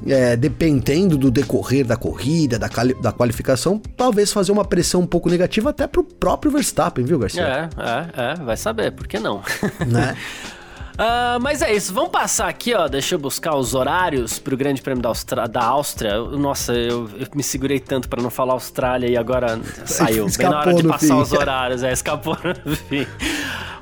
é, 0.07 0.37
dependendo 0.37 1.19
do 1.19 1.33
decorrer 1.33 1.85
da 1.85 1.97
corrida, 1.97 2.61
da, 2.61 2.69
da 3.01 3.11
qualificação, 3.11 3.83
talvez 3.97 4.33
fazer 4.33 4.53
uma 4.53 4.65
pressão 4.65 5.01
um 5.01 5.07
pouco 5.07 5.29
negativa 5.29 5.71
até 5.71 5.89
pro 5.89 6.05
próprio 6.05 6.53
Verstappen, 6.53 7.05
viu, 7.05 7.19
Garcia? 7.19 7.43
É, 7.43 7.69
é, 7.77 8.31
é, 8.31 8.35
vai 8.37 8.57
saber, 8.57 8.93
por 8.93 9.09
que 9.09 9.19
não? 9.19 9.43
Né? 9.85 10.17
Uh, 10.93 11.41
mas 11.41 11.63
é 11.63 11.73
isso, 11.73 11.93
vamos 11.93 12.11
passar 12.11 12.49
aqui, 12.49 12.75
ó. 12.75 12.89
Deixa 12.89 13.15
eu 13.15 13.19
buscar 13.19 13.55
os 13.55 13.75
horários 13.75 14.39
pro 14.39 14.57
Grande 14.57 14.83
Prêmio 14.83 15.03
da, 15.03 15.09
Austra 15.09 15.49
da 15.49 15.65
Áustria. 15.65 16.19
Nossa, 16.19 16.73
eu, 16.73 17.09
eu, 17.19 17.27
me 17.35 17.43
segurei 17.43 17.81
tanto 17.81 18.09
para 18.09 18.23
não 18.23 18.31
falar 18.31 18.53
Austrália 18.55 19.09
e 19.09 19.17
agora 19.17 19.59
saiu. 19.87 20.27
Bem 20.37 20.49
na 20.49 20.61
hora 20.61 20.75
de 20.75 20.83
passar 20.87 21.07
fim. 21.07 21.21
os 21.21 21.33
horários, 21.33 21.83
é, 21.83 21.93
escapou 21.93 22.37
no 22.65 22.77
fim. 22.89 23.07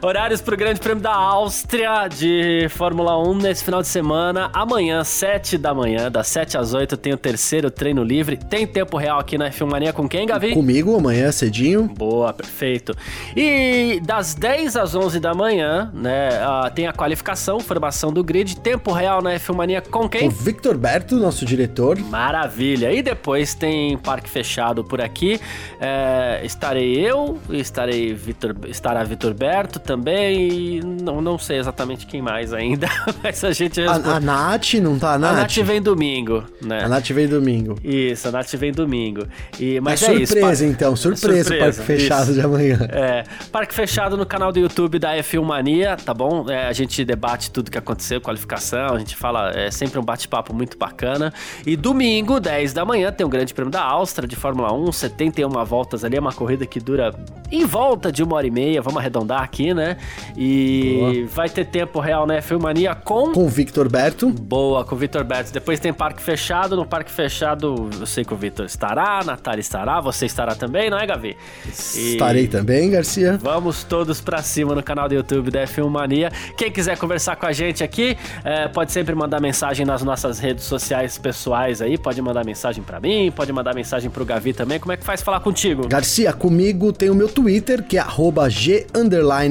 Horários 0.02 0.40
pro 0.40 0.56
Grande 0.56 0.80
Prêmio 0.80 1.02
da 1.02 1.12
Áustria 1.12 2.08
de 2.08 2.68
Fórmula 2.70 3.18
1 3.22 3.34
nesse 3.34 3.62
final 3.62 3.82
de 3.82 3.88
semana. 3.88 4.48
Amanhã, 4.50 5.04
7 5.04 5.58
da 5.58 5.74
manhã, 5.74 6.10
das 6.10 6.26
7 6.28 6.56
às 6.56 6.72
8, 6.72 6.96
tem 6.96 7.12
o 7.12 7.18
terceiro 7.18 7.70
treino 7.70 8.02
livre. 8.02 8.38
Tem 8.38 8.66
tempo 8.66 8.96
real 8.96 9.18
aqui 9.18 9.36
na 9.36 9.52
Filmania 9.52 9.92
com 9.92 10.08
quem, 10.08 10.26
Gavi? 10.26 10.54
Comigo, 10.54 10.96
amanhã 10.96 11.30
cedinho. 11.30 11.82
Boa, 11.82 12.32
perfeito. 12.32 12.96
E 13.36 14.00
das 14.02 14.34
10 14.34 14.76
às 14.76 14.94
11 14.94 15.20
da 15.20 15.34
manhã, 15.34 15.90
né, 15.92 16.30
uh, 16.46 16.70
tem 16.70 16.86
a 16.86 16.94
qualificação, 17.00 17.58
formação 17.60 18.12
do 18.12 18.22
grid. 18.22 18.56
Tempo 18.56 18.92
real 18.92 19.22
na 19.22 19.38
Filmania 19.38 19.80
com 19.80 20.06
quem? 20.06 20.28
O 20.28 20.30
Victor 20.30 20.76
Berto, 20.76 21.16
nosso 21.16 21.46
diretor. 21.46 21.98
Maravilha. 21.98 22.92
E 22.92 23.00
depois 23.00 23.54
tem 23.54 23.96
parque 23.96 24.28
fechado 24.28 24.84
por 24.84 25.00
aqui. 25.00 25.40
É, 25.80 26.42
estarei 26.44 26.98
eu, 26.98 27.38
estarei 27.48 28.12
Victor, 28.12 28.54
estará 28.66 29.02
Vitor 29.02 29.32
Berto 29.32 29.78
também. 29.78 30.80
Não, 30.82 31.22
não 31.22 31.38
sei 31.38 31.58
exatamente 31.58 32.06
quem 32.06 32.20
mais 32.20 32.52
ainda, 32.52 32.86
mas 33.24 33.42
a 33.44 33.52
gente. 33.52 33.80
A, 33.80 33.94
a 33.94 34.20
Nath 34.20 34.74
não 34.74 34.98
tá, 34.98 35.14
a 35.14 35.18
Nath? 35.18 35.32
A 35.32 35.36
Nath 35.36 35.56
vem 35.56 35.80
domingo, 35.80 36.44
né? 36.60 36.84
A 36.84 36.88
Nath 36.88 37.08
vem 37.08 37.26
domingo. 37.26 37.78
Isso, 37.82 38.28
a 38.28 38.30
Nath 38.30 38.52
vem 38.56 38.72
domingo. 38.72 39.26
E, 39.58 39.80
mas 39.80 40.02
é, 40.02 40.06
é 40.06 40.26
surpresa, 40.26 40.52
isso, 40.52 40.64
então, 40.64 40.94
surpresa, 40.94 41.48
surpresa 41.48 41.58
parque 41.58 41.80
fechado 41.80 42.24
isso. 42.24 42.34
de 42.34 42.40
amanhã. 42.42 42.78
É, 42.90 43.24
parque 43.50 43.72
fechado 43.72 44.18
no 44.18 44.26
canal 44.26 44.52
do 44.52 44.58
YouTube 44.58 44.98
da 44.98 45.16
F1 45.16 45.42
Mania, 45.42 45.96
tá 45.96 46.12
bom? 46.12 46.44
É, 46.50 46.66
a 46.66 46.72
gente 46.74 46.89
debate 47.05 47.50
tudo 47.50 47.70
que 47.70 47.79
aconteceu, 47.79 48.20
qualificação, 48.20 48.94
a 48.94 48.98
gente 48.98 49.16
fala, 49.16 49.50
é 49.50 49.70
sempre 49.70 49.98
um 49.98 50.03
bate-papo 50.03 50.55
muito 50.55 50.76
bacana. 50.76 51.33
E 51.66 51.76
domingo, 51.76 52.40
10 52.40 52.72
da 52.72 52.85
manhã, 52.85 53.12
tem 53.12 53.26
o 53.26 53.29
Grande 53.29 53.55
Prêmio 53.55 53.70
da 53.70 53.83
Áustria 53.83 54.29
de 54.29 54.37
Fórmula 54.37 54.72
1, 54.72 54.92
71 54.92 55.48
voltas 55.64 56.05
ali, 56.05 56.16
é 56.16 56.20
uma 56.20 56.33
corrida 56.33 56.66
que 56.66 56.81
dura 56.81 57.14
em 57.50 57.64
volta 57.64 58.12
de 58.12 58.22
uma 58.22 58.37
hora 58.37 58.46
e 58.46 58.50
meia, 58.50 58.81
vamos 58.81 58.98
arredondar 58.98 59.42
aqui, 59.42 59.74
né? 59.74 59.96
E 60.37 60.96
Boa. 60.98 61.26
vai 61.35 61.48
ter 61.48 61.64
tempo 61.66 61.98
real, 62.00 62.26
né? 62.26 62.40
Filmania 62.40 62.94
com. 62.94 63.33
Com 63.33 63.44
o 63.44 63.48
Victor 63.48 63.88
Berto. 63.88 64.29
Boa, 64.31 64.85
com 64.85 64.94
o 64.94 64.98
Victor 64.98 65.24
Berto. 65.24 65.53
Depois 65.53 65.81
tem 65.81 65.92
parque 65.92 66.22
fechado. 66.22 66.76
No 66.76 66.87
parque 66.87 67.11
fechado, 67.11 67.90
eu 67.98 68.07
sei 68.07 68.24
que 68.24 68.33
o 68.33 68.37
Victor 68.37 68.66
estará, 68.66 69.20
a 69.20 69.24
Natália 69.24 69.61
estará, 69.61 70.00
você 70.00 70.26
estará 70.26 70.55
também, 70.55 70.90
não 70.90 70.98
é, 70.98 71.07
Gavi? 71.07 71.37
E... 71.66 72.12
Estarei 72.12 72.46
também, 72.46 72.90
Garcia. 72.90 73.38
Vamos 73.40 73.85
todos 73.85 74.20
pra 74.20 74.42
cima 74.42 74.74
no 74.74 74.83
canal 74.83 75.09
do 75.09 75.14
YouTube 75.14 75.50
da 75.50 75.64
F1 75.64 75.88
Mania. 75.88 76.31
Quem 76.57 76.70
quiser 76.70 76.79
conversar 76.96 77.36
com 77.36 77.46
a 77.46 77.52
gente 77.52 77.82
aqui, 77.82 78.16
é, 78.44 78.68
pode 78.68 78.92
sempre 78.92 79.14
mandar 79.14 79.40
mensagem 79.40 79.84
nas 79.84 80.02
nossas 80.02 80.38
redes 80.38 80.64
sociais 80.64 81.18
pessoais 81.18 81.82
aí. 81.82 81.98
Pode 81.98 82.20
mandar 82.22 82.44
mensagem 82.44 82.82
para 82.82 83.00
mim, 83.00 83.32
pode 83.34 83.52
mandar 83.52 83.74
mensagem 83.74 84.10
pro 84.10 84.24
Gavi 84.24 84.52
também. 84.52 84.78
Como 84.78 84.92
é 84.92 84.96
que 84.96 85.04
faz 85.04 85.22
falar 85.22 85.40
contigo? 85.40 85.88
Garcia, 85.88 86.32
comigo 86.32 86.92
tem 86.92 87.10
o 87.10 87.14
meu 87.14 87.28
Twitter, 87.28 87.82
que 87.82 87.98
é 87.98 88.04
g 88.48 88.86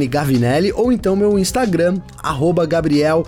Gavinelli, 0.09 0.71
ou 0.71 0.91
então 0.91 1.15
meu 1.15 1.37
Instagram, 1.37 1.97
arroba 2.21 2.65
Gabriel 2.65 3.25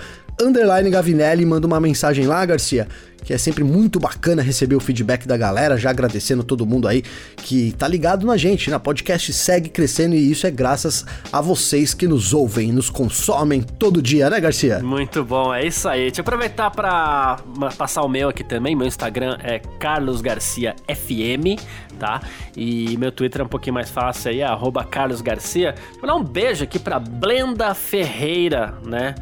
Gavinelli, 0.90 1.46
manda 1.46 1.68
uma 1.68 1.80
mensagem 1.80 2.26
lá, 2.26 2.44
Garcia, 2.46 2.88
que 3.24 3.34
é 3.34 3.38
sempre 3.38 3.64
muito 3.64 4.00
bacana 4.00 4.42
receber 4.42 4.76
o 4.76 4.80
feedback 4.80 5.28
da 5.28 5.38
galera, 5.38 5.78
já 5.78 5.92
agradecendo 5.92 6.44
todo 6.44 6.66
mundo 6.66 6.88
aí 6.88 7.04
que 7.38 7.72
tá 7.74 7.88
ligado 7.88 8.26
na 8.26 8.36
gente, 8.38 8.70
na 8.72 8.80
podcast 8.80 9.32
segue 9.34 9.70
crescendo 9.70 10.16
e 10.16 10.32
isso 10.32 10.48
é 10.48 10.52
graças 10.52 11.06
a 11.32 11.40
vocês 11.42 11.94
que 11.94 12.08
nos 12.08 12.34
ouvem, 12.34 12.72
nos 12.72 12.90
consomem 12.90 13.62
todo 13.62 14.02
dia, 14.02 14.30
né, 14.30 14.40
Garcia? 14.40 14.80
Muito 14.80 15.24
bom, 15.24 15.54
é 15.54 15.66
isso 15.66 15.88
aí. 15.88 16.06
Deixa 16.06 16.22
eu 16.22 16.24
aproveitar 16.24 16.72
para 16.72 17.38
passar 17.78 18.02
o 18.02 18.10
meu 18.10 18.30
aqui 18.30 18.44
também, 18.44 18.76
meu 18.76 18.88
Instagram 18.88 19.38
é 19.44 19.60
Carlos 19.60 20.22
Garcia 20.22 20.76
FM, 20.88 21.62
tá? 22.00 22.22
E 22.58 22.98
meu 22.98 23.12
Twitter 23.12 23.42
é 23.42 23.44
um 23.44 23.48
pouquinho 23.48 23.76
mais 23.76 23.92
fácil 23.92 24.32
aí, 24.32 24.42
é 24.42 24.48
Carlos. 24.90 25.22
Vou 25.22 26.08
dar 26.08 26.16
um 26.16 26.24
beijo 26.24 26.64
aqui 26.64 26.80
pra 26.80 27.00
Blenda 27.00 27.76
Ferreira, 27.76 28.74
né? 28.84 29.14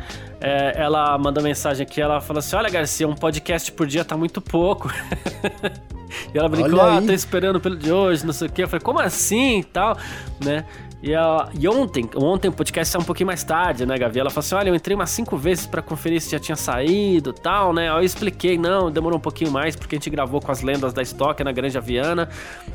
É, 0.42 0.74
ela 0.82 1.18
mandou 1.18 1.44
mensagem 1.44 1.86
aqui, 1.86 2.00
ela 2.00 2.22
falou 2.22 2.40
assim: 2.40 2.56
Olha, 2.56 2.70
Garcia, 2.70 3.08
um 3.08 3.16
podcast 3.16 3.72
por 3.72 3.86
dia 3.86 4.06
tá 4.06 4.16
muito 4.16 4.40
pouco. 4.40 4.90
e 6.34 6.38
ela 6.38 6.48
brincou, 6.48 6.82
ah, 6.82 7.02
tô 7.02 7.12
esperando 7.12 7.60
pelo 7.60 7.76
de 7.76 7.92
hoje, 7.92 8.26
não 8.26 8.34
sei 8.34 8.48
o 8.48 8.52
quê. 8.52 8.64
Eu 8.64 8.68
falei, 8.68 8.84
como 8.84 9.00
assim 9.00 9.60
e 9.60 9.64
tal, 9.64 9.98
né? 10.44 10.66
E, 11.02 11.12
e 11.58 11.68
ontem, 11.68 12.10
ontem 12.16 12.50
o 12.50 12.52
podcast 12.52 12.92
saiu 12.92 13.02
um 13.02 13.06
pouquinho 13.06 13.28
mais 13.28 13.44
tarde, 13.44 13.86
né, 13.86 13.98
Gavi? 13.98 14.20
Ela 14.20 14.30
falou 14.30 14.42
assim: 14.42 14.56
olha, 14.56 14.70
eu 14.70 14.76
entrei 14.76 14.96
umas 14.96 15.10
cinco 15.10 15.38
vezes 15.38 15.66
para 15.66 15.82
conferir 15.82 16.20
se 16.22 16.32
já 16.32 16.40
tinha 16.40 16.58
saído 16.58 17.32
tal, 17.32 17.74
né? 17.74 17.90
Aí 17.90 17.98
eu 17.98 18.04
expliquei, 18.04 18.58
não, 18.58 18.92
demorou 18.92 19.18
um 19.18 19.22
pouquinho 19.22 19.50
mais, 19.50 19.76
porque 19.76 19.96
a 19.96 19.98
gente 19.98 20.10
gravou 20.10 20.42
com 20.42 20.52
as 20.52 20.62
lendas 20.62 20.92
da 20.92 21.02
Stock 21.02 21.42
na 21.44 21.52
Grande 21.54 21.78
Aviana. 21.78 22.30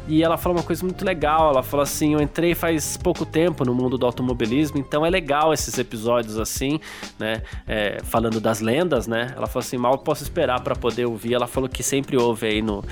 E 0.09 0.23
ela 0.23 0.39
falou 0.39 0.57
uma 0.57 0.65
coisa 0.65 0.83
muito 0.83 1.05
legal. 1.05 1.51
Ela 1.51 1.63
falou 1.63 1.83
assim: 1.83 2.15
eu 2.15 2.21
entrei 2.21 2.55
faz 2.55 2.97
pouco 2.97 3.27
tempo 3.27 3.65
no 3.65 3.75
mundo 3.75 3.99
do 3.99 4.07
automobilismo, 4.07 4.79
então 4.79 5.05
é 5.05 5.11
legal 5.11 5.53
esses 5.53 5.77
episódios 5.77 6.39
assim, 6.39 6.81
né? 7.19 7.43
É, 7.67 8.01
falando 8.05 8.41
das 8.41 8.61
lendas, 8.61 9.07
né? 9.07 9.35
Ela 9.37 9.47
falou 9.47 9.65
assim: 9.65 9.77
mal 9.77 9.99
posso 9.99 10.23
esperar 10.23 10.61
para 10.63 10.75
poder 10.75 11.05
ouvir. 11.05 11.35
Ela 11.35 11.47
falou 11.47 11.69
que 11.69 11.83
sempre 11.83 12.17
ouve 12.17 12.47
aí 12.47 12.63
no, 12.63 12.83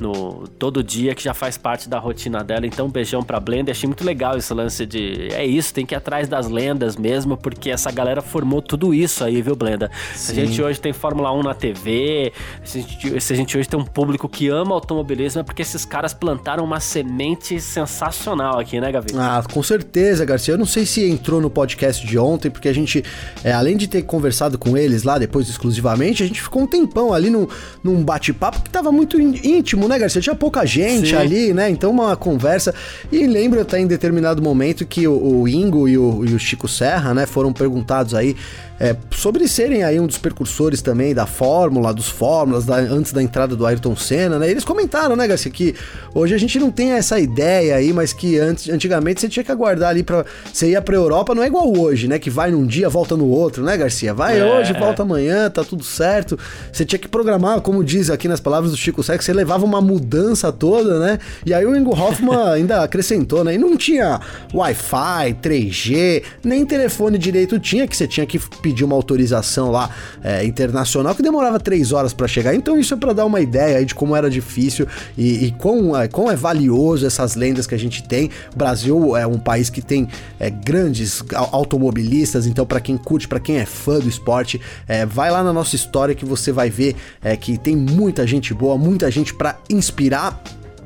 no 0.00 0.48
todo 0.48 0.82
dia, 0.82 1.14
que 1.14 1.22
já 1.22 1.32
faz 1.32 1.56
parte 1.56 1.88
da 1.88 1.98
rotina 1.98 2.42
dela. 2.42 2.66
Então, 2.66 2.86
um 2.86 2.90
beijão 2.90 3.22
pra 3.22 3.38
Blender. 3.38 3.72
Achei 3.72 3.86
muito 3.86 4.04
legal 4.04 4.36
esse 4.36 4.52
lance 4.52 4.79
lance 4.80 4.86
de. 4.86 5.28
É 5.32 5.44
isso, 5.44 5.72
tem 5.72 5.84
que 5.84 5.94
ir 5.94 5.96
atrás 5.96 6.28
das 6.28 6.48
lendas 6.48 6.96
mesmo, 6.96 7.36
porque 7.36 7.70
essa 7.70 7.90
galera 7.90 8.22
formou 8.22 8.62
tudo 8.62 8.94
isso 8.94 9.24
aí, 9.24 9.42
viu, 9.42 9.54
Blenda? 9.54 9.90
Sim. 10.14 10.32
A 10.32 10.34
gente 10.34 10.62
hoje 10.62 10.80
tem 10.80 10.92
Fórmula 10.92 11.32
1 11.32 11.42
na 11.42 11.54
TV, 11.54 12.32
se 12.64 12.78
a, 12.78 12.82
gente, 12.82 13.32
a 13.32 13.36
gente 13.36 13.58
hoje 13.58 13.68
tem 13.68 13.78
um 13.78 13.84
público 13.84 14.28
que 14.28 14.48
ama 14.48 14.74
automobilismo, 14.74 15.40
é 15.40 15.44
porque 15.44 15.62
esses 15.62 15.84
caras 15.84 16.14
plantaram 16.14 16.64
uma 16.64 16.80
semente 16.80 17.60
sensacional 17.60 18.58
aqui, 18.58 18.80
né, 18.80 18.90
Gavi? 18.90 19.10
Ah, 19.16 19.42
com 19.52 19.62
certeza, 19.62 20.24
Garcia. 20.24 20.54
Eu 20.54 20.58
não 20.58 20.66
sei 20.66 20.86
se 20.86 21.04
entrou 21.04 21.40
no 21.40 21.50
podcast 21.50 22.06
de 22.06 22.18
ontem, 22.18 22.50
porque 22.50 22.68
a 22.68 22.72
gente, 22.72 23.04
é, 23.44 23.52
além 23.52 23.76
de 23.76 23.86
ter 23.86 24.02
conversado 24.02 24.58
com 24.58 24.76
eles 24.76 25.02
lá 25.02 25.18
depois 25.18 25.48
exclusivamente, 25.48 26.22
a 26.22 26.26
gente 26.26 26.40
ficou 26.40 26.62
um 26.62 26.66
tempão 26.66 27.12
ali 27.12 27.30
num, 27.30 27.46
num 27.82 28.02
bate-papo 28.02 28.62
que 28.62 28.70
tava 28.70 28.90
muito 28.92 29.20
íntimo, 29.20 29.88
né, 29.88 29.98
Garcia? 29.98 30.20
Tinha 30.20 30.34
pouca 30.34 30.64
gente 30.64 31.10
Sim. 31.10 31.16
ali, 31.16 31.52
né? 31.52 31.68
Então 31.70 31.90
uma 31.90 32.16
conversa. 32.16 32.74
E 33.10 33.26
lembro 33.26 33.60
até 33.60 33.78
em 33.78 33.86
determinado 33.86 34.42
momento 34.42 34.69
momento 34.70 34.86
que 34.86 35.06
o, 35.06 35.40
o 35.40 35.48
Ingo 35.48 35.88
e 35.88 35.98
o, 35.98 36.24
e 36.24 36.34
o, 36.34 36.38
Chico 36.38 36.68
Serra, 36.68 37.12
né, 37.12 37.26
foram 37.26 37.52
perguntados 37.52 38.14
aí 38.14 38.36
é, 38.80 38.96
sobre 39.10 39.46
serem 39.46 39.84
aí 39.84 40.00
um 40.00 40.06
dos 40.06 40.16
percursores 40.16 40.80
também 40.80 41.14
da 41.14 41.26
Fórmula, 41.26 41.92
dos 41.92 42.08
Fórmulas, 42.08 42.64
da, 42.64 42.76
antes 42.76 43.12
da 43.12 43.22
entrada 43.22 43.54
do 43.54 43.66
Ayrton 43.66 43.94
Senna, 43.94 44.38
né? 44.38 44.50
Eles 44.50 44.64
comentaram, 44.64 45.14
né, 45.14 45.28
Garcia, 45.28 45.52
que 45.52 45.74
hoje 46.14 46.34
a 46.34 46.38
gente 46.38 46.58
não 46.58 46.70
tem 46.70 46.92
essa 46.92 47.20
ideia 47.20 47.76
aí, 47.76 47.92
mas 47.92 48.14
que 48.14 48.38
antes, 48.38 48.70
antigamente 48.70 49.20
você 49.20 49.28
tinha 49.28 49.44
que 49.44 49.52
aguardar 49.52 49.90
ali 49.90 50.02
para 50.02 50.24
Você 50.50 50.70
ia 50.70 50.80
pra 50.80 50.96
Europa, 50.96 51.34
não 51.34 51.42
é 51.42 51.46
igual 51.46 51.70
hoje, 51.76 52.08
né? 52.08 52.18
Que 52.18 52.30
vai 52.30 52.50
num 52.50 52.66
dia, 52.66 52.88
volta 52.88 53.14
no 53.18 53.28
outro, 53.28 53.62
né, 53.62 53.76
Garcia? 53.76 54.14
Vai 54.14 54.40
é. 54.40 54.44
hoje, 54.46 54.72
volta 54.72 55.02
amanhã, 55.02 55.50
tá 55.50 55.62
tudo 55.62 55.84
certo. 55.84 56.38
Você 56.72 56.82
tinha 56.82 56.98
que 56.98 57.06
programar, 57.06 57.60
como 57.60 57.84
diz 57.84 58.08
aqui 58.08 58.28
nas 58.28 58.40
palavras 58.40 58.70
do 58.70 58.78
Chico 58.78 59.02
que 59.02 59.24
você 59.24 59.32
levava 59.34 59.62
uma 59.62 59.82
mudança 59.82 60.50
toda, 60.50 60.98
né? 60.98 61.18
E 61.44 61.52
aí 61.52 61.66
o 61.66 61.76
Ingo 61.76 61.90
Hoffman 61.90 62.48
ainda 62.50 62.82
acrescentou, 62.82 63.44
né? 63.44 63.56
E 63.56 63.58
não 63.58 63.76
tinha 63.76 64.18
Wi-Fi, 64.54 65.36
3G, 65.42 66.22
nem 66.42 66.64
telefone 66.64 67.18
direito 67.18 67.58
tinha, 67.58 67.86
que 67.86 67.94
você 67.94 68.06
tinha 68.06 68.24
que 68.24 68.38
pedir 68.62 68.69
pedir 68.70 68.84
uma 68.84 68.94
autorização 68.94 69.70
lá 69.70 69.90
é, 70.22 70.44
internacional 70.44 71.12
que 71.12 71.22
demorava 71.22 71.58
três 71.58 71.92
horas 71.92 72.12
para 72.12 72.28
chegar. 72.28 72.54
Então 72.54 72.78
isso 72.78 72.94
é 72.94 72.96
para 72.96 73.12
dar 73.12 73.26
uma 73.26 73.40
ideia 73.40 73.78
aí 73.78 73.84
de 73.84 73.94
como 73.94 74.14
era 74.14 74.30
difícil 74.30 74.86
e, 75.18 75.46
e 75.46 75.50
quão, 75.52 75.96
é, 75.96 76.06
quão 76.06 76.30
é 76.30 76.36
valioso 76.36 77.04
essas 77.04 77.34
lendas 77.34 77.66
que 77.66 77.74
a 77.74 77.78
gente 77.78 78.02
tem. 78.04 78.30
O 78.54 78.56
Brasil 78.56 79.16
é 79.16 79.26
um 79.26 79.38
país 79.38 79.68
que 79.68 79.82
tem 79.82 80.08
é, 80.38 80.48
grandes 80.48 81.22
automobilistas, 81.34 82.46
então 82.46 82.64
para 82.64 82.80
quem 82.80 82.96
curte, 82.96 83.26
para 83.26 83.40
quem 83.40 83.58
é 83.58 83.66
fã 83.66 83.98
do 83.98 84.08
esporte, 84.08 84.60
é, 84.86 85.04
vai 85.04 85.30
lá 85.30 85.42
na 85.42 85.52
nossa 85.52 85.74
história 85.74 86.14
que 86.14 86.24
você 86.24 86.52
vai 86.52 86.70
ver 86.70 86.94
é, 87.22 87.36
que 87.36 87.58
tem 87.58 87.74
muita 87.74 88.26
gente 88.26 88.54
boa, 88.54 88.78
muita 88.78 89.10
gente 89.10 89.34
para 89.34 89.58
inspirar 89.68 90.40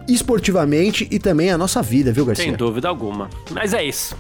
esportivamente 0.09 1.09
e 1.11 1.19
também 1.19 1.51
a 1.51 1.59
nossa 1.59 1.83
vida, 1.83 2.13
viu, 2.13 2.25
Garcia? 2.25 2.45
Sem 2.45 2.55
dúvida 2.55 2.89
alguma. 2.89 3.29
Mas 3.51 3.73
é 3.73 3.85
isso. 3.85 4.17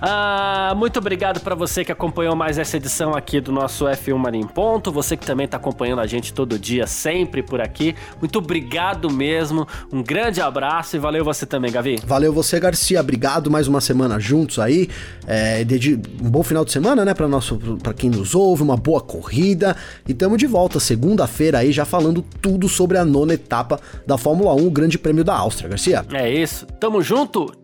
Ah, 0.00 0.74
muito 0.76 0.98
obrigado 0.98 1.40
para 1.40 1.54
você 1.54 1.84
que 1.84 1.92
acompanhou 1.92 2.34
mais 2.36 2.58
essa 2.58 2.76
edição 2.76 3.14
aqui 3.14 3.40
do 3.40 3.52
nosso 3.52 3.86
F1 3.86 4.16
Mania 4.16 4.40
em 4.40 4.46
Ponto. 4.46 4.92
Você 4.92 5.16
que 5.16 5.26
também 5.26 5.44
está 5.44 5.56
acompanhando 5.56 6.00
a 6.00 6.06
gente 6.06 6.32
todo 6.32 6.58
dia, 6.58 6.86
sempre 6.86 7.42
por 7.42 7.60
aqui. 7.60 7.94
Muito 8.20 8.38
obrigado 8.38 9.10
mesmo. 9.10 9.66
Um 9.92 10.02
grande 10.02 10.40
abraço 10.40 10.96
e 10.96 10.98
valeu 10.98 11.24
você 11.24 11.46
também, 11.46 11.70
Gavi. 11.70 12.00
Valeu 12.06 12.32
você, 12.32 12.58
Garcia. 12.60 13.00
Obrigado 13.00 13.50
mais 13.50 13.68
uma 13.68 13.80
semana 13.80 14.18
juntos 14.18 14.58
aí. 14.58 14.88
É, 15.26 15.64
um 16.22 16.30
bom 16.30 16.42
final 16.42 16.64
de 16.64 16.72
semana, 16.72 17.04
né, 17.04 17.14
para 17.14 17.28
nosso, 17.28 17.56
para 17.82 17.94
quem 17.94 18.10
nos 18.10 18.34
ouve, 18.34 18.62
uma 18.62 18.76
boa 18.76 19.00
corrida. 19.00 19.76
E 20.06 20.12
estamos 20.12 20.38
de 20.38 20.46
volta 20.46 20.78
segunda-feira 20.80 21.58
aí 21.58 21.72
já 21.72 21.84
falando 21.84 22.22
tudo 22.40 22.68
sobre 22.68 22.98
a 22.98 23.04
nona 23.04 23.34
etapa 23.34 23.80
da 24.06 24.18
Fórmula 24.18 24.54
1, 24.54 24.66
o 24.66 24.70
Grande 24.70 24.98
Prêmio 24.98 25.24
da 25.24 25.34
Áustria, 25.36 25.68
Garcia. 25.68 26.04
É 26.12 26.30
isso. 26.30 26.66
Tamo 26.78 27.02
junto. 27.02 27.63